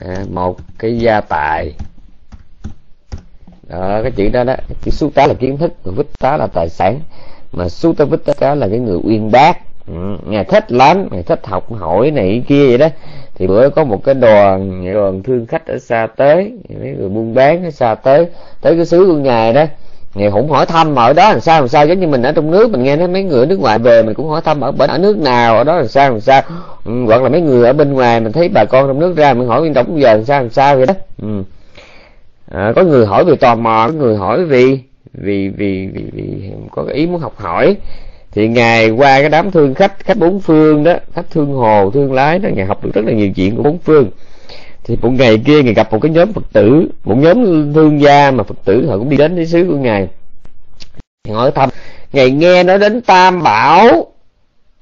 [0.00, 1.74] à, một cái gia tài
[3.68, 4.54] đó cái chuyện đó đó.
[4.82, 7.00] Chữ số tá là kiến thức và vít tá là tài sản.
[7.52, 9.58] Mà số tá vít tá là cái người uyên bác.
[9.86, 12.88] Ừ, ngài thích lắm ngài thích học hỏi này kia vậy đó.
[13.34, 17.34] Thì bữa có một cái đoàn đoàn thương khách ở xa tới mấy người buôn
[17.34, 18.26] bán ở xa tới
[18.60, 19.64] tới cái xứ của ngài đó.
[20.14, 21.86] Ngài cũng hỏi thăm ở đó làm sao làm sao?
[21.86, 24.14] Giống như mình ở trong nước mình nghe thấy mấy người nước ngoài về mình
[24.14, 26.42] cũng hỏi thăm ở bên ở nước nào ở đó làm sao làm sao?
[26.84, 29.34] Ừ, hoặc là mấy người ở bên ngoài mình thấy bà con trong nước ra
[29.34, 30.94] mình hỏi bên trong giờ làm sao làm sao vậy đó.
[31.22, 31.42] Ừ
[32.50, 34.80] à, có người hỏi vì tò mò có người hỏi vì
[35.12, 37.76] vì vì vì, vì có ý muốn học hỏi.
[38.30, 42.12] Thì ngài qua cái đám thương khách khách bốn phương đó khách thương hồ thương
[42.12, 44.10] lái đó ngài học được rất là nhiều chuyện của bốn phương.
[44.84, 48.30] Thì một ngày kia ngài gặp một cái nhóm phật tử một nhóm thương gia
[48.30, 50.08] mà phật tử họ cũng đi đến thế xứ của ngài.
[51.28, 51.70] Hỏi thăm
[52.12, 54.06] ngài nghe nói đến tam bảo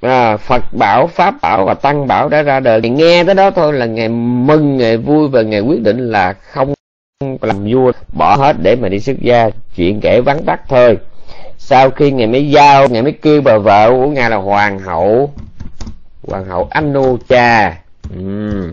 [0.00, 2.80] à, phật bảo pháp bảo và tăng bảo đã ra đời.
[2.80, 6.32] Ngài nghe tới đó thôi là ngài mừng ngài vui và ngài quyết định là
[6.32, 6.75] không
[7.20, 9.50] làm vua bỏ hết để mà đi xuất gia.
[9.76, 10.98] Chuyện kể vắn tắt thôi.
[11.58, 15.30] Sau khi ngài mới giao ngài mới kêu bà vợ của ngài là hoàng hậu
[16.28, 17.76] hoàng hậu Anucha
[18.16, 18.72] ừ.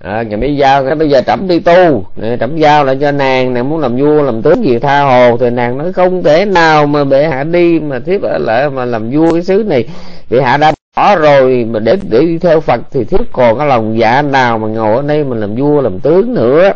[0.00, 2.04] À, ngày mới giao cái bây giờ trẫm đi tu.
[2.40, 5.36] Trẫm giao lại cho nàng nàng muốn làm vua làm tướng gì tha hồ.
[5.36, 8.84] Thì nàng nói không thể nào mà bệ hạ đi mà thiếp ở lại mà
[8.84, 9.88] làm vua cái xứ này.
[10.30, 13.66] Bệ hạ đã bỏ rồi mà để để đi theo phật thì thiếp còn cái
[13.66, 16.72] lòng dạ nào mà ngồi ở đây mà làm vua làm tướng nữa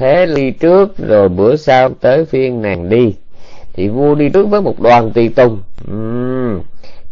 [0.00, 3.14] thế đi trước rồi bữa sau tới phiên nàng đi.
[3.72, 5.58] Thì vua đi trước với một đoàn tùy tùng.
[5.92, 6.60] Uhm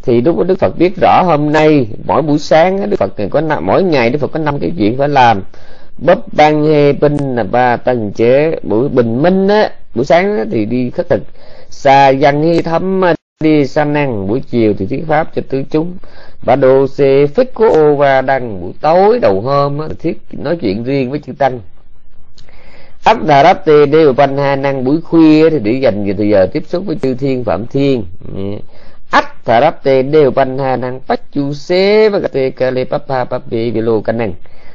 [0.09, 3.41] thì lúc đó đức phật biết rõ hôm nay mỗi buổi sáng đức phật có
[3.41, 5.43] năm, mỗi ngày đức phật có năm cái chuyện phải làm.
[5.99, 10.45] Bấp ban hê binh là ba tầng chế buổi bình minh á buổi sáng á,
[10.51, 11.23] thì đi khất thực.
[11.71, 13.03] Xa văn hy thấm
[13.41, 15.93] đi sa năng buổi chiều thì thuyết pháp cho tứ chúng.
[16.47, 20.57] Bà đồ xê phích của ô va đăng buổi tối đầu hôm á, thuyết nói
[20.61, 21.61] chuyện riêng với chư tăng
[23.09, 24.27] ấp đà rắp tê đê và
[24.57, 27.67] năng buổi khuya thì để dành nhiều thời giờ tiếp xúc với chư thiên phạm
[27.67, 28.05] thiên.
[29.11, 33.07] Ắt thà rắp tê đều banh năng bách chu xế và tê ca lê bắp
[33.09, 34.33] papi vi lô năng.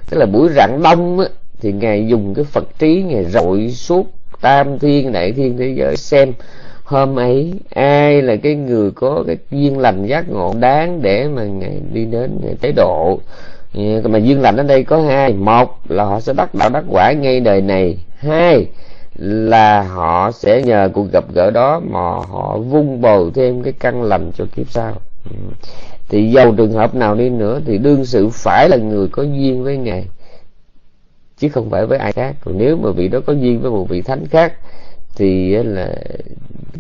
[0.10, 1.26] Tức là buổi rạng đông á,
[1.62, 4.08] thì ngài dùng cái phật trí ngài rọi suốt
[4.42, 6.34] tam thiên đại thiên thế giới xem
[6.84, 11.44] hôm ấy ai là cái người có cái duyên lành giác ngộ đáng để mà
[11.44, 13.20] ngài đi đến tế độ.
[13.74, 15.34] Dạ, mà duyên lành ở đây có hai.
[15.34, 17.98] Một là họ sẽ đắc đạo đắc quả ngay đời này.
[18.18, 18.66] Hai
[19.16, 24.04] là họ sẽ nhờ cuộc gặp gỡ đó mà họ vung bồi thêm cái căn
[24.04, 24.94] lành cho kiếp sau.
[25.30, 25.36] Ừ.
[26.10, 29.64] Thì dầu trường hợp nào đi nữa thì đương sự phải là người có duyên
[29.64, 30.06] với ngài,
[31.38, 32.36] chứ không phải với ai khác.
[32.46, 34.54] Còn nếu mà vị đó có duyên với một vị thánh khác
[35.16, 35.96] thì là,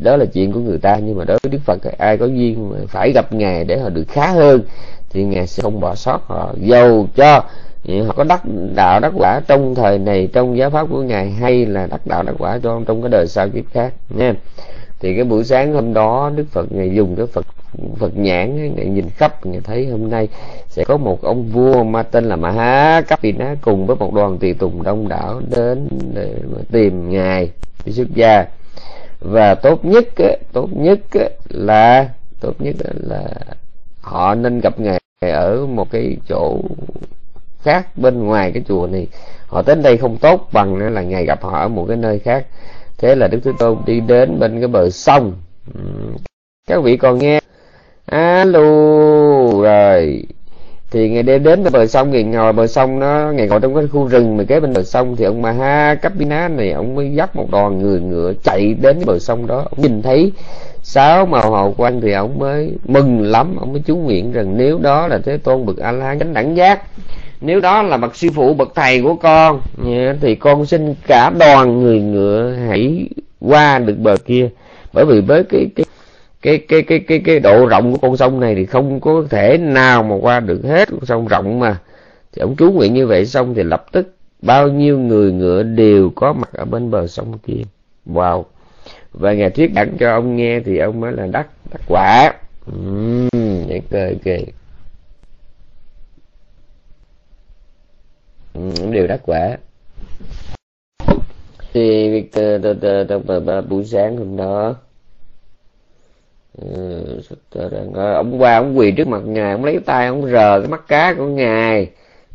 [0.01, 0.97] đó là chuyện của người ta.
[1.03, 3.89] Nhưng mà đối với đức phật ai có duyên mà phải gặp ngài để họ
[3.89, 4.61] được khá hơn
[5.13, 6.53] thì ngài sẽ không bỏ sót họ.
[6.57, 7.43] Dầu cho
[8.07, 8.41] họ có đắc
[8.75, 12.23] đạo đắc quả trong thời này, trong giáo pháp của ngài, hay là đắc đạo
[12.23, 14.33] đắc quả trong trong cái đời sau kiếp khác, nha.
[14.99, 17.45] Thì cái buổi sáng hôm đó, đức phật, ngài dùng cái phật
[17.97, 20.27] phật nhãn ngài nhìn khắp, ngài thấy hôm nay
[20.67, 24.53] sẽ có một ông vua mà tên là Maha Kapina cùng với một đoàn tùy
[24.53, 26.33] tùng đông đảo đến để
[26.71, 27.51] tìm ngài,
[27.85, 28.45] đi xuất gia.
[29.19, 30.05] Và tốt nhất
[30.53, 30.99] tốt nhất
[31.49, 32.09] là,
[32.39, 33.23] tốt nhất là
[34.01, 36.59] họ nên gặp ngài ở một cái chỗ
[37.63, 39.07] khác bên ngoài cái chùa này,
[39.47, 42.45] họ đến đây không tốt bằng là ngày gặp họ ở một cái nơi khác.
[42.97, 45.33] Thế là đức thế tôn đi đến bên cái bờ sông.
[46.67, 47.39] Các vị còn nghe.
[48.05, 48.59] Alo,
[49.61, 50.25] rồi
[50.93, 53.87] thì ngày đêm đến bờ sông, ngày ngồi bờ sông nó, ngày ngồi trong cái
[53.87, 57.35] khu rừng mà kế bên bờ sông thì ông Maha Kapina này, ông mới dắt
[57.35, 59.57] một đoàn người ngựa chạy đến bờ sông đó.
[59.57, 60.31] Ông nhìn thấy
[60.83, 64.79] sáu màu hào quang thì ông mới mừng lắm, ông mới chú nguyện rằng nếu
[64.79, 66.81] đó là thế tôn bậc a la chánh đẳng giác,
[67.41, 69.61] nếu đó là bậc sư phụ, bậc thầy của con
[70.21, 73.09] thì con xin cả đoàn người ngựa hãy
[73.39, 74.49] qua được bờ kia.
[74.93, 75.85] Bởi vì với cái cái
[76.43, 79.57] cái cái cái cái cái độ rộng của con sông này thì không có thể
[79.57, 81.79] nào mà qua được hết con sông rộng mà.
[82.31, 86.09] Thì ông chú nguyện như vậy xong thì lập tức bao nhiêu người ngựa đều
[86.15, 87.61] có mặt ở bên bờ sông kia.
[88.07, 88.43] Wow.
[89.13, 92.33] Và ngài thuyết giảng cho ông nghe thì ông mới là đắc đắc quả.
[92.71, 93.29] Uhm,
[93.69, 94.37] ok ok
[98.53, 99.57] Ừ, đều đắc quả.
[101.73, 102.59] Thì ờ,
[103.27, 104.75] ờ, ờ, buổi sáng hôm đó
[106.61, 107.21] ừ,
[107.95, 111.13] ông qua ông quỳ trước mặt ngài ông lấy tay ông rờ cái mắt cá
[111.13, 111.89] của ngài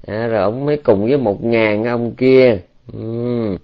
[0.07, 2.59] à, rồi ông mới cùng với một ngàn ông kia
[2.93, 3.57] ừ.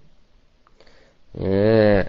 [1.44, 2.05] à.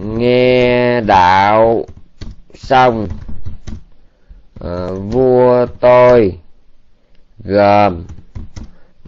[0.00, 1.84] nghe đạo
[2.54, 3.08] xong
[4.60, 6.38] à, vua tôi
[7.44, 8.04] gồm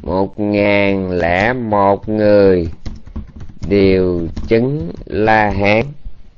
[0.02, 2.68] một ngàn lẻ một người
[3.68, 5.82] đều chứng la hán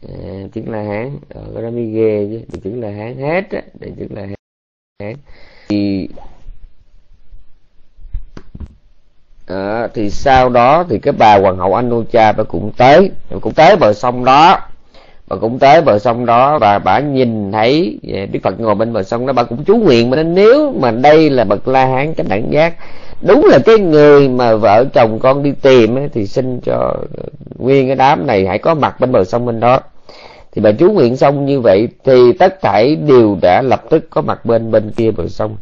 [0.03, 1.19] Ờ, à, chứng la hán.
[1.35, 2.41] Ở cái đó mới ghê chứ.
[2.53, 3.63] Đều chứng la hán hết á.
[3.81, 5.15] Để chứng la hán.
[5.69, 6.09] Thì
[9.47, 13.11] à, thì sau đó thì cái bà hoàng hậu anh cha bà cũng tới.
[13.31, 14.61] Bà cũng tới bờ sông đó.
[15.29, 19.03] Bà cũng tới bờ sông đó và bà nhìn thấy Đức Phật ngồi bên bờ
[19.03, 19.33] sông đó.
[19.33, 22.53] Bà cũng chú nguyện mà nên nếu mà đây là bậc la hán chánh đẳng
[22.53, 22.75] giác
[23.23, 26.95] đúng là cái người mà vợ chồng con đi tìm ấy, thì xin cho
[27.59, 29.81] nguyên cái đám này hãy có mặt bên bờ sông bên đó.
[30.53, 34.23] Thì bà chú nguyện xong như vậy thì tất thảy đều đã lập tức có
[34.23, 35.57] mặt bên bên kia bờ sông.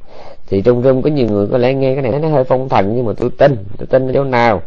[0.48, 2.92] Thì trong rung có nhiều người có lẽ nghe cái này nó hơi phong thần
[2.96, 4.62] nhưng mà tôi tin tôi tin ở chỗ nào.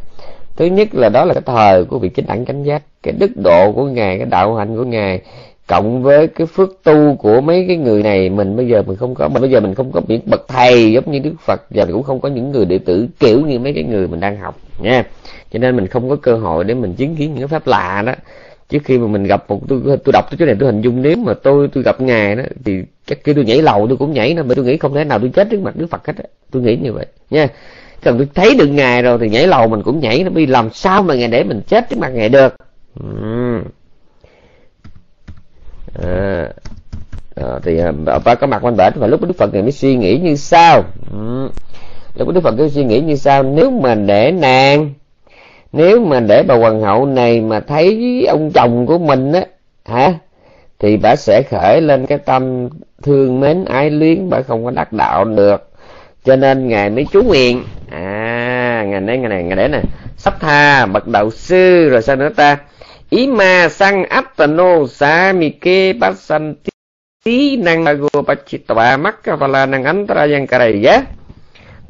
[0.55, 3.31] Thứ nhất là đó là cái thời của vị chính đẳng chánh giác cái đức
[3.43, 5.21] độ của ngài cái đạo hạnh của ngài
[5.69, 9.15] cộng với cái phước tu của mấy cái người này, mình bây giờ mình không
[9.15, 11.85] có, mình bây giờ mình không có những bậc thầy giống như đức phật, và
[11.85, 14.59] cũng không có những người đệ tử kiểu như mấy cái người mình đang học,
[14.81, 15.03] nha.
[15.51, 18.03] Cho nên mình không có cơ hội để mình chứng kiến những cái pháp lạ
[18.05, 18.13] đó.
[18.69, 21.01] Trước khi mà mình gặp một, tôi tôi đọc cái chỗ này, tôi hình dung
[21.01, 24.13] nếu mà tôi tôi gặp ngài đó, thì chắc khi tôi nhảy lầu, tôi cũng
[24.13, 26.13] nhảy nữa mà tôi nghĩ không thể nào tôi chết trước mặt đức phật hết
[26.17, 26.23] á.
[26.51, 27.47] Tôi nghĩ như vậy, nha.
[28.03, 30.69] Còn tôi thấy được ngài rồi thì nhảy lầu mình cũng nhảy, nó vì làm
[30.73, 32.55] sao mà ngài để mình chết trước mặt ngài được?
[33.03, 33.63] Uhm
[35.93, 36.47] à,
[37.35, 39.95] à, thì ờ, bà có mặt quanh bển và lúc đức phật này mới suy
[39.95, 40.83] nghĩ như sau.
[41.11, 41.49] Ừ.
[42.15, 44.93] lúc đức phật mới suy nghĩ như sau nếu mà để nàng
[45.73, 49.45] nếu mà để bà hoàng hậu này mà thấy ông chồng của mình á
[49.85, 50.13] hả
[50.79, 52.69] thì bà sẽ khởi lên cái tâm
[53.03, 55.69] thương mến ái luyến bà không có đắc đạo được.
[56.25, 57.63] Cho nên ngài mới chú nguyện.
[57.89, 59.81] À ngài đấy ngài này ngài đấy nè
[60.17, 62.57] sắp tha bậc đạo sư rồi sao nữa ta?
[63.09, 66.69] Ý mà sang attano sa mi ke pasanti
[67.25, 71.03] tí năng go pachitva makka vala năng antara yang karaya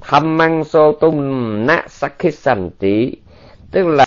[0.01, 1.15] tham so tum
[1.65, 1.83] na
[2.79, 3.15] tí
[3.71, 4.05] tức là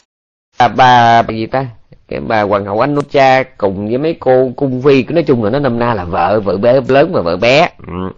[0.58, 1.66] bà, bà gì ta?
[2.08, 5.50] Cái bà hoàng hậu anh cha cùng với mấy cô cung phi nói chung là
[5.50, 7.68] nó năm na là vợ vợ bé lớn và vợ bé.
[7.86, 8.10] Ừ.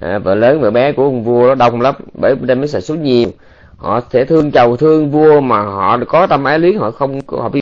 [0.00, 2.80] à, vợ lớn vợ bé của ông vua nó đông lắm bởi đây mới xài
[2.80, 3.28] số nhiều.
[3.76, 7.48] Họ sẽ thương chầu thương vua mà họ có tâm ái luyến họ không họ
[7.48, 7.60] bị,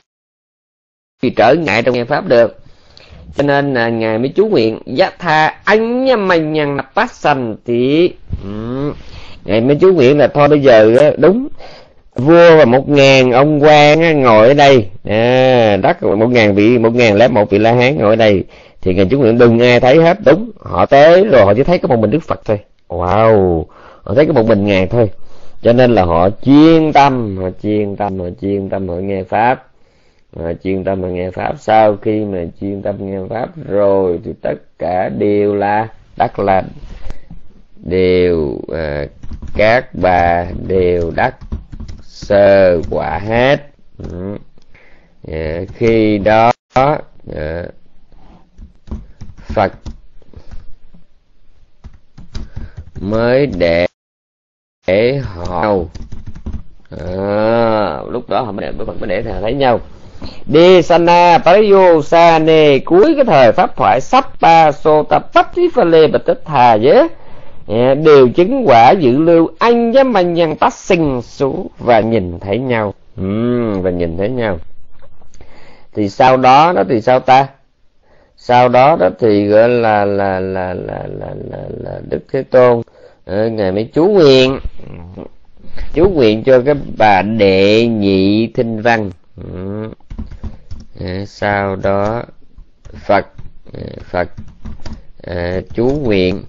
[1.25, 2.59] bị trở ngại trong nghe pháp được.
[3.37, 7.13] Cho nên là ngài mới chú nguyện giá tha anh nhá mày nhằn nạp phát
[7.13, 8.11] sanh thì
[8.45, 8.93] ừ.
[9.45, 11.49] ngài mới chú nguyện là thôi bây giờ đúng
[12.17, 14.89] vua và một ngàn ông quan ngồi ở đây.
[15.05, 18.45] À, đất một ngàn vị một ngàn lẻ một vị la hán ngồi ở đây.
[18.83, 20.19] Thì ngài chú nguyện đừng ai thấy hết.
[20.25, 22.59] Đúng họ tới rồi họ chỉ thấy có một mình đức phật thôi.
[22.89, 23.65] Wow
[24.03, 25.11] họ thấy có một mình ngài thôi.
[25.63, 29.65] Cho nên là họ chuyên tâm họ chuyên tâm họ chuyên tâm họ nghe pháp
[30.36, 31.55] mà chuyên tâm mà nghe pháp.
[31.59, 36.69] Sau khi mà chuyên tâm nghe pháp rồi thì tất cả đều là đắc lành.
[37.77, 39.06] Đều à,
[39.56, 41.35] các bà đều đắc
[42.02, 43.56] sơ quả hết.
[44.11, 44.36] Ừ.
[45.32, 46.52] à, khi đó
[47.36, 47.65] à,
[49.55, 49.73] phật
[53.01, 53.86] mới để
[54.86, 55.74] để họ
[56.90, 59.81] à, lúc đó họ mới để phật mới để thà thấy nhau
[60.47, 66.77] đi sana pariyosane cuối cái thời pháp thoại sắp ba sota patifale bạch tích thà
[66.77, 67.09] với
[67.67, 72.39] dạ, đều chứng quả dự lưu anh với mà nhân tách sinh số và nhìn
[72.41, 72.95] thấy nhau.
[73.21, 74.59] Uhm, và nhìn thấy nhau.
[75.95, 77.47] Thì sau đó đó thì sao ta?
[78.37, 82.83] Sau đó đó thì gọi là là là là là là, là đức thế tôn
[83.25, 84.59] à, ngài mới chú nguyện.
[85.95, 89.11] Chú nguyện cho cái bà đệ nhị thinh văn.
[89.37, 89.53] À,
[90.99, 92.23] Ừ, sau đó
[93.07, 93.27] phật
[93.73, 93.81] ừ,
[94.11, 94.29] phật
[95.23, 96.43] à, chú nguyện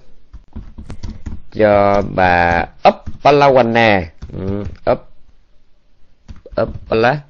[1.52, 4.02] cho bà Uppalawana
[4.38, 5.10] ừ, Up
[6.56, 7.24] Uppalawana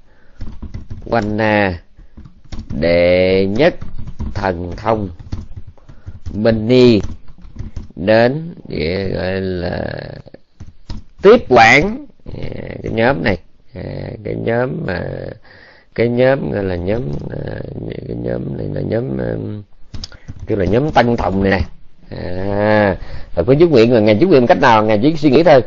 [2.80, 3.76] đệ nhất
[4.34, 5.10] thần thông
[6.34, 7.02] Minh Ni
[7.96, 9.94] đến để gọi là
[11.22, 12.40] tiếp quản à,
[12.84, 13.38] cái nhóm này
[13.74, 13.84] à,
[14.24, 15.02] cái nhóm mà
[15.96, 17.54] cái nhóm gọi là nhóm à,
[18.08, 19.32] cái nhóm này là nhóm à,
[20.48, 21.62] kêu là nhóm tăng thồng này nè.
[22.18, 22.96] À,
[23.36, 25.62] rồi có chú nguyện là ngài chú nguyện cách nào ngài chỉ suy nghĩ thôi.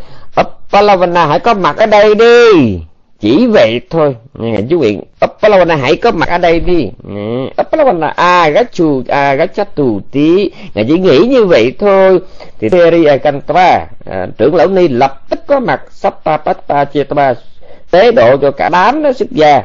[0.72, 2.80] Palavana hãy có mặt ở đây đi.
[3.20, 4.16] Chỉ vậy thôi.
[4.34, 6.90] Ngài chú nguyện Uppalawana hãy có mặt ở đây đi.
[7.08, 7.14] Ừ,
[7.56, 12.20] Appalavana a gachu a gachatu tí ngài chỉ nghĩ như vậy thôi.
[12.60, 15.82] Thì Teri Akantava à, trưởng lão ni lập tức có mặt.
[15.90, 17.34] Sappapata Chetava
[17.90, 19.62] tế độ cho cả đám nó xuất gia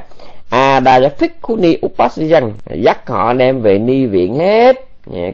[0.54, 4.86] à đà giác thích khu ni upasijan dắt họ đem về ni viện hết.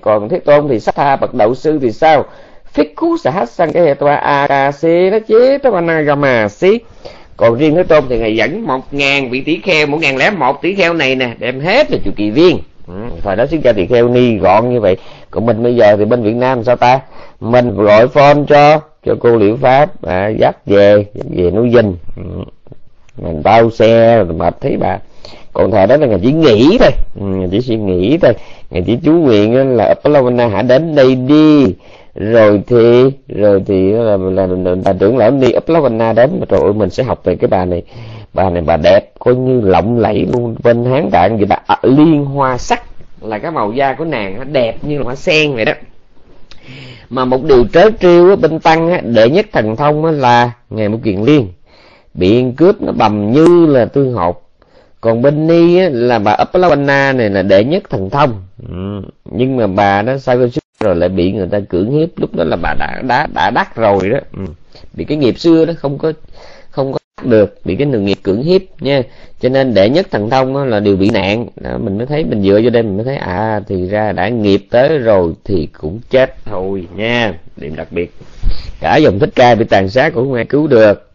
[0.01, 2.25] Còn thế tôn thì sát tha bậc đạo sư thì sao?
[2.73, 6.47] Phích khu xã hát sang cái hệ toa a ca c nó chế tòa anagama
[6.47, 6.79] xí.
[7.37, 10.29] Còn riêng thế tôn thì ngài dẫn một ngàn vị tỷ kheo một ngàn lẻ
[10.29, 12.59] một tỷ kheo này nè đem hết là chủ kỳ viên.
[12.87, 12.93] Ừ,
[13.23, 14.97] thời đó xuất gia tỷ kheo ni gọn như vậy.
[15.31, 16.99] Còn mình bây giờ thì bên việt nam sao ta?
[17.39, 22.23] Mình gọi phone cho cho cô liễu pháp à, dắt về về núi dinh ừ.
[23.17, 24.97] mình bao xe mệt thấy bà
[25.60, 26.91] còn thời đó là ngài chỉ nghĩ thôi.
[27.19, 28.34] Ừ, ngài chỉ suy nghĩ thôi.
[28.69, 31.76] Ngài chỉ chú nguyện là Uppalavana hãy đến đây đi.
[32.15, 35.48] Rồi thì rồi thì là là, là, là trưởng lão đi.
[35.57, 37.84] Uplavana đến mà trời ơi mình sẽ học về cái bà này.
[38.34, 40.56] Bà này bà đẹp coi như lộng lẫy luôn.
[40.64, 42.84] Bên hán đại gì đó, à, liên hoa sắc
[43.22, 45.73] là cái màu da của nàng nó đẹp như là hoa sen vậy đó.
[47.10, 51.23] Mà một điều trớ trêu bên tăng đệ nhất thần thông là ngày một kiện
[51.23, 51.48] liên.
[52.14, 54.48] Bị cướp nó bầm như là tương hột
[55.01, 58.43] còn bên ni á, là bà Upalavana này là đệ nhất thần thông.
[58.69, 59.01] Ừ.
[59.31, 60.38] nhưng mà bà đó sao
[60.80, 63.76] rồi lại bị người ta cưỡng hiếp lúc đó là bà đã đã đã đắc
[63.76, 64.19] rồi đó.
[64.38, 64.43] Ừ.
[64.93, 66.13] bị cái nghiệp xưa đó không có
[66.69, 69.01] không có được bị cái đường nghiệp cưỡng hiếp nha.
[69.41, 71.47] Cho nên đệ nhất thần thông đó là điều bị nạn.
[71.55, 74.30] Đó, mình mới thấy mình dựa vô đây mình mới thấy à thì ra đã
[74.30, 77.34] nghiệp tới rồi thì cũng chết thôi nha.
[77.57, 78.11] Điểm đặc biệt.
[78.81, 81.09] Cả dòng thích ca bị tàn sát cũng không ai cứu được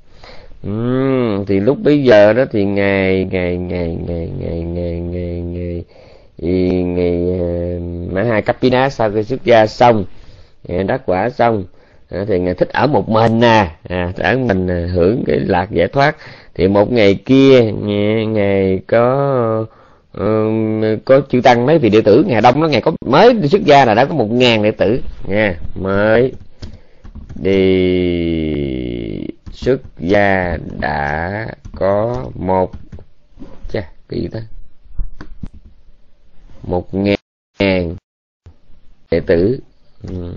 [0.65, 5.85] ừ, thì lúc bây giờ đó thì ngày ngày ngày ngày ngày ngày ngày ngày
[6.39, 7.79] thì ngày ờ,
[8.13, 10.05] mã hai cấp pina sau khi xuất gia xong
[10.87, 11.65] đắc quả xong
[12.11, 15.71] ờ, thì ngài thích ở một mình nè à, ở mình ờ, hưởng cái lạc
[15.71, 16.17] giải thoát.
[16.55, 17.63] Thì một ngày kia
[18.29, 19.67] ngày có
[21.05, 23.85] có chư tăng mấy vị đệ tử ngày đông đó ngày có mới xuất gia
[23.85, 26.33] là đã có một ngàn đệ tử nha mới
[27.43, 27.75] đi
[29.55, 32.73] xuất gia đã có một
[33.73, 34.41] chà cái gì ta?
[36.63, 37.97] Một ngàn
[39.11, 39.61] đệ tử.
[40.09, 40.35] Ừ.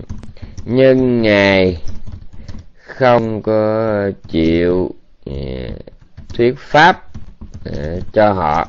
[0.64, 1.82] nhưng ngài
[2.78, 4.90] không có chịu
[5.24, 5.32] ừ,
[6.28, 7.04] thuyết pháp
[7.70, 8.68] uh, cho họ.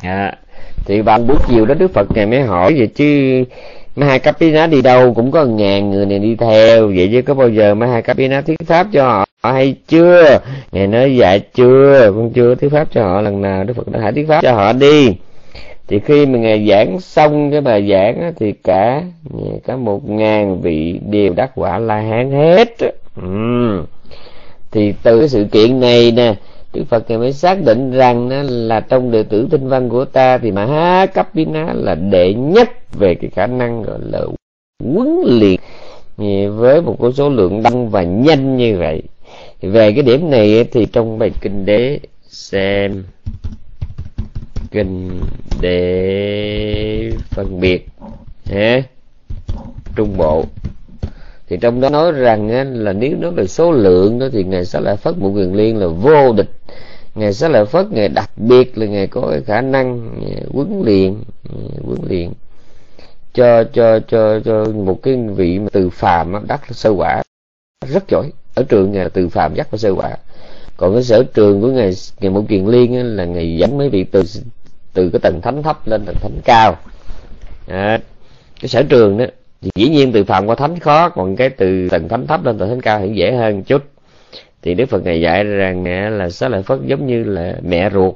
[0.00, 0.38] À,
[0.84, 3.44] thì bằng buổi chiều đó đức phật ngài mới hỏi vậy chứ
[3.98, 4.36] mấy hai cấp
[4.70, 6.86] đi đâu cũng có ngàn người này đi theo.
[6.86, 10.38] Vậy chứ có bao giờ mấy hai cấp thuyết pháp cho họ hay chưa?
[10.72, 13.64] Ngài nói dạ chưa con chưa thuyết pháp cho họ lần nào.
[13.64, 15.14] Đức phật đã hãy thuyết pháp cho họ đi.
[15.88, 19.02] Thì khi mà ngài giảng xong cái bài giảng á, thì cả
[19.66, 22.68] cả một ngàn vị đều đắc quả la hán hết.
[23.22, 23.84] Ừ.
[24.70, 26.34] thì từ cái sự kiện này nè
[26.78, 30.38] Đức Phật ngài mới xác định rằng là trong đệ tử tinh văn của ta
[30.38, 34.20] thì mà há cấp ná là đệ nhất về cái khả năng gọi là
[34.84, 35.60] huấn luyện.
[36.56, 39.02] Với một cái số lượng đông và nhanh như vậy
[39.60, 43.04] về cái điểm này thì trong bài kinh đế xem,
[44.70, 45.20] kinh
[45.60, 47.88] để phân biệt
[48.44, 48.82] ha
[49.96, 50.44] trung bộ
[51.48, 54.80] thì trong đó nói rằng là nếu nói về số lượng đó thì ngài sẽ
[54.80, 56.50] lại phất một quyền liên là vô địch.
[57.14, 60.10] Ngài sẽ lại phất ngài đặc biệt là ngài có cái khả năng
[60.52, 61.14] huấn luyện
[61.84, 62.30] huấn luyện
[63.34, 67.22] cho cho cho cho một cái vị mà từ phàm đắc sơ quả
[67.86, 68.30] rất giỏi.
[68.54, 70.16] Ở trường ngài là từ phàm dắt vào sơ quả.
[70.76, 74.04] Còn cái sở trường của ngài ngài một kiền liên là ngài dẫn mấy vị
[74.04, 74.22] từ
[74.94, 76.76] từ cái tầng thánh thấp lên tầng thánh cao.
[77.66, 77.98] À,
[78.60, 79.24] cái sở trường đó
[79.62, 82.58] thì dĩ nhiên từ phàm qua thánh khó còn cái từ tầng thánh thấp lên
[82.58, 83.82] tầng thánh cao thì dễ hơn chút.
[84.62, 85.84] Thì đức phật này dạy rằng
[86.18, 88.14] là xá lợi phất giống như là mẹ ruột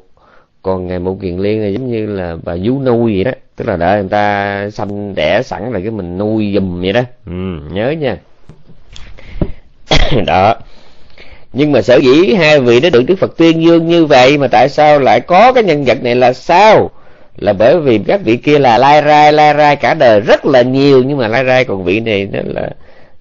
[0.62, 3.32] còn ngày một kiền liên là giống như là bà vú nuôi vậy đó.
[3.56, 7.00] Tức là đợi người ta sanh đẻ sẵn là cái mình nuôi giùm vậy đó.
[7.26, 7.32] Ừ,
[7.72, 8.16] nhớ nha.
[10.26, 10.54] Đó.
[11.52, 14.48] Nhưng mà sở dĩ hai vị đã được đức phật tuyên dương như vậy mà
[14.48, 16.90] tại sao lại có cái nhân vật này là sao
[17.36, 20.62] là bởi vì các vị kia là lai rai lai rai cả đời rất là
[20.62, 21.02] nhiều.
[21.02, 22.70] Nhưng mà lai rai còn vị này nó là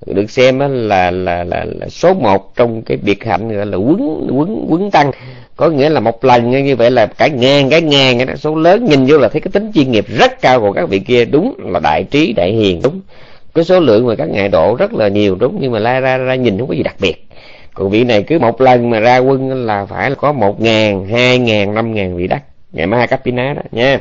[0.06, 3.78] được xem là là là, là, là số một trong cái biệt hạnh gọi là
[3.78, 5.12] quấn quấn quấn tăng.
[5.56, 8.86] Có nghĩa là một lần như vậy là cả ngàn cái ngàn cái số lớn
[8.86, 11.26] nhìn vô là thấy cái tính chuyên nghiệp rất cao của các vị kia.
[11.26, 13.02] Đúng là đại trí đại hiền đúng.
[13.56, 15.58] Cái số lượng mà các ngài độ rất là nhiều đúng.
[15.62, 17.28] Nhưng mà la ra ra nhìn không có gì đặc biệt.
[17.74, 21.08] Còn vị này cứ một lần mà ra quân là phải là có một ngàn
[21.08, 24.00] hai ngàn năm ngàn vị đắc ngày mai cấp đó nha.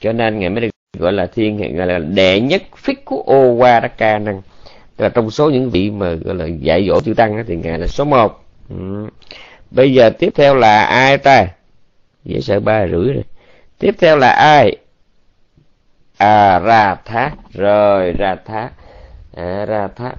[0.00, 3.52] Cho nên ngày mới được gọi là thiên gọi là đệ nhất phích của ô
[3.52, 4.42] qua đắc ca năng.
[4.96, 7.78] Tức là trong số những vị mà gọi là dạy dỗ chư tăng thì ngài
[7.78, 8.44] là số một.
[8.68, 9.06] Ừ.
[9.70, 11.46] bây giờ tiếp theo là ai ta?
[12.24, 13.24] Dễ sợ ba rưỡi rồi.
[13.78, 14.76] Tiếp theo là ai?
[16.16, 18.70] À ra thác rồi ra thác
[19.36, 20.14] à, ra thác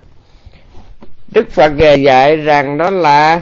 [1.32, 3.42] đức phật dạy rằng đó là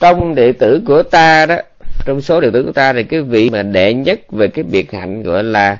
[0.00, 1.56] trong đệ tử của ta đó.
[2.04, 4.92] Trong số đệ tử của ta thì cái vị mà đệ nhất về cái biệt
[4.92, 5.78] hạnh gọi là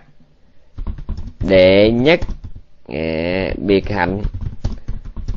[1.49, 2.21] đệ nhất
[2.89, 4.23] à, biệt hạnh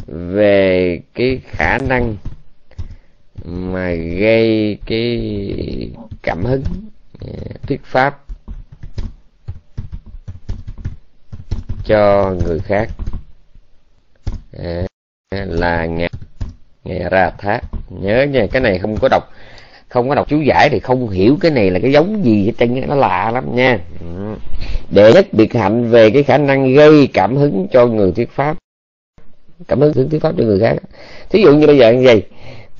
[0.08, 2.16] về cái khả năng
[3.46, 5.92] mà gây cái
[6.22, 6.64] cảm hứng
[7.22, 7.34] à,
[7.68, 8.20] thuyết pháp
[11.86, 12.90] cho người khác.
[14.58, 14.86] À,
[15.32, 16.10] là ngài
[16.84, 17.60] nghe ra thác.
[17.90, 19.30] Nhớ nha, cái này không có đọc,
[19.90, 22.52] không có đọc chú giải thì không hiểu cái này là cái giống gì hết
[22.60, 23.80] trơn nó lạ lắm nha.
[24.00, 24.36] Ừ.
[24.90, 28.58] Đệ nhất biệt hạnh về cái khả năng gây cảm hứng cho người thuyết pháp.
[29.68, 30.76] Cảm hứng thuyết pháp cho người khác.
[31.30, 32.24] Thí dụ như bây giờ như vậy,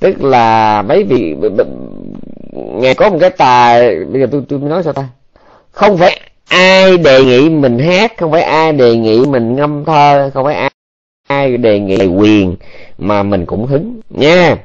[0.00, 1.36] tức là mấy vị
[2.52, 5.08] nghe có một cái tài, bây giờ tôi tôi nói sao ta?
[5.70, 10.30] Không phải ai đề nghị mình hát, không phải ai đề nghị mình ngâm thơ,
[10.34, 10.70] không phải ai
[11.28, 12.56] ai đề nghị quyền
[12.98, 14.56] mà mình cũng hứng nha.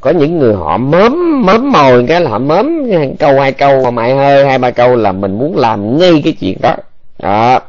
[0.00, 3.90] Có những người họ mớm mớm mồi cái là họ mớm câu hai câu mà
[3.90, 6.76] mày hơi hai ba câu là mình muốn làm ngay cái chuyện đó.
[7.18, 7.60] Đó.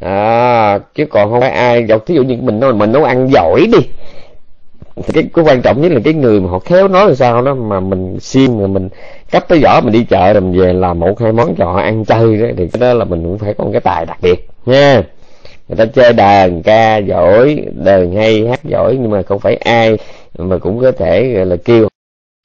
[0.00, 3.30] À, chứ còn không phải ai dọc thí dụ như mình nói mình nấu ăn
[3.30, 3.78] giỏi đi.
[4.96, 7.42] Thì cái, cái quan trọng nhất là cái người mà họ khéo nói là sao
[7.42, 8.88] đó mà mình xiên rồi mình
[9.30, 11.80] cắt tới vỏ mình đi chợ rồi mình về làm một hai món cho họ
[11.80, 14.18] ăn chơi đó thì cái đó là mình cũng phải có một cái tài đặc
[14.22, 15.02] biệt nha
[15.68, 19.96] người ta chơi đàn, ca, giỏi, đàn hay hát giỏi, nhưng mà không phải ai
[20.38, 21.88] mà cũng có thể, gọi là, kêu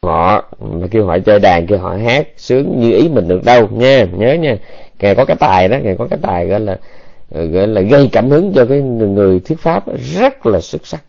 [0.05, 3.67] họ, mà kêu họ chơi đàn, kêu họ hát, sướng như ý mình được đâu,
[3.67, 4.57] nha, nhớ nha.
[4.99, 6.77] Ngài có cái tài đó ngài có cái tài, gọi là
[7.29, 9.83] gọi là, gây cảm hứng cho cái người thuyết pháp
[10.15, 11.03] rất là xuất sắc.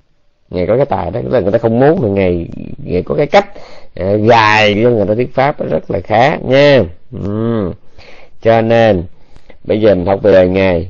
[0.50, 2.48] Ngài có cái tài đó là người ta không muốn mà ngài
[2.84, 3.46] ngài có cái cách
[3.94, 6.84] à, gài cho người ta thuyết pháp rất là khá, nha.
[7.24, 7.72] Ừ.
[8.42, 9.04] cho nên,
[9.64, 10.88] bây giờ mình học về đời ngài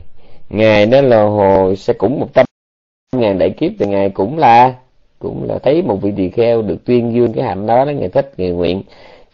[0.51, 2.47] ngài đó là hồ sẽ cũng một trăm
[3.17, 4.75] ngàn đại kiếp thì ngài cũng là
[5.19, 8.09] cũng là thấy một vị tỳ kheo được tuyên dương cái hạnh đó đó ngài
[8.09, 8.83] thích ngài nguyện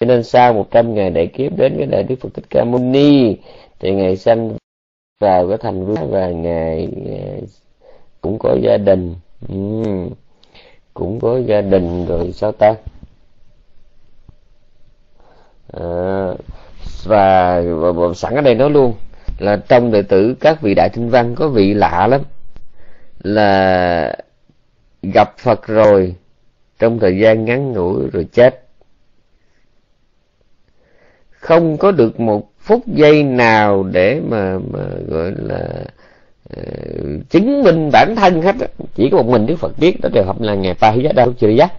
[0.01, 2.65] cho nên sau một trăm ngày đại kiếp đến cái đời đức phật thích ca
[2.65, 3.37] mâu ni
[3.79, 4.57] thì ngài sanh
[5.21, 7.47] vào cái thành vương và ngài à,
[8.21, 9.15] cũng có gia đình
[9.49, 9.55] ừ.
[10.95, 12.75] cũng có gia đình rồi sao ta
[15.73, 15.85] à,
[17.05, 18.95] và, và, và sẵn ở đây nói luôn
[19.39, 22.21] là trong đệ tử các vị đại thinh văn có vị lạ lắm.
[23.23, 24.17] Là
[25.03, 26.15] gặp Phật rồi
[26.79, 28.63] trong thời gian ngắn ngủi rồi chết.
[31.31, 35.69] Không có được một phút giây nào để mà, mà gọi là
[36.57, 38.55] uh, chứng minh bản thân hết
[38.95, 40.75] chỉ có một mình Đức Phật biết đó trường hợp là ngài
[41.39, 41.73] trụ Giác.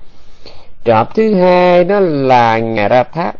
[0.84, 3.35] Trường hợp thứ hai đó là ngài Ra Tháp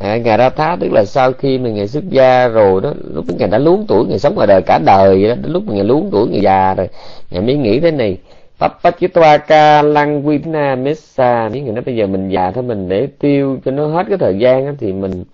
[0.00, 3.24] à, ngài ra thá tức là sau khi mà ngài xuất gia rồi đó lúc
[3.38, 5.74] ngài đã luống tuổi ngài sống ngoài đời cả đời vậy đó đến lúc mà
[5.74, 6.88] ngài luống tuổi ngài già rồi
[7.30, 8.18] ngài mới nghĩ thế này
[8.58, 13.70] Papachitwaka Langvina Messa Nếu người nói bây giờ mình già thôi mình để tiêu cho
[13.70, 15.24] nó hết cái thời gian đó, thì mình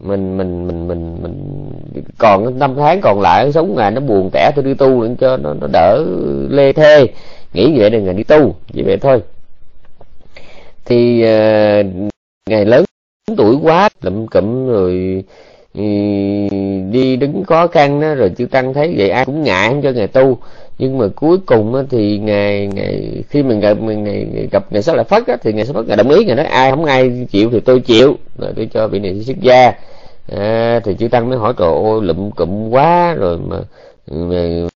[0.00, 1.62] mình mình mình mình mình
[2.18, 5.36] còn năm tháng còn lại sống ngày nó buồn tẻ tôi đi tu để cho
[5.36, 6.04] nó nó đỡ
[6.50, 7.06] lê thê.
[7.52, 9.22] Nghĩ vậy là ngày đi tu vậy vậy thôi.
[10.84, 11.86] Thì ờ, uh,
[12.50, 12.84] ngày lớn
[13.36, 15.24] tuổi quá lụm cụm rồi
[15.74, 15.82] ừ,
[16.90, 19.90] đi đứng khó khăn đó rồi chư tăng thấy vậy ai cũng ngại không cho
[19.90, 20.38] ngài tu.
[20.78, 24.96] Nhưng mà cuối cùng thì ngài ngày khi mình gặp mình ngày gặp ngài sáu
[24.96, 27.26] lại phất đó, thì ngài sáu phất ngài đồng ý ngài nói ai không ai
[27.30, 28.16] chịu thì tôi chịu.
[28.38, 29.72] Rồi tôi cho vị này xuất gia.
[30.36, 33.56] À, thì chư tăng mới hỏi trời ơi lụm cụm quá rồi mà
[34.06, 34.68] mình,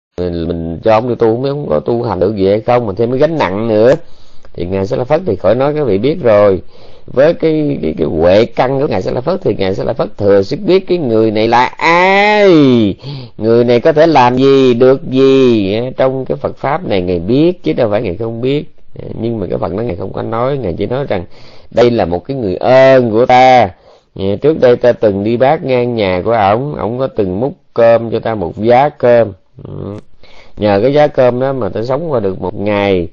[0.48, 2.88] mình cho ông đi tu mới không có tu hành được gì hay không?
[2.88, 3.94] Mà thêm cái gánh nặng nữa.
[4.54, 6.62] Thì ngài sẽ là phất thì khỏi nói các vị biết rồi
[7.14, 9.94] với cái cái cái huệ căn của ngài sẽ là phất thì ngài sẽ là
[9.94, 12.96] phất thừa sức biết cái người này là ai.
[13.38, 15.76] Người này có thể làm gì, được gì.
[15.98, 18.64] Trong cái phật pháp này ngài biết, chứ đâu phải ngài không biết.
[19.22, 20.58] Nhưng mà cái phần đó ngài không có nói.
[20.58, 21.26] Ngài chỉ nói rằng
[21.72, 23.70] đây là một cái người ơn của ta.
[24.42, 26.76] Trước đây ta từng đi bát ngang nhà của ổng.
[26.76, 29.34] Ổng có từng múc cơm cho ta một giá cơm.
[30.58, 33.08] Nhờ cái giá cơm đó mà ta sống qua được một ngày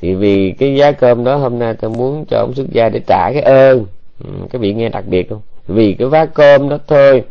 [0.00, 3.00] thì vì cái giá cơm đó hôm nay tôi muốn cho ông xuất gia để
[3.06, 3.86] trả cái ơn.
[4.24, 7.24] Ừ, cái vị nghe đặc biệt không vì cái vá cơm đó thôi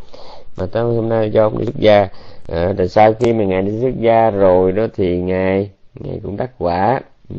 [0.58, 2.08] mà tôi hôm nay cho ông đi xuất gia.
[2.48, 6.38] À, rồi sau khi mà ngài đi xuất gia rồi đó thì ngài ngài cũng
[6.38, 7.02] đắc quả.
[7.30, 7.36] Ừ.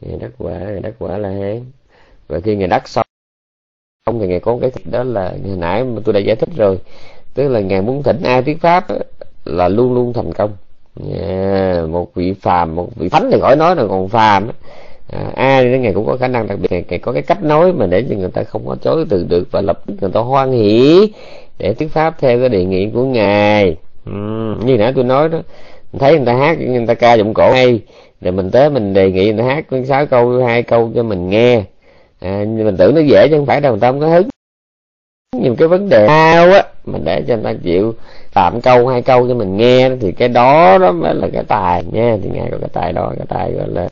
[0.00, 1.60] ngài đắc quả ngài đắc quả là hán
[2.28, 3.06] và khi ngài đắc xong
[4.06, 6.78] không thì ngài có cái đó là hồi nãy mà tôi đã giải thích rồi.
[7.34, 8.86] Tức là ngài muốn thỉnh ai thuyết pháp
[9.44, 10.56] là luôn luôn thành công
[11.00, 14.50] yeah, một vị phàm một vị thánh thì khỏi nói là còn phàm.
[15.34, 17.86] À, đến ngày cũng có khả năng đặc biệt ngày có cái cách nói mà
[17.86, 20.52] để cho người ta không có chối từ được và lập tức người ta hoan
[20.52, 21.12] hỷ
[21.58, 23.76] để thuyết pháp theo cái đề nghị của ngài.
[24.06, 24.12] Ừ,
[24.64, 25.38] như nãy tôi nói đó
[25.98, 27.80] thấy người ta hát người ta ca giọng cổ hay
[28.20, 31.30] rồi mình tới mình đề nghị người ta hát sáu câu hai câu cho mình
[31.30, 31.62] nghe.
[32.20, 34.28] À, mình tưởng nó dễ chứ không phải đâu người ta không có hứng
[35.36, 37.94] những cái vấn đề ao á mình để cho người ta chịu
[38.34, 41.84] tạm câu hai câu cho mình nghe thì cái đó đó mới là cái tài
[41.92, 42.16] nha.
[42.22, 43.88] Thì nghe có cái tài đó cái tài gọi là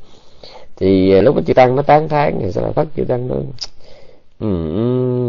[0.77, 3.47] thì à, lúc mà chư tăng nó tán thán thì sao phát chư tăng luôn
[4.41, 4.47] ừ,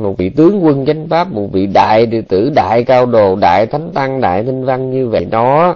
[0.04, 3.66] một vị tướng quân chánh pháp một vị đại đệ tử đại cao đồ đại
[3.66, 5.76] thánh tăng đại tinh văn như vậy đó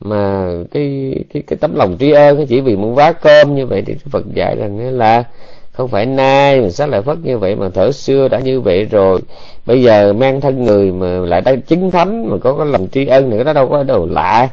[0.00, 3.82] mà cái cái cái tấm lòng tri ân chỉ vì muốn vá cơm như vậy
[3.86, 5.24] thì Phật dạy rằng là
[5.72, 8.84] không phải nay mình sát lại phất như vậy mà thở xưa đã như vậy
[8.84, 9.20] rồi
[9.66, 13.06] bây giờ mang thân người mà lại đang chứng thánh mà có cái lòng tri
[13.06, 14.48] ân nữa đó đâu có đồ lạ.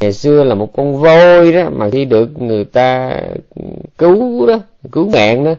[0.00, 3.20] Ngày xưa là một con voi đó mà khi được người ta
[3.98, 4.58] cứu đó
[4.92, 5.54] cứu mạng đó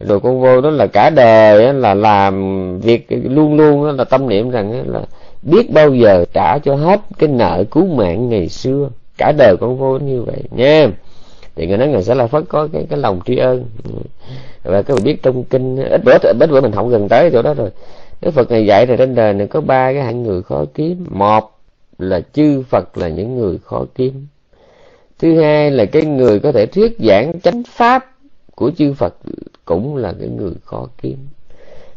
[0.00, 4.04] rồi con voi đó là cả đời đó, là làm việc luôn luôn đó, là
[4.04, 5.04] tâm niệm rằng đó, là
[5.42, 8.88] biết bao giờ trả cho hết cái nợ cứu mạng ngày xưa.
[9.18, 10.88] Cả đời con voi như vậy nha.
[11.56, 13.64] Thì người nói người sẽ là phật có cái cái lòng tri ân.
[14.62, 17.42] Và các bạn biết trong kinh ít bữa ít bữa mình học gần tới chỗ
[17.42, 17.70] đó rồi.
[18.20, 21.06] Đức Phật này dạy là trên đời này có ba cái hạng người khó kiếm.
[21.10, 21.58] Một
[21.98, 24.26] là chư Phật là những người khó kiếm.
[25.18, 28.14] Thứ hai là cái người có thể thuyết giảng chánh pháp
[28.54, 29.14] của chư Phật
[29.64, 31.16] cũng là cái người khó kiếm.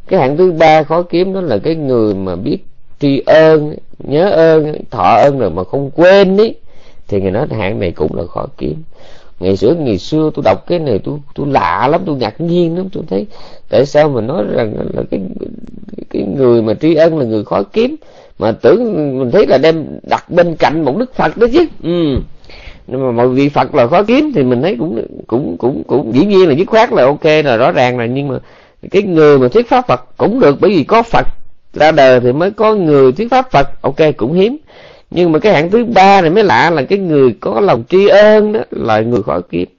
[0.07, 2.57] Cái hạng thứ ba khó kiếm đó là cái người mà biết
[2.99, 6.53] tri ơn, nhớ ơn, thọ ơn rồi mà không quên ý,
[7.07, 8.83] thì người nói hạng này cũng là khó kiếm
[9.41, 12.77] ngày xưa ngày xưa tôi đọc cái này tôi tôi lạ lắm, tôi ngạc nhiên
[12.77, 12.89] lắm.
[12.93, 13.25] Tôi thấy,
[13.69, 15.19] tại sao mà nói rằng là cái
[16.09, 17.95] cái người mà tri ân là người khó kiếm?
[18.39, 21.65] Mà tưởng mình thấy là đem đặt bên cạnh một đức phật đó chứ.
[21.83, 22.19] Ừ.
[22.87, 26.13] Nhưng mà mọi vị phật là khó kiếm thì mình thấy cũng cũng cũng cũng
[26.15, 28.39] dĩ nhiên là dứt khoát là ok, là rõ ràng là nhưng mà
[28.91, 31.27] cái người mà thuyết pháp phật cũng được, bởi vì có phật
[31.73, 33.81] ra đời thì mới có người thuyết pháp phật.
[33.81, 34.57] Ok, cũng hiếm
[35.11, 38.07] nhưng mà cái hạng thứ ba này mới lạ là cái người có lòng tri
[38.07, 39.69] ân đó là người khó kiếm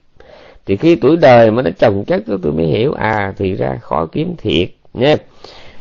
[0.65, 3.77] thì khi tuổi đời mà nó trồng chất đó, tôi mới hiểu à thì ra
[3.81, 5.15] khó kiếm thiệt nha.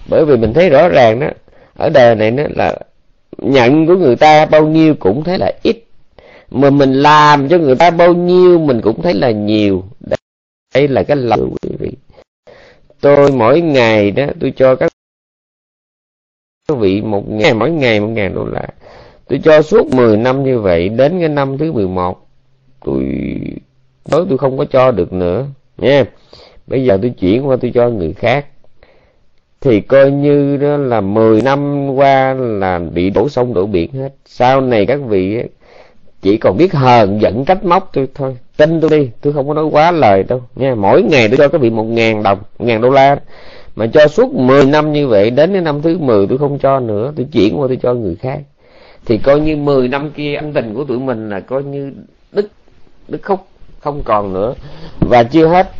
[0.08, 1.28] Bởi vì mình thấy rõ ràng đó,
[1.76, 2.78] ở đời này nó là
[3.38, 5.84] nhận của người ta bao nhiêu cũng thấy là ít.
[6.50, 9.84] Mà mình làm cho người ta bao nhiêu mình cũng thấy là nhiều.
[10.74, 11.92] Đây là cái lòng quý vị.
[13.00, 14.92] Tôi mỗi ngày đó, tôi cho các
[16.68, 18.68] quý vị một ngày, mỗi ngày một ngàn đô la
[19.28, 22.26] tôi cho suốt 10 năm như vậy, đến cái năm thứ 11
[22.84, 23.02] tôi,
[24.10, 25.46] nói tôi không có cho được nữa,
[25.78, 26.04] nha.
[26.66, 28.46] Bây giờ tôi chuyển qua tôi cho người khác.
[29.60, 34.14] Thì coi như đó là 10 năm qua là bị đổ sông đổ biển hết.
[34.26, 35.42] Sau này các vị
[36.22, 38.36] chỉ còn biết hờn giận trách móc tôi thôi.
[38.56, 40.74] Tin tôi đi, tôi không có nói quá lời đâu, nha.
[40.74, 43.20] Mỗi ngày tôi cho các vị một ngàn đồng một ngàn đô la.
[43.76, 46.80] Mà cho suốt 10 năm như vậy, đến cái năm thứ 10 tôi không cho
[46.80, 48.40] nữa, tôi chuyển qua tôi cho người khác
[49.06, 51.92] thì coi như 10 năm kia ân tình của tụi mình là coi như
[52.32, 52.50] đứt
[53.08, 53.40] đứt khúc,
[53.80, 54.54] không còn nữa.
[55.00, 55.70] Và chưa hết,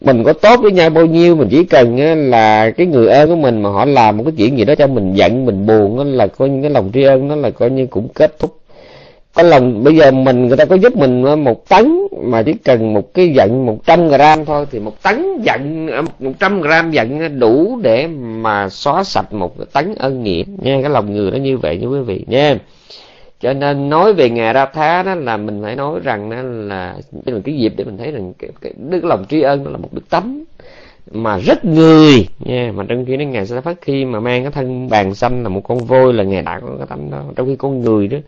[0.00, 1.96] mình có tốt với nhau bao nhiêu mình chỉ cần
[2.30, 4.86] là cái người ơn của mình mà họ làm một cái chuyện gì đó cho
[4.86, 7.86] mình giận, mình buồn là coi như cái lòng tri ân nó là coi như
[7.86, 8.56] cũng kết thúc
[9.36, 12.52] có lòng bây giờ mình người ta có giúp mình ờ, một tấn mà chỉ
[12.52, 16.60] cần một cái giận một trăm gram thôi thì một tấn giận ờ, một trăm
[16.60, 20.78] gram giận đủ để mà xóa sạch một cái tấn ân nghĩa nha.
[20.82, 22.58] Cái lòng người nó như vậy như quý vị nha.
[23.40, 26.96] Cho nên nói về ngày ra thá đó là mình phải nói rằng đó là
[27.26, 29.78] mình cái dịp để mình thấy rằng cái, cái đức lòng tri ân đó là
[29.78, 30.44] một đức tánh
[31.10, 32.72] mà rất người nha.
[32.76, 35.48] Mà trong khi nó ngày sẽ phát khi mà mang cái thân bàn xanh là
[35.48, 37.22] một con voi là ngày đã có cái tánh đó.
[37.36, 38.18] Trong khi con người đó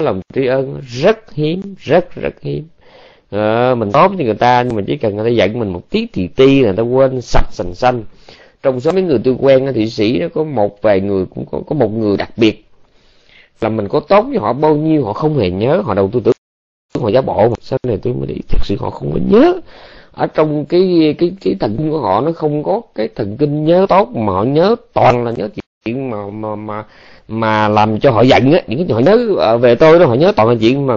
[0.00, 2.64] lòng tri ân rất hiếm rất rất hiếm.
[3.30, 5.90] À, mình tốt cho người ta nhưng mà chỉ cần người ta giận mình một
[5.90, 8.04] tí thì ti là người ta quên sạch sành xanh
[8.62, 11.46] trong số mấy người tôi quen ở thụy sĩ đó có một vài người cũng
[11.50, 12.64] có, có một người đặc biệt.
[13.60, 16.20] Là mình có tốt với họ bao nhiêu họ không hề nhớ họ đầu tư
[16.24, 16.34] tưởng
[17.00, 17.54] họ giả bộ mà.
[17.60, 19.60] Sau này tôi mới đi thật sự họ không có nhớ.
[20.12, 23.64] Ở trong cái cái cái thần kinh của họ nó không có cái thần kinh
[23.64, 25.48] nhớ tốt mà họ nhớ toàn là nhớ
[25.84, 26.84] chuyện mà mà mà
[27.28, 30.14] mà làm cho họ giận á những cái họ nhớ ờ, về tôi đó họ
[30.14, 30.96] nhớ toàn là chuyện mà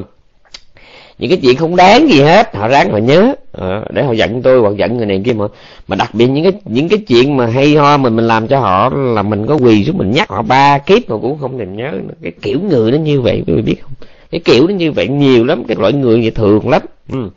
[1.22, 4.41] những cái chuyện không đáng gì hết họ ráng họ nhớ à, để họ giận
[4.41, 5.45] tôi hoặc giận người này kia mà.
[5.88, 8.60] Mà đặc biệt những cái những cái chuyện mà hay ho mình mình làm cho
[8.60, 11.76] họ là mình có quỳ xuống mình nhắc họ ba kiếp mà cũng không thèm
[11.76, 11.91] nhớ
[12.24, 13.91] cái kiểu người nó như vậy quý vị biết không?
[14.32, 16.82] Cái kiểu nó như vậy nhiều lắm cái loại người vậy thường lắm.
[17.12, 17.30] Ừ.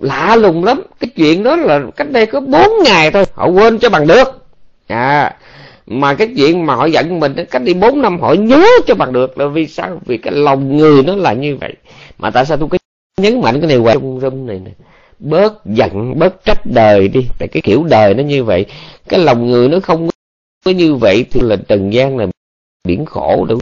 [0.00, 0.82] lạ lùng lắm.
[1.00, 4.46] Cái chuyện đó là cách đây có bốn ngày thôi họ quên cho bằng được.
[4.86, 5.36] À
[5.86, 9.12] mà cái chuyện mà họ giận mình cách đi bốn năm họ nhớ cho bằng
[9.12, 10.00] được là vì sao?
[10.06, 11.74] Vì cái lòng người nó là như vậy.
[12.18, 12.78] Mà tại sao tôi cứ
[13.20, 13.94] nhấn mạnh cái này hoài?
[13.94, 14.70] Trong room này nè.
[15.18, 17.28] Bớt giận bớt trách đời đi.
[17.38, 18.66] Tại cái kiểu đời nó như vậy.
[19.08, 20.08] Cái lòng người nó không
[20.64, 22.26] có như vậy thì là trần gian là
[22.84, 23.60] biển khổ đúng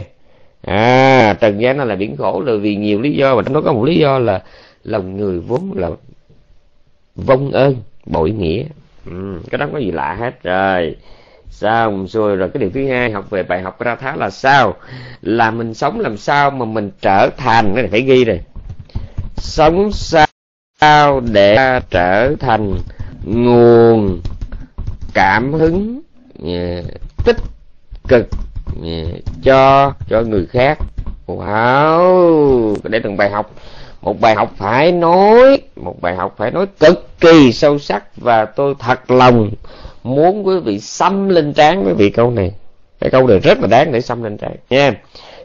[0.61, 3.35] à trần gian nó là biển khổ là vì nhiều lý do.
[3.35, 4.43] Và trong đó có một lý do là
[4.83, 5.89] lòng người vốn là
[7.15, 7.75] vong ơn
[8.05, 8.63] bội nghĩa.
[9.05, 10.95] Ừ, cái đó có gì lạ hết rồi
[11.59, 14.73] xong rồi rồi cái điều thứ hai học về bài học ra thá là sao?
[15.21, 18.39] Là mình sống làm sao mà mình trở thành cái này phải ghi rồi.
[19.37, 22.77] Sống sao để trở thành
[23.23, 24.21] nguồn
[25.13, 26.01] cảm hứng
[26.45, 26.85] yeah,
[27.25, 27.37] tích
[28.07, 28.27] cực
[28.83, 29.07] yeah,
[29.43, 30.77] cho cho người khác.
[31.27, 32.75] Wow!
[32.83, 33.51] Để từng bài học.
[34.01, 38.45] Một bài học phải nói một bài học phải nói cực kỳ sâu sắc và
[38.45, 39.51] tôi thật lòng
[40.05, 42.51] muốn quý vị xăm lên trán quý vị câu này.
[42.99, 44.55] Cái câu này rất là đáng để xăm lên trán.
[44.69, 44.93] Nha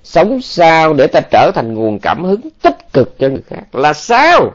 [0.02, 3.74] sống sao để ta trở thành nguồn cảm hứng tích cực cho người khác?
[3.74, 4.54] Là sao?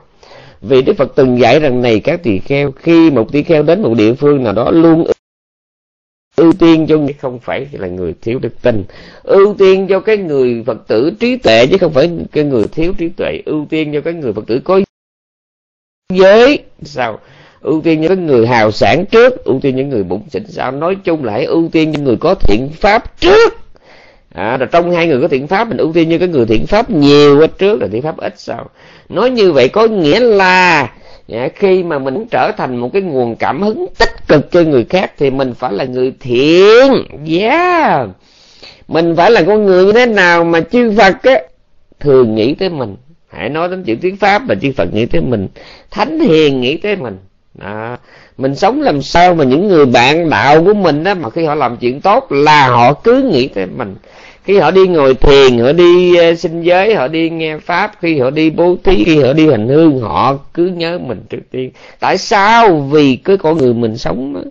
[0.62, 3.82] Vì đức phật từng dạy rằng này, các tỳ kheo, khi một tỳ kheo đến
[3.82, 5.08] một địa phương nào đó, luôn
[6.36, 8.84] ưu tiên cho không phải là người thiếu đức tin.
[9.24, 12.94] Ưu tiên cho cái người phật tử trí tuệ, chứ không phải cái người thiếu
[12.98, 13.42] trí tuệ.
[13.46, 14.80] Ưu tiên cho cái người phật tử có
[16.14, 16.64] giới.
[16.84, 17.20] Sao?
[17.66, 20.96] Ưu tiên những người hào sản trước ưu tiên những người bụng xỉn sao nói
[21.04, 23.54] chung là hãy ưu tiên những người có thiện pháp trước.
[24.34, 26.68] À, rồi trong hai người có thiện pháp mình ưu tiên như cái người thiện
[26.68, 28.70] pháp nhiều ở trước là thiện pháp ít sao.
[29.10, 30.92] Nói như vậy có nghĩa là
[31.28, 34.86] dạ, khi mà mình trở thành một cái nguồn cảm hứng tích cực cho người
[34.90, 36.92] khác thì mình phải là người thiện.
[37.28, 38.08] Yeah.
[38.88, 41.40] Mình phải là con người như thế nào mà chư phật á
[42.00, 42.96] thường nghĩ tới mình.
[43.28, 45.48] Hãy nói đến chữ tiếng pháp là chư phật nghĩ tới mình.
[45.92, 47.18] Thánh hiền nghĩ tới mình
[47.56, 47.98] đó.
[48.38, 51.56] mình sống làm sao mà những người bạn đạo của mình đó mà khi họ
[51.56, 53.96] làm chuyện tốt là họ cứ nghĩ tới mình.
[54.44, 58.20] Khi họ đi ngồi thiền họ đi uh, sinh giới họ đi nghe pháp khi
[58.20, 61.72] họ đi bố thí khi họ đi hành hương họ cứ nhớ mình trước tiên.
[62.00, 62.82] Tại sao?
[62.92, 64.44] Vì cái con người mình sống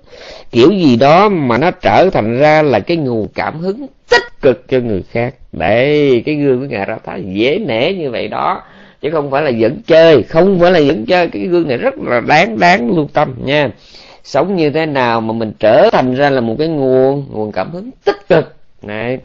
[0.52, 4.68] kiểu gì đó mà nó trở thành ra là cái nguồn cảm hứng tích cực
[4.68, 5.35] cho người khác.
[5.52, 8.62] Đấy cái gương của ngài ra thái dễ nể như vậy đó
[9.05, 11.28] chứ không phải là dẫn chơi, không phải là dẫn chơi.
[11.28, 13.70] Cái gương này rất là đáng đáng lưu tâm nha.
[14.22, 17.70] Sống như thế nào mà mình trở thành ra là một cái nguồn nguồn cảm
[17.72, 18.55] hứng tích cực.
[18.82, 19.18] Này,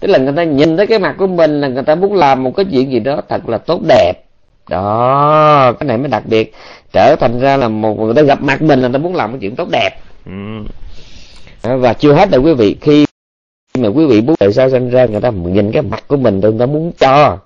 [0.00, 2.42] tức là người ta nhìn thấy cái mặt của mình là người ta muốn làm
[2.42, 4.12] một cái chuyện gì đó thật là tốt đẹp.
[4.68, 6.52] Đó, cái này mới đặc biệt.
[6.92, 9.30] Trở thành ra là một người ta gặp mặt mình là người ta muốn làm
[9.30, 9.90] cái chuyện tốt đẹp.
[10.26, 11.76] Ừ.
[11.76, 12.76] và chưa hết đâu quý vị.
[12.80, 13.06] Khi
[13.78, 16.40] mà quý vị muốn tại sao sinh ra, người ta nhìn cái mặt của mình,
[16.40, 17.38] người ta muốn cho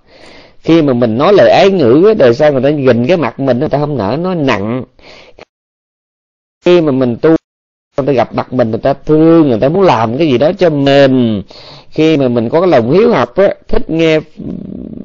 [0.60, 3.59] khi mà mình nói lời ái ngữ đời sau người ta nhìn cái mặt mình,
[3.59, 4.85] người ta không nở nó nặng.
[6.64, 7.28] Khi mà mình tu,
[7.97, 10.52] người ta gặp mặt mình, người ta thương, người ta muốn làm cái gì đó
[10.59, 11.43] cho mình
[11.90, 14.20] khi mà mình có cái lòng hiếu học á thích nghe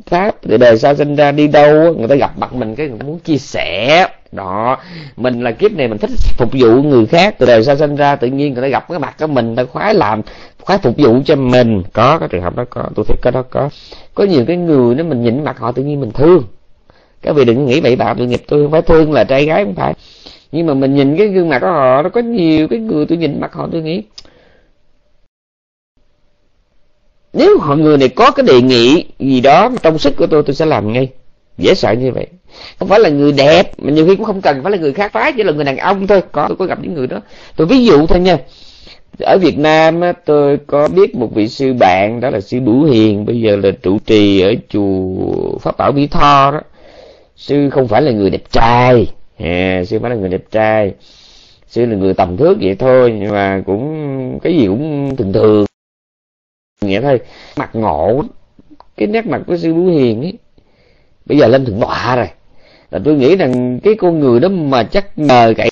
[0.06, 2.88] pháp thì đời sau sinh ra đi đâu á, người ta gặp mặt mình cái
[2.88, 4.08] người muốn chia sẻ.
[4.32, 4.78] Đó
[5.18, 8.16] mình là kiếp này mình thích phục vụ người khác từ đời sau sinh ra
[8.16, 10.22] tự nhiên người ta gặp cái mặt của mình ta khoái làm
[10.62, 11.84] khoái phục vụ cho mình.
[11.94, 13.70] Có cái trường hợp đó có tôi thích cái đó có.
[14.16, 16.44] Có nhiều cái người nó mình nhìn mặt họ tự nhiên mình thương.
[17.22, 19.64] Các vị đừng nghĩ bậy bạ tội nghiệp tôi không phải thương là trai gái
[19.64, 19.94] không phải.
[20.52, 23.18] Nhưng mà mình nhìn cái gương mặt của họ nó có nhiều cái người tôi
[23.18, 24.04] nhìn mặt họ tôi nghĩ
[27.34, 30.56] nếu họ người này có cái đề nghị gì đó trong sức của tôi tôi
[30.56, 31.10] sẽ làm ngay.
[31.58, 32.28] Dễ sợ như vậy.
[32.80, 35.12] Không phải là người đẹp mà nhiều khi cũng không cần phải là người khác
[35.14, 36.22] phái chỉ là người đàn ông thôi.
[36.32, 37.22] Có tôi có gặp những người đó.
[37.56, 38.38] Tôi ví dụ thôi nha.
[39.20, 43.26] Ở Việt Nam tôi có biết một vị sư bạn đó là sư Bửu Hiền
[43.26, 46.62] bây giờ là trụ trì ở chùa Pháp Bảo Mỹ Tho đó.
[47.36, 49.08] Sư không phải là người đẹp trai.
[49.40, 50.92] À, sư phải là người đẹp trai.
[51.68, 55.66] Sư là người tầm thước vậy thôi nhưng mà cũng cái gì cũng thường thường
[56.84, 57.20] nghĩa thôi
[57.58, 58.24] mặt ngộ
[58.98, 60.34] cái nét mặt của sư Bửu Hiền ấy.
[61.26, 62.28] Bây giờ lên thượng tọa rồi.
[62.92, 65.70] Là tôi nghĩ rằng cái con người đó mà chắc nhờ cái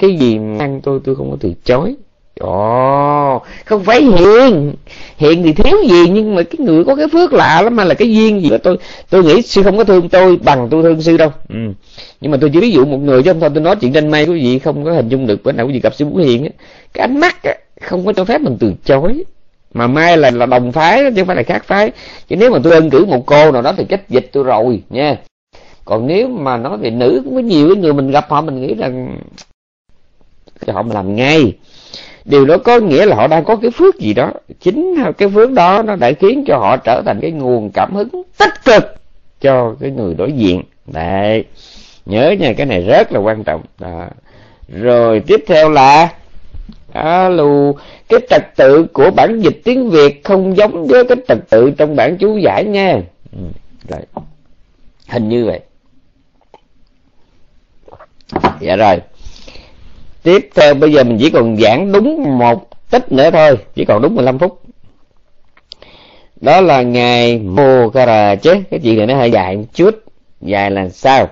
[0.00, 1.94] cái gì ăn tôi tôi không có từ chối.
[2.40, 4.74] Ồ, không phải hiền.
[5.16, 7.94] Hiền thì thiếu gì Nhưng mà cái người có cái phước lạ lắm Mà là
[7.94, 8.56] cái duyên gì đó.
[8.62, 8.76] Tôi
[9.10, 11.30] Tôi nghĩ sư không có thương tôi bằng tôi thương sư đâu.
[11.48, 11.56] Ừ.
[12.20, 14.10] Nhưng mà tôi chỉ ví dụ một người chứ không thôi tôi nói chuyện trên
[14.10, 16.16] mây quý vị không có hình dung được Bữa nào quý vị gặp sư Vũ
[16.16, 16.50] Hiền á
[16.92, 19.24] Cái ánh mắt á, không có cho phép mình từ chối
[19.74, 21.92] mà mai là là đồng phái chứ không phải là khác phái.
[22.28, 24.82] Chứ nếu mà tôi ân cử một cô nào đó thì chết dịch tôi rồi,
[24.90, 25.16] nha.
[25.84, 28.60] Còn nếu mà nói về nữ, cũng có nhiều cái người mình gặp họ, mình
[28.60, 29.18] nghĩ rằng
[30.68, 31.52] họ mà làm ngay.
[32.24, 34.30] Điều đó có nghĩa là họ đang có cái phước gì đó.
[34.60, 38.22] Chính cái phước đó nó đã khiến cho họ trở thành cái nguồn cảm hứng
[38.38, 38.94] tích cực
[39.40, 40.62] cho cái người đối diện.
[40.86, 41.44] Đấy.
[42.06, 43.62] Nhớ nha, cái này rất là quan trọng.
[43.78, 44.06] Đó.
[44.68, 46.08] rồi tiếp theo là
[46.92, 47.72] alo
[48.08, 51.96] cái trật tự của bản dịch tiếng việt không giống với cái trật tự trong
[51.96, 53.00] bản chú giải nha.
[53.32, 53.38] Ừ,
[55.08, 55.60] hình như vậy.
[58.60, 59.00] Dạ rồi.
[60.22, 63.58] Tiếp theo bây giờ mình chỉ còn giảng đúng một tích nữa thôi.
[63.74, 64.62] Chỉ còn đúng 15 phút.
[66.40, 68.54] Đó là ngày mô cara chứ.
[68.70, 70.02] Cái chuyện này nó hơi dài một chút.
[70.40, 71.28] Dài là sao?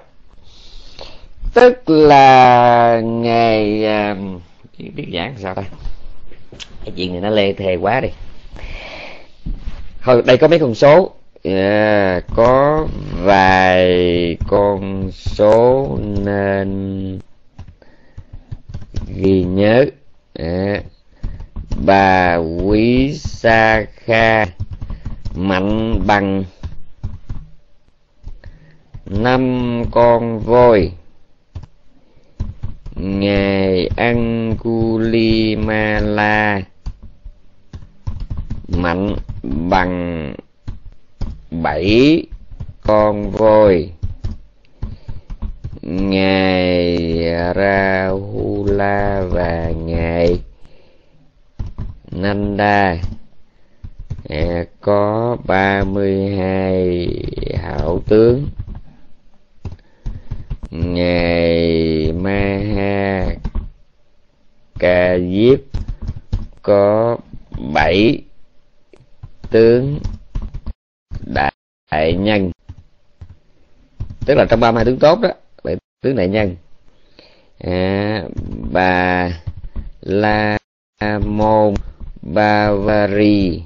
[1.55, 4.17] Tức là ngày uh, à,
[4.89, 5.63] biết giảng sao ta?
[6.85, 8.09] Cái chuyện này nó lê thề quá đi.
[10.03, 11.11] Thôi đây có mấy con số.
[11.43, 12.87] Yeah, có
[13.23, 15.89] vài con số
[16.25, 17.19] nên
[19.15, 19.85] ghi nhớ.
[20.35, 20.85] Yeah.
[21.87, 24.45] bà quý sa kha
[25.35, 26.45] mạnh bằng.
[29.07, 30.93] Năm con voi
[33.03, 34.63] ngài Angulimala.
[38.69, 40.35] Mạnh bằng
[41.51, 42.23] bảy
[42.83, 43.93] con voi.
[45.83, 47.09] Ngài
[47.57, 50.41] Rahula và ngài
[52.11, 52.97] Nanda
[54.29, 57.09] eh, có ba mươi hai
[57.63, 58.47] hảo tướng
[60.71, 63.27] ngài Maha
[64.79, 65.61] Ca Diếp
[66.63, 67.17] có
[67.75, 68.23] bảy
[69.51, 69.99] tướng
[71.35, 71.53] đại,
[72.15, 72.51] nhân.
[74.27, 75.31] Tức là trong ba mươi hai tướng tốt đó
[75.65, 76.57] bảy tướng đại nhân.
[77.59, 78.25] À,
[78.73, 79.31] bà
[80.01, 80.59] la
[81.27, 81.75] môn
[82.23, 83.63] bavari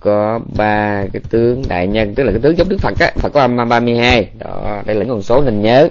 [0.00, 3.32] có ba cái tướng đại nhân tức là cái tướng giống đức phật á phật
[3.32, 4.28] có âm ba mươi hai.
[4.38, 5.88] Đó đây là con số nên nhớ.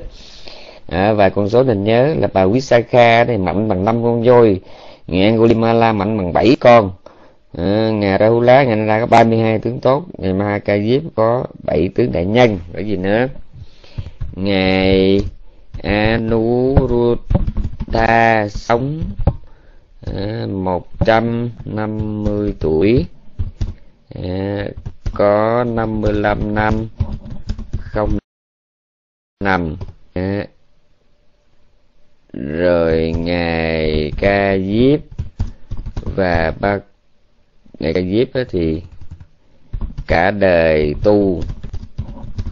[0.87, 4.59] À, và con số nên nhớ là bà Visakha này mạnh bằng năm con voi
[5.07, 6.91] ngày gulimala mạnh bằng bảy con.
[7.57, 12.11] Ờ, à, ngày Rahula ngày ra có 32 tướng tốt ngày diếp có 7 tướng
[12.11, 13.27] đại nhân cái gì nữa?
[14.35, 15.21] Ngày
[15.83, 17.17] Anuruddha
[18.49, 19.01] sống
[20.05, 23.05] ờ, à, 150 tuổi.
[24.15, 24.67] Dạ,
[25.13, 26.87] có 55 năm,
[27.77, 28.17] không
[29.43, 29.75] nằm.
[30.15, 30.45] Dạ.
[32.33, 34.99] Rồi ngày ca diếp
[36.15, 36.79] và ba
[37.79, 38.83] ngày ca diếp đó thì
[40.07, 41.41] cả đời tu,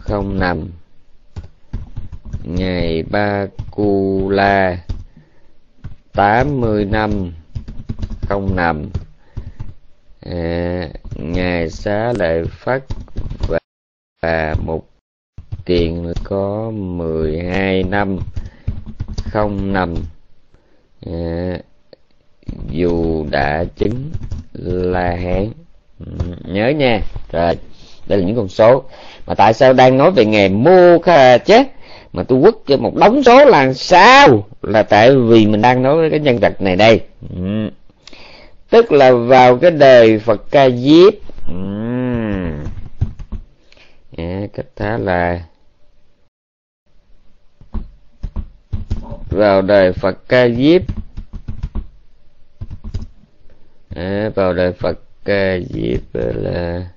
[0.00, 0.70] không nằm.
[2.44, 4.78] Ngày ba cu la,
[6.12, 7.32] tám mươi năm,
[8.28, 8.90] không nằm
[10.30, 12.84] à, ngài xá lợi phất
[13.48, 13.58] và,
[14.22, 14.84] và một
[15.64, 18.18] tiền có mười hai năm
[19.24, 19.94] không nằm.
[21.06, 21.58] À,
[22.70, 24.10] dù đã chứng
[24.52, 25.48] la hán
[26.06, 26.12] ừ,
[26.44, 27.00] nhớ nha.
[27.32, 27.54] Rồi
[28.08, 28.82] đây là những con số.
[29.26, 31.66] Mà tại sao đang nói về ngày mua kha chết
[32.12, 34.46] mà tôi quất cho một đống số là sao?
[34.62, 37.00] Là tại vì mình đang nói cái nhân vật này đây.
[37.36, 37.70] Ừ
[38.70, 41.14] tức là vào cái đời phật ca diếp
[41.50, 42.64] uhm.
[44.16, 45.44] yeah, cách thá là
[49.30, 50.82] vào đời phật ca diếp
[53.94, 56.88] à, vào đời phật ca diếp là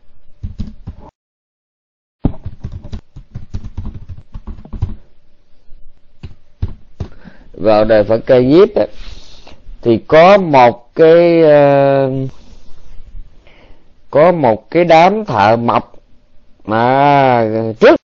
[7.54, 8.70] vào đời phật ca diếp
[9.82, 12.30] thì có một cái uh,
[14.12, 15.96] có một cái đám thợ mộc
[16.66, 17.96] mà trước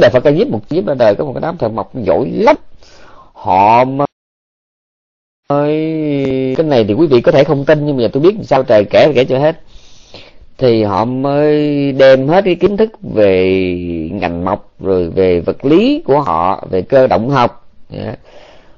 [0.00, 2.30] đời Phật ca diếp một diếp ra đời có một cái đám thợ mộc giỏi
[2.30, 2.56] lắm.
[3.32, 4.06] Họ mới
[6.56, 8.84] cái này thì quý vị có thể không tin nhưng mà tôi biết sao trời
[8.90, 9.60] kể kể cho hết.
[10.58, 13.64] Thì họ mới đem hết cái kiến thức về
[14.12, 18.18] ngành mộc rồi về vật lý của họ về cơ động học yeah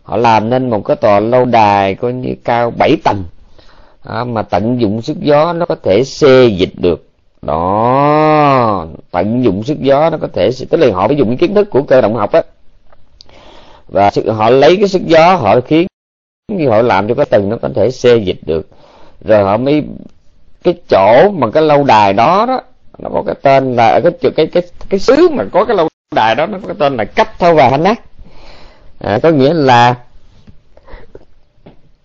[0.04, 3.24] họ làm nên một cái tòa lâu đài coi như cao 7 tầng.
[4.02, 7.08] À, mà tận dụng sức gió nó có thể xê dịch được.
[7.42, 11.70] Đó tận dụng sức gió nó có thể tức là họ phải dùng kiến thức
[11.70, 12.42] của cơ động học á.
[13.88, 15.86] Và họ lấy cái sức gió họ khiến
[16.52, 18.68] như họ làm cho cái tầng nó có thể xê dịch được.
[19.24, 19.82] Rồi họ mới
[20.64, 22.60] cái chỗ mà cái lâu đài đó đó
[22.98, 25.88] nó có cái tên là cái cái cái cái, cái xứ mà có cái lâu
[26.14, 28.00] đài đó nó có cái tên là cách thâu và hành nát
[29.04, 29.94] à, có nghĩa là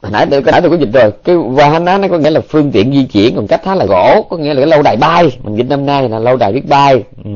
[0.02, 1.12] hồi nãy tôi nãy tôi có dịch rồi.
[1.24, 4.28] Cái vahana nó có nghĩa là phương tiện di chuyển còn cách thá là gỗ
[4.30, 5.38] có nghĩa là cái lâu đài bay.
[5.44, 7.04] Mình dịch năm nay là lâu đài biết bay.
[7.24, 7.32] Ừ.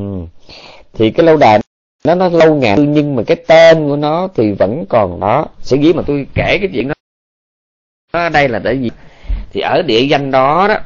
[0.94, 1.60] thì cái lâu đài
[2.06, 5.48] nó nó lâu ngàn nhưng mà cái tên của nó thì vẫn còn đó.
[5.62, 6.94] Sở dĩ mà tôi kể cái chuyện đó
[8.12, 8.90] ở đây là để gì
[9.54, 10.78] thì ở địa danh đó đó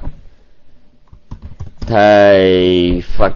[1.79, 3.33] thầy phật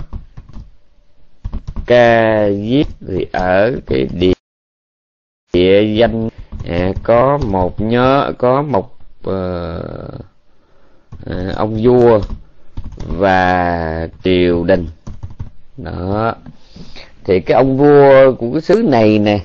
[1.86, 4.34] ca diếp thì ở cái địa
[5.54, 6.30] địa danh
[6.68, 8.98] à, có một nhớ có một
[9.28, 9.34] uh,
[11.26, 12.22] à, ông vua
[13.08, 14.88] và triều đình.
[15.78, 16.36] Đó.
[17.24, 19.40] Thì cái ông vua của cái xứ này nè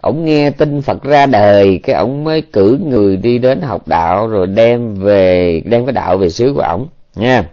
[0.00, 4.28] ổng nghe tin phật ra đời cái ổng mới cử người đi đến học đạo
[4.28, 7.50] rồi đem về đem cái đạo về xứ của ổng nha.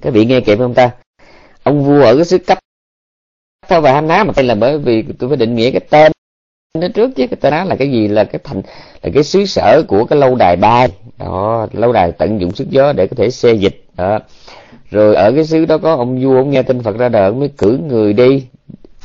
[0.00, 0.90] Các vị nghe kịp không ta?
[1.62, 2.58] Ông vua ở cái xứ cấp
[3.68, 6.12] sao và hana mà tên là bởi vì tôi phải định nghĩa cái tên
[6.74, 8.08] nó trước chứ cái tên nói là cái gì?
[8.08, 8.62] Là cái thành
[9.02, 10.88] là cái xứ sở của cái lâu đài bay
[11.18, 13.84] đó lâu đài tận dụng sức gió để có thể xê dịch.
[13.96, 14.18] Đó.
[14.90, 17.40] Rồi ở cái xứ đó có ông vua ông nghe tin phật ra đời ông
[17.40, 18.46] mới cử người đi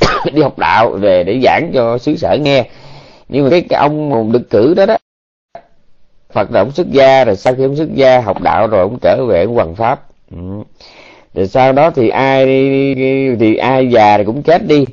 [0.33, 2.69] đi học đạo về để giảng cho xứ sở nghe.
[3.29, 4.97] Nhưng mà cái, cái ông được cử đó đó
[6.33, 8.97] phật là ông xuất gia rồi sau khi ông xuất gia học đạo rồi ông
[9.01, 10.01] trở về ông hoàng pháp.
[10.31, 10.37] Ừ.
[11.33, 12.45] rồi sau đó thì ai
[13.39, 14.85] thì ai già thì cũng chết đi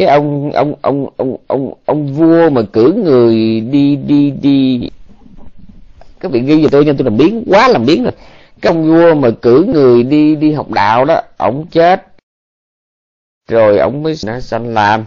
[0.00, 4.90] cái ông ông ông ông ông ông vua mà cử người đi đi đi.
[6.20, 8.12] Các vị ghi cho tôi nha, tôi làm biến, quá làm biến rồi.
[8.60, 12.06] Cái ông vua mà cử người đi đi học đạo đó, ổng chết.
[13.48, 15.04] Rồi ổng mới sanh làm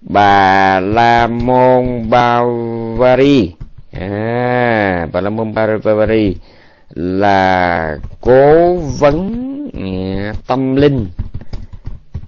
[0.00, 3.52] bà la môn bavari.
[3.92, 6.36] À bà la môn bavari
[6.94, 11.06] là cố vấn à, tâm linh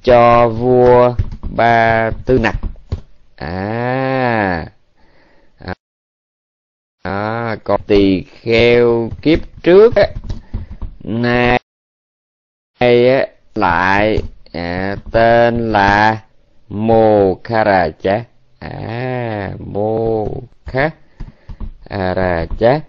[0.05, 1.15] cho vua
[1.57, 2.55] ba tư nặc.
[3.37, 4.67] À.
[7.03, 10.07] À, còn tỳ kheo kiếp trước á
[11.05, 11.59] nay
[12.81, 14.19] á lại
[14.53, 16.23] à, tên là
[16.69, 18.25] mô Kha Rà Chá.
[18.59, 20.27] À mô
[20.67, 20.91] kha
[21.89, 22.81] ra cha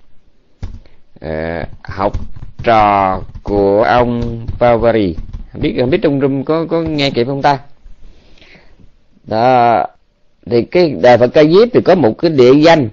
[1.22, 2.14] à, học
[2.64, 5.16] trò của ông Pavari.
[5.52, 7.60] Không biết không biết trong room có có nghe kịp không ta?
[9.24, 9.86] Đó.
[10.46, 12.90] Thì cái đài Phật Ca Diếp thì có một cái địa danh.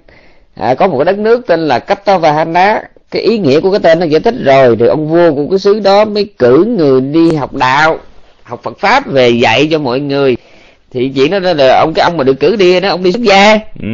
[0.54, 3.98] À, có một cái đất nước tên là Kaptavahana cái ý nghĩa của cái tên
[3.98, 7.34] nó giải thích rồi thì ông vua của cái xứ đó mới cử người đi
[7.34, 7.98] học đạo
[8.42, 10.36] học Phật pháp về dạy cho mọi người.
[10.90, 13.22] Thì chuyện đó là ông cái ông mà được cử đi đó ông đi xuất
[13.22, 13.58] gia.
[13.82, 13.88] Ừ.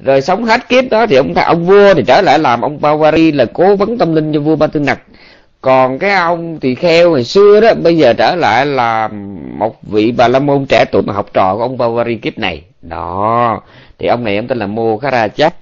[0.00, 3.32] rồi sống hết kiếp đó thì ông ông vua thì trở lại làm ông Pavari
[3.32, 5.00] là cố vấn tâm linh cho vua Ba Tư Nặc
[5.60, 9.08] còn cái ông tỳ kheo ngày xưa đó, bây giờ trở lại là
[9.58, 12.62] một vị bà la môn trẻ tuổi mà học trò của ông Bavari kiếp này.
[12.82, 13.60] Đó,
[13.98, 15.54] thì ông này ông tên là Mô Khá Ra Chấp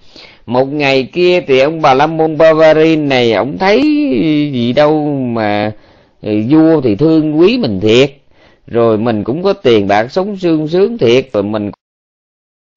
[0.47, 3.81] một ngày kia thì ông bà la môn Bavari này, ông thấy
[4.53, 5.73] gì đâu mà
[6.23, 8.11] ừ, vua thì thương quý mình thiệt.
[8.67, 11.71] Rồi mình cũng có tiền, bạc sống sương sướng thiệt rồi mình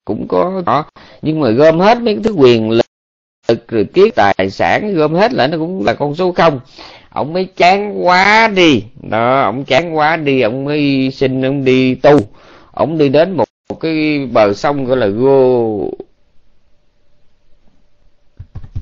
[0.04, 0.84] cũng có đó.
[1.22, 5.32] Nhưng mà gom hết mấy cái thứ quyền lực, rồi kiết tài sản, gom hết
[5.32, 6.60] lại nó cũng là con số không
[7.10, 8.84] ông mới chán quá đi.
[9.02, 12.18] Đó, ông chán quá đi, ông mới xin ông đi tu.
[12.72, 15.30] Ông đi đến một một cái bờ sông gọi là Go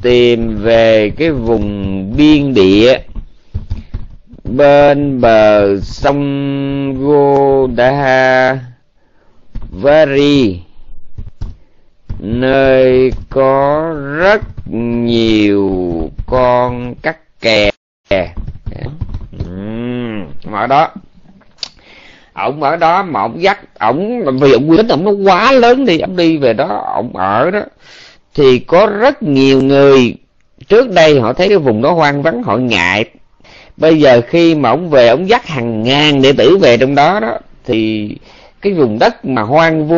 [0.02, 2.98] tìm về cái vùng biên địa.
[4.44, 8.60] Bên bờ sông Godavari
[12.18, 14.42] nơi có rất
[14.72, 15.70] nhiều
[16.26, 17.70] con cắt kè
[18.10, 19.47] ừ,
[20.52, 20.89] ở đó.
[22.35, 25.98] Ổng ở đó mà ổng dắt ổng vì ổng quyến ổng nó quá lớn đi
[25.98, 27.60] ổng đi về đó ổng ở đó.
[28.35, 30.14] Thì có rất nhiều người
[30.68, 33.05] trước đây họ thấy cái vùng đó hoang vắng họ ngại.
[33.76, 37.20] Bây giờ khi mà ổng về ổng dắt hàng ngàn đệ tử về trong đó
[37.20, 38.10] đó thì
[38.60, 39.97] cái vùng đất mà hoang vu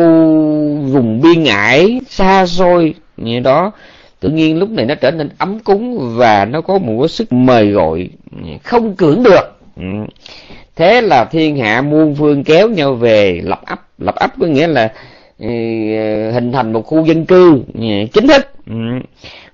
[0.91, 3.71] vùng biên ải xa xôi như đó
[4.21, 7.71] tự nhiên lúc này nó trở nên ấm cúng và nó có một sức mời
[7.71, 8.09] gọi
[8.63, 9.59] không cưỡng được.
[9.77, 9.83] Ừ.
[10.75, 13.87] Thế là thiên hạ muôn phương kéo nhau về lập ấp.
[13.97, 14.91] Lập ấp có nghĩa là
[15.39, 15.47] ừ,
[16.31, 17.81] hình thành một khu dân cư ừ,
[18.13, 18.47] chính thức.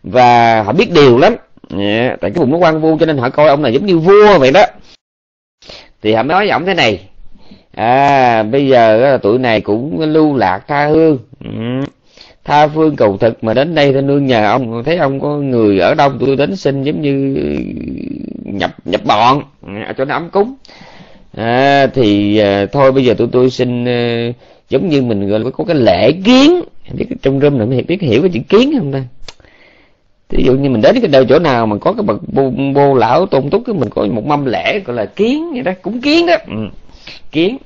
[0.04, 1.36] Và họ biết điều lắm.
[1.70, 4.40] Tại cái vùng nó quan vu cho nên họ coi ông này giống như vua
[4.40, 4.66] vậy đó.
[6.02, 7.00] Thì họ nói với ông thế này
[7.76, 11.18] à bây giờ tụi này cũng lưu lạc tha hương
[12.48, 15.80] tha phương cầu thực mà đến đây ta nương nhà ông thấy ông có người
[15.80, 17.36] ở đâu tôi đến xin giống như
[18.44, 20.54] nhập nhập bọn à, cho nó ấm cúng.
[21.38, 24.32] À, thì à, thôi bây giờ tụi tôi xin à,
[24.70, 26.62] giống như mình gọi là có cái lễ kiến.
[26.94, 29.04] Biết trong rơm này biết hiểu cái chữ kiến không ta?
[30.30, 32.94] Ví dụ như mình đến cái đâu chỗ nào mà có cái bậc bô, bô
[32.94, 36.02] lão tôn túc cái mình có một mâm lễ gọi là kiến vậy đó cũng
[36.02, 36.36] kiến đó.
[36.48, 36.68] Ừ.
[37.32, 37.58] kiến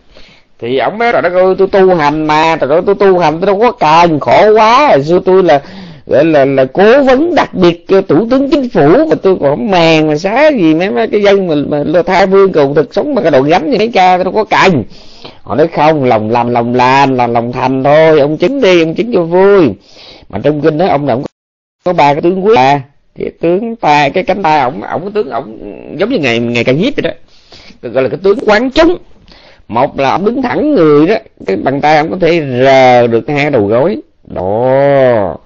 [0.61, 2.55] thì ông nói rồi nó ơi tôi tu hành mà.
[2.55, 4.87] Rồi tôi tu hành tôi đâu có cần khổ quá.
[4.87, 5.61] Hồi xưa tôi là
[6.07, 9.71] gọi là là cố vấn đặc biệt cho thủ tướng chính phủ mà tôi còn
[9.71, 10.73] màng mà xá gì.
[10.73, 13.69] Mấy mấy cái dân mà, mà tha vương cầu thực sống mà cái đầu gánh
[13.69, 14.83] như mấy cha tôi đâu có cần.
[15.41, 18.19] Họ nói không lòng làm lòng làm là lòng thành thôi.
[18.19, 19.69] Ông chứng đi ông chứng cho vui.
[20.29, 21.21] Mà trong kinh đó ông nào
[21.85, 22.55] có ba cái tướng quý.
[22.55, 22.81] À
[23.19, 25.57] cái tướng tay cái cánh tay ổng ổng cái tướng ổng
[25.97, 27.11] giống như ngày ngày càng nhiếp vậy đó.
[27.89, 28.97] Gọi là cái tướng quán chúng
[29.73, 31.15] một là ông đứng thẳng người đó
[31.45, 33.97] cái bàn tay ông có thể rờ được hai đầu gối.
[34.35, 35.37] Đó.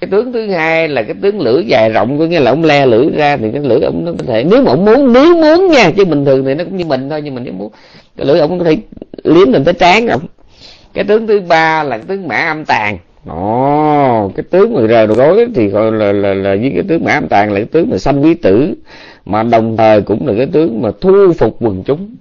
[0.00, 2.86] Cái tướng thứ hai là cái tướng lưỡi dài rộng có nghĩa là ông le
[2.86, 5.68] lưỡi ra thì cái lưỡi ông nó có thể nếu mà ông muốn nếu muốn
[5.70, 7.72] nha chứ bình thường thì nó cũng như mình thôi nhưng mà nếu muốn
[8.16, 8.76] cái lưỡi ông có thể
[9.24, 10.20] liếm lên tới trán ông.
[10.94, 15.06] Cái tướng thứ ba là cái tướng mã âm tàn Ồ, cái tướng mà rờ
[15.06, 17.64] đầu gối thì gọi là, là, là với cái tướng mã âm tàn là cái
[17.64, 18.74] tướng mà sanh quý tử
[19.24, 22.14] mà đồng thời cũng là cái tướng mà thu phục quần chúng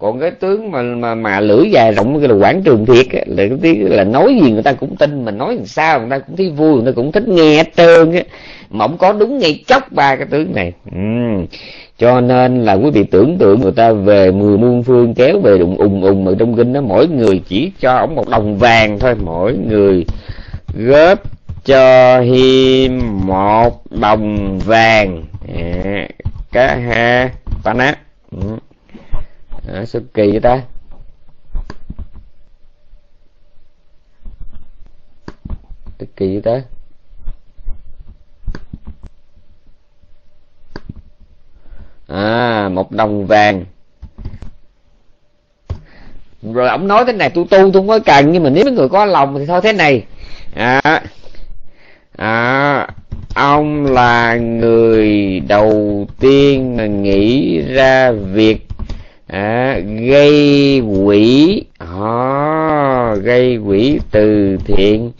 [0.00, 3.20] còn cái tướng mà mà mà lưỡi dài rộng cái là quảng trường thiệt á,
[3.26, 6.10] là cái tiếng là nói gì người ta cũng tin mình nói làm sao người
[6.10, 8.22] ta cũng thấy vui người ta cũng thích nghe hết trơn á.
[8.70, 10.72] Mà không có đúng ngay chốc ba cái tướng này.
[10.92, 10.98] Ừ.
[11.98, 15.58] cho nên là quý vị tưởng tượng người ta về mười muôn phương kéo về
[15.58, 18.98] đụng ùng ùng mà trong kinh đó mỗi người chỉ cho ông một đồng vàng
[18.98, 20.04] thôi mỗi người
[20.74, 21.18] góp
[21.64, 22.92] cho hiêm
[23.26, 25.24] một đồng vàng.
[25.56, 26.08] À,
[26.52, 27.30] cá ha
[27.64, 27.98] panat
[28.30, 28.38] ừ
[29.68, 30.62] à, sao kỳ vậy ta?
[36.16, 36.62] Kỳ vậy ta?
[42.08, 43.64] À một đồng vàng.
[46.42, 48.72] Rồi ông nói thế này tu tu tôi không có cần nhưng mà nếu mấy
[48.72, 50.04] người có lòng thì thôi thế này.
[50.54, 51.02] À,
[52.16, 52.86] à
[53.34, 58.69] ông là người đầu tiên mà nghĩ ra việc
[59.32, 59.78] à,
[60.08, 65.12] gây quỹ à, ờ, gây quỹ từ thiện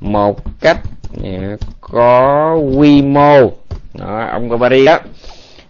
[0.00, 0.78] một cách
[1.24, 3.50] à, có quy mô.
[3.94, 4.98] Đó, ông Gobari đó.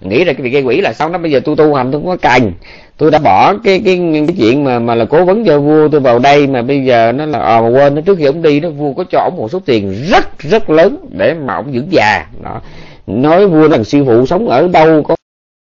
[0.01, 1.19] Nghĩ là cái việc gây quỹ là xong đó.
[1.19, 2.53] Bây giờ tôi tu hành tôi không có cần
[2.99, 6.01] tôi đã bỏ cái cái cái chuyện mà mà là cố vấn cho vua tôi
[6.01, 8.61] vào đây mà bây giờ nó là à, mà quên nó trước khi ông đi
[8.61, 11.93] nó vua có cho ông một số tiền rất rất lớn để mà ông dưỡng
[11.93, 12.27] già.
[12.43, 12.61] Đó.
[13.07, 15.17] Nói vua là sư phụ sống ở đâu có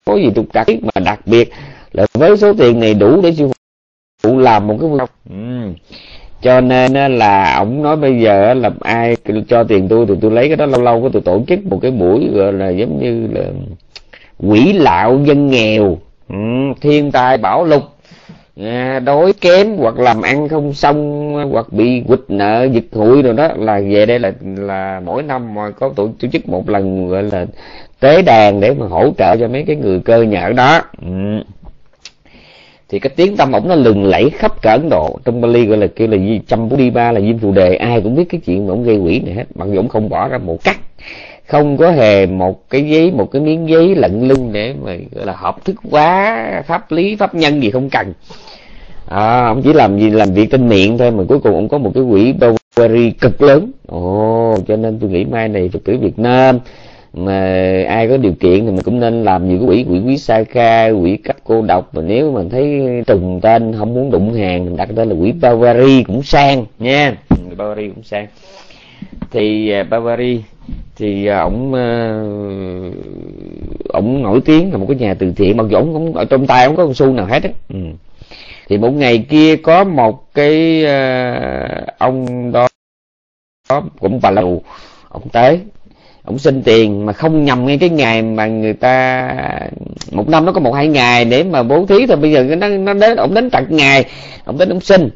[0.06, 0.68] có gì trục trặc.
[0.70, 1.54] Mà đặc biệt
[1.98, 3.50] là với số tiền này đủ để sư
[4.24, 5.10] phụ làm một cái vlog.
[5.30, 5.74] Ừ.
[6.42, 9.18] cho nên là ổng nói bây giờ là ai
[9.48, 11.92] cho tiền tôi thì tôi lấy cái đó lâu lâu tôi tổ chức một cái
[11.92, 13.44] buổi gọi là giống như là
[14.40, 15.98] quỷ lạo dân nghèo.
[16.30, 16.36] Ừ.
[16.82, 17.84] thiên tai bão lục.
[18.64, 23.34] À, đói kém hoặc làm ăn không xong hoặc bị quỵt nợ dịch hụi rồi
[23.34, 27.08] đó là về đây là là mỗi năm mà có tổ, tổ chức một lần
[27.08, 27.46] gọi là
[28.00, 30.82] tế đàn để mà hỗ trợ cho mấy cái người cơ nhở đó.
[31.02, 31.42] Ừ
[32.90, 35.20] thì cái tiếng tâm ổng nó lừng lẫy khắp cả ấn độ.
[35.26, 37.76] Trong bali gọi là kêu là trăm bốn đi ba là diêm phù đề.
[37.76, 39.46] Ai cũng biết cái chuyện mà ổng gây quỷ này hết.
[39.56, 40.78] Mặc dù ổng không bỏ ra một cắt
[41.48, 45.26] không có hề một cái giấy một cái miếng giấy lận lưng để mà gọi
[45.26, 48.14] là hợp thức quá pháp lý pháp nhân gì không cần.
[49.06, 51.78] À, ông chỉ làm gì làm việc trên miệng thôi mà cuối cùng ông có
[51.78, 53.72] một cái quỹ Bovary cực lớn.
[53.88, 56.60] Ồ cho nên tôi nghĩ mai này phật tử việt nam
[57.14, 57.40] mà
[57.88, 60.44] ai có điều kiện thì mình cũng nên làm nhiều cái quỹ quỹ quý sa
[60.44, 61.96] kha quỹ cấp cô độc.
[61.96, 65.32] Mà nếu mà thấy trùng tên không muốn đụng hàng mình đặt tên là quỹ
[65.32, 67.16] Bavary cũng sang nha.
[67.58, 68.28] Bavary cũng sang.
[69.32, 70.44] Thì à, Bavari Bavary
[70.96, 72.22] thì à, ổng à,
[73.90, 76.48] ổng nổi tiếng là một cái nhà từ thiện mặc dù ổng cũng ở trong
[76.48, 77.50] tay ổng có con xu nào hết á.
[77.70, 77.80] Ừ.
[78.70, 82.68] thì một ngày kia có một cái uh, ông đó
[84.00, 84.64] cũng bà lầu
[85.10, 85.60] ông tới
[86.28, 89.30] ông xin tiền mà không nhầm ngay cái ngày mà người ta
[90.12, 92.18] một năm nó có một hai ngày để mà bố thí thôi.
[92.18, 94.06] Bây giờ nó nó đến ông đến tận ngày
[94.46, 95.10] ông đến ổng xin.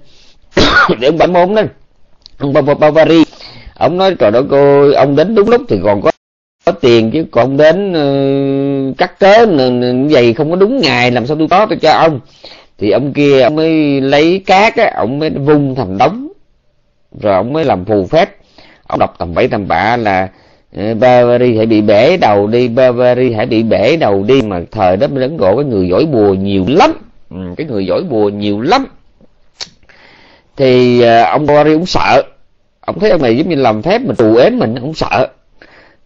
[0.99, 1.61] Để ông bản môn đó
[2.37, 3.23] ông Bavari
[3.73, 6.11] ông nói trời đất ơi ông đến đúng lúc thì còn có
[6.65, 11.27] có tiền chứ còn đến uh, cắt cớ như vậy không có đúng ngày làm
[11.27, 12.19] sao tôi có tôi cho ông?
[12.77, 16.27] Thì ông kia ông mới lấy cát á ông mới vung thành đống
[17.21, 18.29] rồi ông mới làm phù phép.
[18.87, 20.27] Ông đọc tầm bảy tầm bạ là
[20.75, 24.97] Ờ, Barbary hãy bị bể đầu đi Barbary hãy bị bể đầu đi mà thời
[24.97, 26.91] đó mới ấn độ cái người giỏi bùa nhiều lắm.
[27.29, 28.85] Ừ, cái người giỏi bùa nhiều lắm.
[30.57, 32.23] Thì uh, ông Barbary cũng sợ.
[32.79, 35.27] Ông thấy ông này giống như làm phép mà tù ếm mình ông sợ.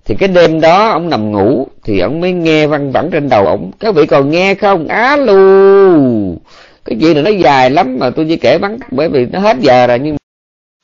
[0.05, 3.45] Thì cái đêm đó ông nằm ngủ thì ông mới nghe văng vẳng trên đầu
[3.45, 3.71] ông.
[3.79, 4.87] Các vị còn nghe không?
[4.87, 6.37] Á lu,
[6.85, 9.57] cái chuyện này nó dài lắm mà tôi chỉ kể bắn bởi vì nó hết
[9.59, 10.17] giờ rồi nhưng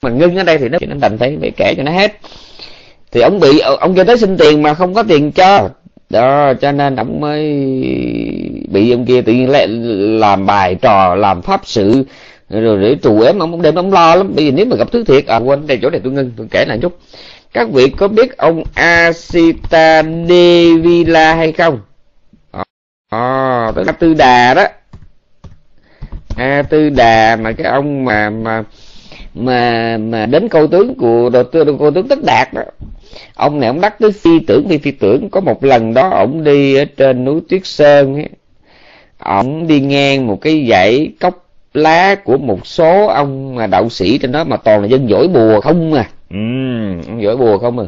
[0.04, 2.18] mà ngưng ở đây thì nó nó đành phải phải kể cho nó hết
[3.12, 5.70] thì ông bị ông kia tới xin tiền mà không có tiền cho.
[6.10, 7.44] Đó cho nên ông mới
[8.72, 9.50] bị ông kia tự nhiên
[10.20, 12.04] làm bài trò làm pháp sự
[12.50, 14.36] rồi để trù ếm ông đêm ông lo lắm.
[14.36, 16.48] Bây giờ nếu mà gặp thứ thiệt à quên đây chỗ này tôi ngưng tôi
[16.52, 17.00] kể lại chút.
[17.54, 21.80] Các vị có biết ông Asita Devila hay không?
[23.10, 24.66] À, tức là tư đà đó.
[26.36, 28.64] A tư đà mà cái ông mà mà
[29.34, 32.62] mà mà đến câu tướng của đầu tư câu tướng tất đạt đó
[33.36, 35.30] ông này ông đắc tới phi tưởng phi phi tưởng.
[35.30, 38.30] Có một lần đó ông đi ở trên núi tuyết sơn ấy
[39.18, 44.18] ông đi ngang một cái dãy cốc lá của một số ông mà đạo sĩ
[44.18, 46.10] trên đó mà toàn là dân giỏi bùa không à.
[46.30, 46.38] Ừ,
[47.08, 47.86] ông giỏi bùa không à.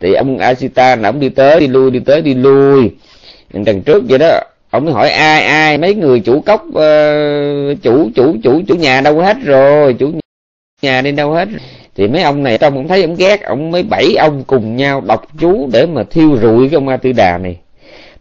[0.00, 2.90] Thì ông Asita là ông đi tới đi lui đi tới đi lui.
[3.52, 4.40] Đằng trước vậy đó
[4.70, 9.00] ông mới hỏi ai ai mấy người chủ cốc uh, chủ chủ chủ chủ nhà
[9.00, 9.94] đâu hết rồi?
[9.98, 10.12] Chủ
[10.82, 11.48] nhà đi đâu hết.
[11.96, 15.00] Thì mấy ông này trong ông thấy ông ghét ông mới bảy ông cùng nhau
[15.00, 17.56] đọc chú để mà thiêu rụi cái ông a tư đà này.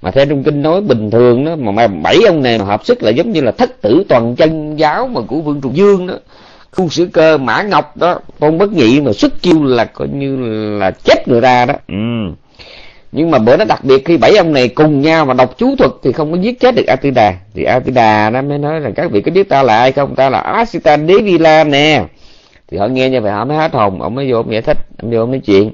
[0.01, 3.03] Mà theo trong kinh nói bình thường đó mà bảy ông này mà hợp sức
[3.03, 6.13] là giống như là thất tử toàn chân giáo mà của vương trùng dương đó.
[6.71, 10.38] Khu sử cơ mã ngọc đó tôn bất nhị mà xuất chiêu là coi như
[10.79, 11.73] là chết người ta đó.
[11.88, 11.95] Ừ.
[13.11, 15.75] nhưng mà bữa nó đặc biệt khi bảy ông này cùng nhau mà đọc chú
[15.75, 17.33] thuật thì không có giết chết được a tư đà.
[17.53, 19.91] Thì a tư đà nó mới nói rằng các vị có biết ta là ai
[19.91, 20.15] không?
[20.15, 22.03] Ta là asita devila nè
[22.72, 24.02] thì họ nghe như vậy họ mới hết hồn.
[24.02, 25.72] Ông mới vô ông giải thích ông vô ông nói chuyện.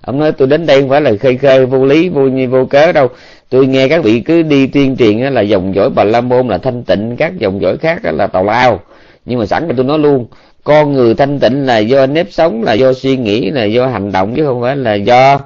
[0.00, 2.64] Ông nói tôi đến đây không phải là khơi khơi vô lý vô như vô
[2.64, 3.08] cớ đâu.
[3.50, 6.58] Tôi nghe các vị cứ đi tuyên truyền là dòng dõi bà la môn là
[6.58, 8.80] thanh tịnh các dòng dõi khác là tào lao.
[9.24, 10.26] Nhưng mà sẵn là tôi nói luôn
[10.64, 14.12] con người thanh tịnh là do nếp sống là do suy nghĩ là do hành
[14.12, 15.40] động chứ không phải là do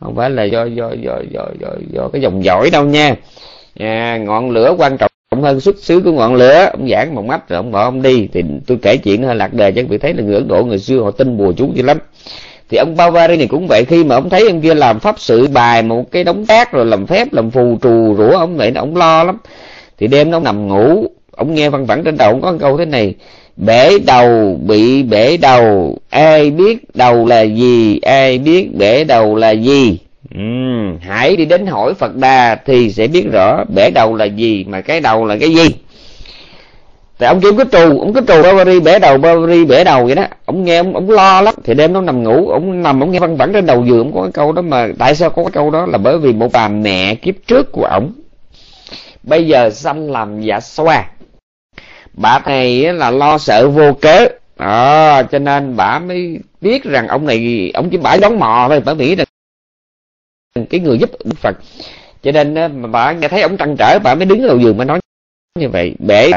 [0.00, 3.14] không phải là do do do do do, do cái dòng dõi đâu nha.
[3.78, 7.48] À, ngọn lửa quan trọng hơn xuất xứ của ngọn lửa, ông giảng một mắt
[7.48, 8.28] rồi ông bỏ ông đi.
[8.32, 10.78] Thì tôi kể chuyện hơi lạc đề cho vị thấy là người ấn độ, người
[10.78, 11.98] xưa họ tin bùa chú dữ lắm.
[12.70, 15.48] Thì ông Bavari này cũng vậy, khi mà ông thấy ông kia làm pháp sự
[15.48, 18.96] bài một cái đống cát rồi làm phép, làm phù trù rủa, ông vậy ông
[18.96, 19.38] lo lắm.
[19.98, 22.84] Thì đêm nó nằm ngủ, ông nghe văn vẳng trên đầu ông có câu thế
[22.84, 23.14] này,
[23.56, 29.50] bể đầu bị bể đầu, ai biết đầu là gì, ai biết bể đầu là
[29.50, 29.98] gì?
[31.00, 34.80] Hãy đi đến hỏi phật đà thì sẽ biết rõ bể đầu là gì mà
[34.80, 35.68] cái đầu là cái gì.
[37.18, 40.14] Tại ông kiếm cái trù ông cái trù Barbary bể đầu Barbary bể đầu vậy
[40.14, 40.24] đó.
[40.44, 41.54] Ông nghe ông, ông lo lắm.
[41.64, 43.98] Thì đêm nó nằm ngủ ông nằm ông nghe văn vẳng trên đầu giường.
[43.98, 45.86] Ông có cái câu đó mà tại sao có cái câu đó?
[45.86, 48.12] Là bởi vì một bà mẹ kiếp trước của ổng
[49.22, 51.04] bây giờ sanh làm giả xoa.
[52.12, 54.26] Bà này là lo sợ vô cớ.
[54.56, 58.82] À, cho nên bà mới biết rằng ông này ông chỉ bãi đón mò thôi
[58.84, 59.26] bà nghĩ rằng
[60.54, 61.56] cái người giúp Phật
[62.22, 64.84] cho nên mà bà nghe thấy ông trăn trở bà mới đứng đầu giường mà
[64.84, 65.00] nói
[65.58, 66.30] như vậy bể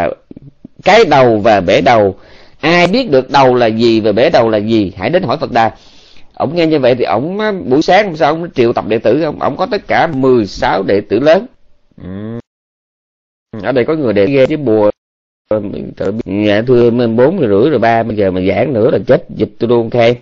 [0.84, 2.16] cái đầu và bể đầu
[2.60, 5.52] ai biết được đầu là gì và bể đầu là gì hãy đến hỏi phật
[5.52, 5.72] đà
[6.34, 7.38] ông nghe như vậy thì ông
[7.70, 10.84] buổi sáng hôm sau ông triệu tập đệ tử ông ông có tất cả 16
[10.84, 11.46] đệ tử lớn
[13.64, 14.92] ở đây có người đệ ghê chứ bùa
[16.26, 19.26] dạ thưa mình bốn rồi rưỡi rồi ba bây giờ mà giảng nữa là chết
[19.30, 20.16] dịch tôi luôn khen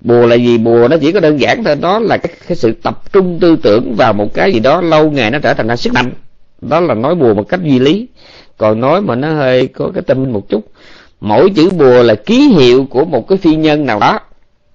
[0.00, 0.58] bùa là gì?
[0.58, 1.76] Bùa nó chỉ có đơn giản thôi.
[1.80, 5.10] Đó là cái, cái sự tập trung tư tưởng vào một cái gì đó lâu
[5.10, 6.10] ngày nó trở thành ra sức mạnh.
[6.60, 8.08] Đó là nói bùa một cách duy lý.
[8.56, 10.64] Còn nói mà nó hơi có cái tâm một chút
[11.20, 14.20] mỗi chữ bùa là ký hiệu của một cái phi nhân nào đó.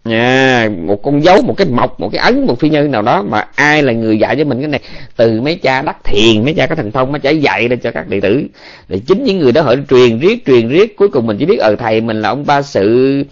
[0.05, 3.21] Nha một con dấu một cái mộc một cái ấn một phi nhân nào đó
[3.21, 4.79] mà ai là người dạy cho mình cái này?
[5.15, 7.91] Từ mấy cha đắc thiền mấy cha có thần thông mấy cha dạy ra cho
[7.91, 8.43] các đệ tử.
[8.87, 11.59] Để chính những người đó họ truyền riết truyền riết cuối cùng mình chỉ biết
[11.59, 13.23] ở thầy mình là ông ba sự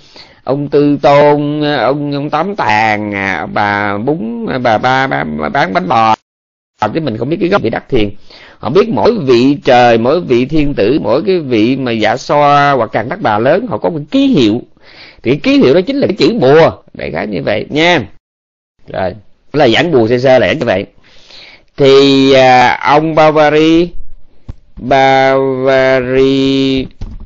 [0.43, 5.73] ông tư tôn ông ông tám tàn à, bà bún bà ba, ba, ba bán
[5.73, 6.15] bánh bò.
[6.81, 8.09] Ờ, chứ mình không biết cái gốc bị đắc thiền.
[8.57, 12.73] Họ biết mỗi vị trời mỗi vị thiên tử mỗi cái vị mà dạ so
[12.75, 14.61] hoặc càng đắc bà lớn họ có một ký hiệu.
[15.23, 16.71] Thì ký hiệu đó chính là cái chữ bùa.
[16.93, 18.01] Đại khái như vậy nha.
[18.87, 19.15] Rồi
[19.53, 20.85] là giảng bùa sơ sơ là như vậy.
[21.77, 23.89] Thì à, ông Bavary
[24.77, 26.07] Bavary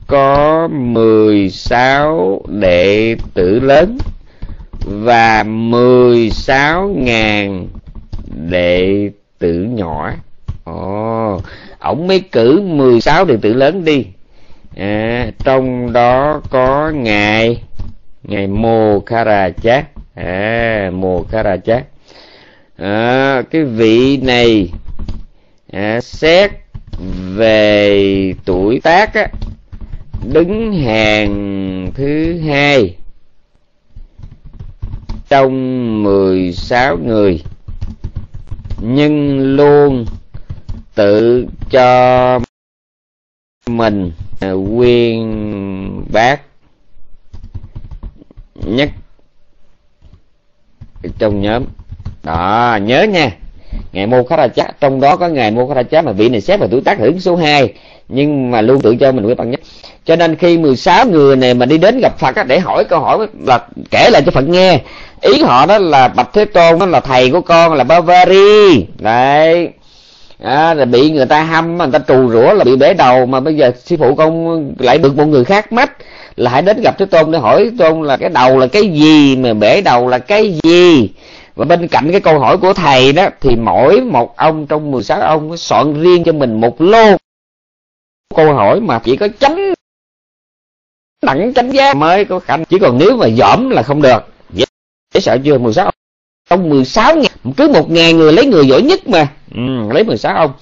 [0.07, 3.97] có 16 đệ tử lớn
[4.79, 7.65] và 16.000
[8.49, 9.09] đệ
[9.39, 10.11] tử nhỏ.
[10.63, 11.41] Ồ
[11.79, 14.05] ổng mới cử 16 đệ tử lớn đi.
[14.77, 17.61] À, trong đó có ngài
[18.23, 21.83] ngài mô khara chát à, mô khara chát
[22.77, 24.69] à, cái vị này
[25.71, 26.51] à, xét
[27.35, 29.27] về tuổi tác á,
[30.33, 32.95] đứng hàng thứ hai.
[35.29, 37.43] Trong 16 người,
[38.81, 40.05] nhưng luôn
[40.95, 42.39] tự cho
[43.67, 44.11] mình
[44.77, 45.25] quyên
[46.11, 46.41] bác
[48.55, 48.89] nhất
[51.19, 51.65] trong nhóm.
[52.23, 53.31] Đó, nhớ nha.
[53.91, 54.79] Ngày mô khá là chắc.
[54.79, 56.99] trong đó có ngày mô khá là chắc mà vị này xếp vào tuổi tác
[56.99, 57.73] hưởng số 2
[58.09, 59.59] nhưng mà luôn tự cho mình quyết bằng nhất.
[60.05, 62.99] Cho nên khi 16 người này mà đi đến gặp Phật á, để hỏi câu
[62.99, 63.59] hỏi là
[63.91, 64.79] kể lại cho Phật nghe.
[65.21, 69.69] Ý họ đó là Bạch Thế Tôn đó là thầy của con là Bavari đấy.
[70.43, 73.25] À, là bị người ta hâm người ta trù rủa là bị bể đầu.
[73.25, 75.91] Mà bây giờ sư phụ con lại được một người khác mách
[76.35, 79.35] là hãy đến gặp thế tôn để hỏi tôn là cái đầu là cái gì
[79.35, 81.09] mà bể đầu là cái gì?
[81.55, 85.21] Và bên cạnh cái câu hỏi của thầy đó thì mỗi một ông trong 16
[85.21, 87.17] ông soạn riêng cho mình một lô
[88.35, 89.73] câu hỏi mà chỉ có chánh
[91.21, 94.19] đẳng chánh giác mới có khả chỉ còn nếu mà dõm là không được.
[94.49, 94.65] Dễ,
[95.13, 95.57] dễ sợ chưa?
[95.57, 95.91] 16
[96.49, 96.69] ông.
[96.69, 97.31] 16 ngàn.
[97.57, 99.27] Cứ một ngàn người lấy người giỏi nhất mà.
[99.55, 99.61] Ừ,
[99.93, 100.53] lấy 16 ông.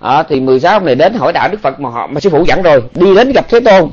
[0.00, 2.44] À, thì 16 ông này đến hỏi đạo Đức Phật mà họ mà sư phụ
[2.44, 3.90] dẫn rồi đi đến gặp Thế Tôn.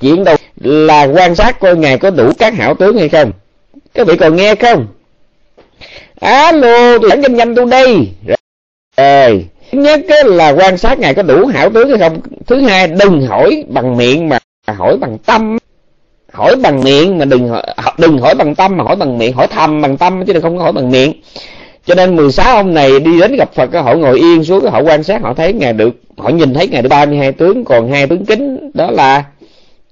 [0.00, 3.32] Chuyện đầu là quan sát coi ngài có đủ các hảo tướng hay không.
[3.94, 4.86] Các vị còn nghe không?
[6.20, 8.08] Alo tôi dẫn nhanh nhanh tôi đi.
[8.96, 9.46] rồi
[9.82, 12.20] nhất là quan sát ngài có đủ hảo tướng hay không.
[12.46, 15.58] Thứ hai đừng hỏi bằng miệng mà hỏi bằng tâm.
[16.32, 17.62] Hỏi bằng miệng mà đừng hỏi,
[17.98, 19.32] đừng hỏi bằng tâm mà hỏi bằng miệng.
[19.32, 21.12] Hỏi thầm bằng tâm chứ đừng không có hỏi bằng miệng.
[21.86, 25.02] Cho nên 16 ông này đi đến gặp Phật họ ngồi yên xuống họ quan
[25.02, 28.26] sát họ thấy ngài được họ nhìn thấy ngài được 32 tướng còn hai tướng
[28.26, 29.24] kính đó là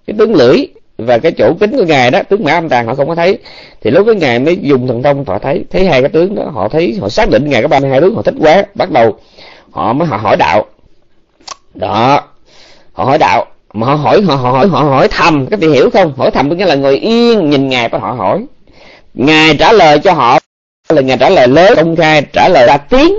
[0.07, 0.67] cái tướng lưỡi
[0.99, 3.39] và cái chỗ kính của ngài đó tướng mã âm tàng họ không có thấy.
[3.81, 6.51] Thì lúc cái ngài mới dùng thần thông họ thấy thấy hai cái tướng đó
[6.53, 9.19] họ thấy họ xác định ngài có 32 tướng họ thích quá bắt đầu
[9.73, 10.65] họ mới họ hỏi đạo.
[11.75, 12.21] Đó.
[12.93, 13.47] Họ hỏi đạo.
[13.73, 15.47] Mà họ hỏi họ hỏi họ hỏi thầm.
[15.51, 16.13] Các vị hiểu không?
[16.17, 18.45] Hỏi thầm có nghĩa là người yên nhìn ngài và họ hỏi.
[19.15, 20.39] Ngài trả lời cho họ.
[20.89, 23.19] Là ngài trả lời lớn, công khai, trả lời ra tiếng.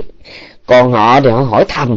[0.66, 1.96] Còn họ thì họ hỏi thầm.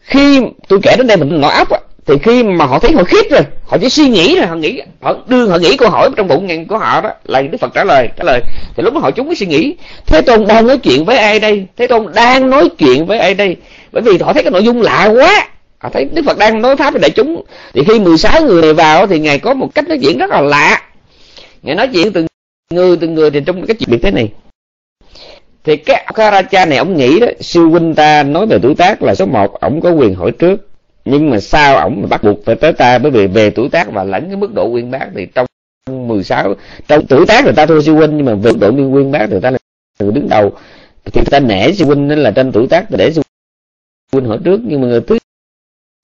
[0.00, 3.04] Khi tôi kể đến đây mình nói ốc á thì khi mà họ thấy họ
[3.04, 6.10] khiếp rồi, họ chỉ suy nghĩ rồi, họ nghĩ, họ đưa họ nghĩ câu hỏi
[6.16, 8.40] trong bụng ngàn của họ đó, là đức phật trả lời trả lời.
[8.76, 9.76] Thì lúc đó họ chúng mới suy nghĩ,
[10.06, 11.66] thế tôn đang nói chuyện với ai đây?
[11.76, 13.56] Thế tôn đang nói chuyện với ai đây?
[13.92, 15.48] Bởi vì họ thấy cái nội dung lạ quá.
[15.78, 17.44] Họ thấy đức phật đang nói pháp với đại chúng.
[17.74, 20.40] Thì khi 16 người này vào thì ngài có một cách nói chuyện rất là
[20.40, 20.82] lạ.
[21.62, 22.26] Ngài nói chuyện từng
[22.70, 24.32] người từng người thì trong cái chuyện biệt thế này.
[25.64, 29.14] Thì cái Akaracha này, ông nghĩ đó sư huynh ta nói về tuổi tác là
[29.14, 30.68] số một, ông có quyền hỏi trước
[31.04, 32.98] nhưng mà sao ổng bắt buộc phải tới ta?
[32.98, 35.46] Bởi vì về tuổi tác và lẫn cái mức độ uyên bác thì trong
[35.86, 36.54] 16
[36.88, 39.12] trong tuổi tác người ta thua sư huynh nhưng mà về mức độ uyên uyên
[39.12, 39.58] bác người ta là
[40.00, 40.52] người đứng đầu.
[41.04, 43.22] Thì người ta nể sư huynh nên là trên tuổi tác để sư
[44.12, 44.60] huynh hỏi trước.
[44.64, 45.18] Nhưng mà người thứ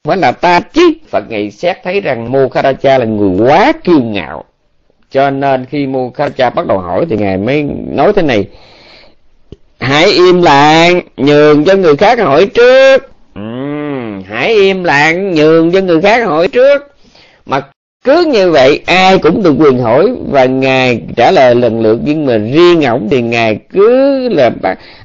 [0.04, 0.92] phải là ta chứ.
[1.08, 4.44] Phật ngày xét thấy rằng Mokharacha là người quá kiêu ngạo.
[5.10, 8.48] Cho nên khi Mokharacha bắt đầu hỏi thì ngài mới nói thế này.
[9.80, 13.12] Hãy im lặng nhường cho người khác hỏi trước.
[13.38, 13.79] Uhm,
[14.28, 16.94] hãy im lặng nhường cho người khác hỏi trước.
[17.46, 17.60] Mà
[18.04, 21.98] cứ như vậy ai cũng được quyền hỏi và ngài trả lời lần lượt.
[22.04, 24.50] Nhưng mà riêng ổng thì ngài cứ là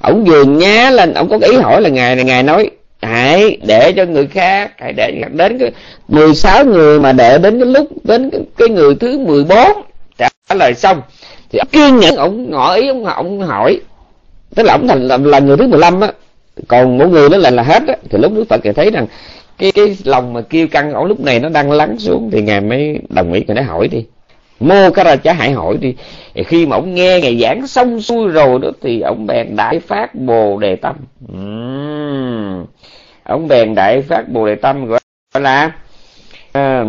[0.02, 2.70] ổng vừa nhá lên ổng có ý hỏi là ngài này ngài nói
[3.02, 5.72] hãy để cho người khác hãy để đến cái
[6.08, 9.58] 16 người mà để đến cái lúc đến cái, cái người thứ 14
[10.18, 11.02] trả lời xong
[11.52, 13.80] thì kiên nhẫn ổng ngỏ ý ổng ổng hỏi.
[14.56, 16.12] Tức là ổng thành là, là người thứ 15 á
[16.68, 17.96] còn mỗi người đó là là hết á.
[18.10, 19.08] Thì lúc đức phật thì thấy rằng
[19.58, 22.30] cái cái lòng mà kêu căng ở lúc này nó đang lắng xuống.
[22.32, 24.06] Thì ngài mới đồng ý ngài nói hỏi đi.
[24.60, 25.96] Mô cái ra chả hãy hỏi đi.
[26.34, 29.80] Thì khi mà ông nghe ngày giảng xong xuôi rồi đó thì ông bèn đại
[29.80, 30.96] phát bồ đề tâm.
[31.34, 32.66] Uhm.
[33.24, 35.00] ông bèn đại phát bồ đề tâm gọi
[35.34, 35.72] là
[36.58, 36.88] uh,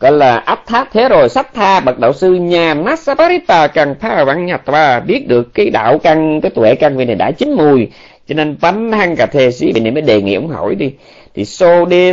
[0.00, 4.24] gọi là áp tháp thế rồi sách tha, bậc đạo sư nhà Masaparita cần tha
[4.24, 7.52] văn nhật và biết được cái đạo căn, cái tuệ căn vị này đã chín
[7.52, 7.88] mùi.
[8.28, 10.92] Cho nên bánh hăng cà thề sĩ vị này mới đề nghị ông hỏi đi.
[11.34, 12.12] Thì so de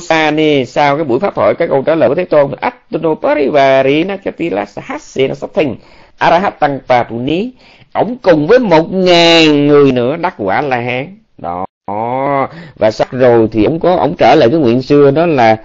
[0.00, 3.14] sana ni sau cái buổi pháp hội các câu trả lời của thế tôn attuno
[3.14, 5.76] parivari nachatila sahasena sathing
[6.18, 7.50] arahatang patuni
[7.92, 11.16] ông cùng với một ngàn người nữa, đắc quả la hán.
[11.38, 11.64] Đó.
[12.76, 15.56] Và sắp rồi thì ông có, ông trở lại cái nguyện xưa, đó là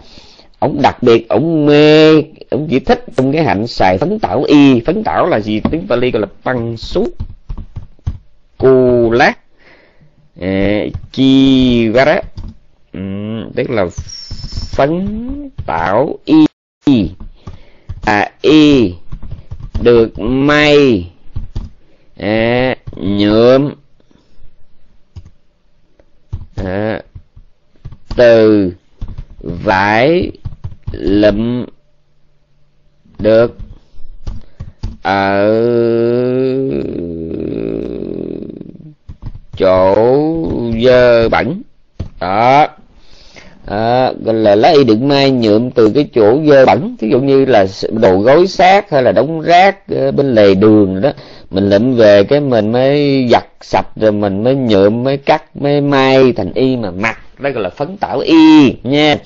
[0.66, 2.14] ông đặc biệt ông mê
[2.50, 4.82] ông chỉ thích trong cái hạnh xài phấn tảo y.
[4.82, 5.62] Phấn tảo là gì?
[5.72, 7.10] Tiếng Pali gọi là băng sút
[8.58, 9.34] cù lát.
[11.12, 12.22] Chi vara
[12.94, 13.00] ừ,
[13.56, 13.86] tức là
[14.76, 16.46] phấn tảo y.
[18.06, 18.94] À y.
[19.82, 21.12] Được may.
[22.18, 23.74] À, nhuộm.
[26.56, 27.02] À,
[28.16, 28.72] từ
[29.40, 30.32] vải
[31.00, 31.66] lụm
[33.20, 33.58] được
[35.02, 35.52] ở
[39.58, 39.96] chỗ
[40.84, 41.62] dơ bẩn.
[42.20, 42.68] Đó.
[43.66, 46.96] À, gọi là lấy đựng mai nhuộm từ cái chỗ dơ bẩn.
[47.00, 51.02] Ví dụ như là đồ gối xác hay là đống rác ờ, bên lề đường
[51.02, 51.12] đó
[51.52, 55.82] mình lượm về cái mình mới giặt sạch rồi mình mới nhuộm mới cắt mới
[55.82, 57.18] may thành y mà mặc.
[57.40, 59.18] Đó gọi là phấn tảo y nha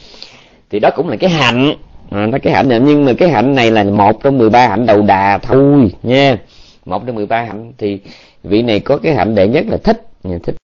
[0.70, 1.74] thì đó cũng là cái hạnh.
[2.10, 2.80] À, nó cái hạnh này.
[2.80, 6.38] Nhưng mà cái hạnh này là một trong 13 hạnh đầu đà thôi nha.
[6.86, 7.74] Một trong 13 hạnh.
[7.78, 8.00] Thì
[8.44, 10.06] vị này có cái hạnh đệ nhất là thích.
[10.44, 10.56] Thích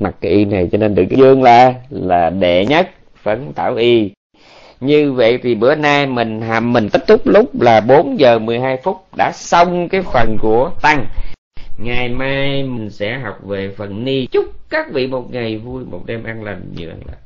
[0.00, 2.90] mặc cái y này cho nên được cái dương là là đệ nhất
[3.22, 4.10] phấn tảo y.
[4.80, 8.76] Như vậy thì bữa nay mình hàm mình kết thúc lúc là 4 giờ 12
[8.76, 11.06] phút đã xong cái phần của tăng.
[11.78, 16.02] Ngày mai mình sẽ học về phần ni chúc các vị một ngày vui một
[16.06, 17.25] đêm an lành nhiều an lành.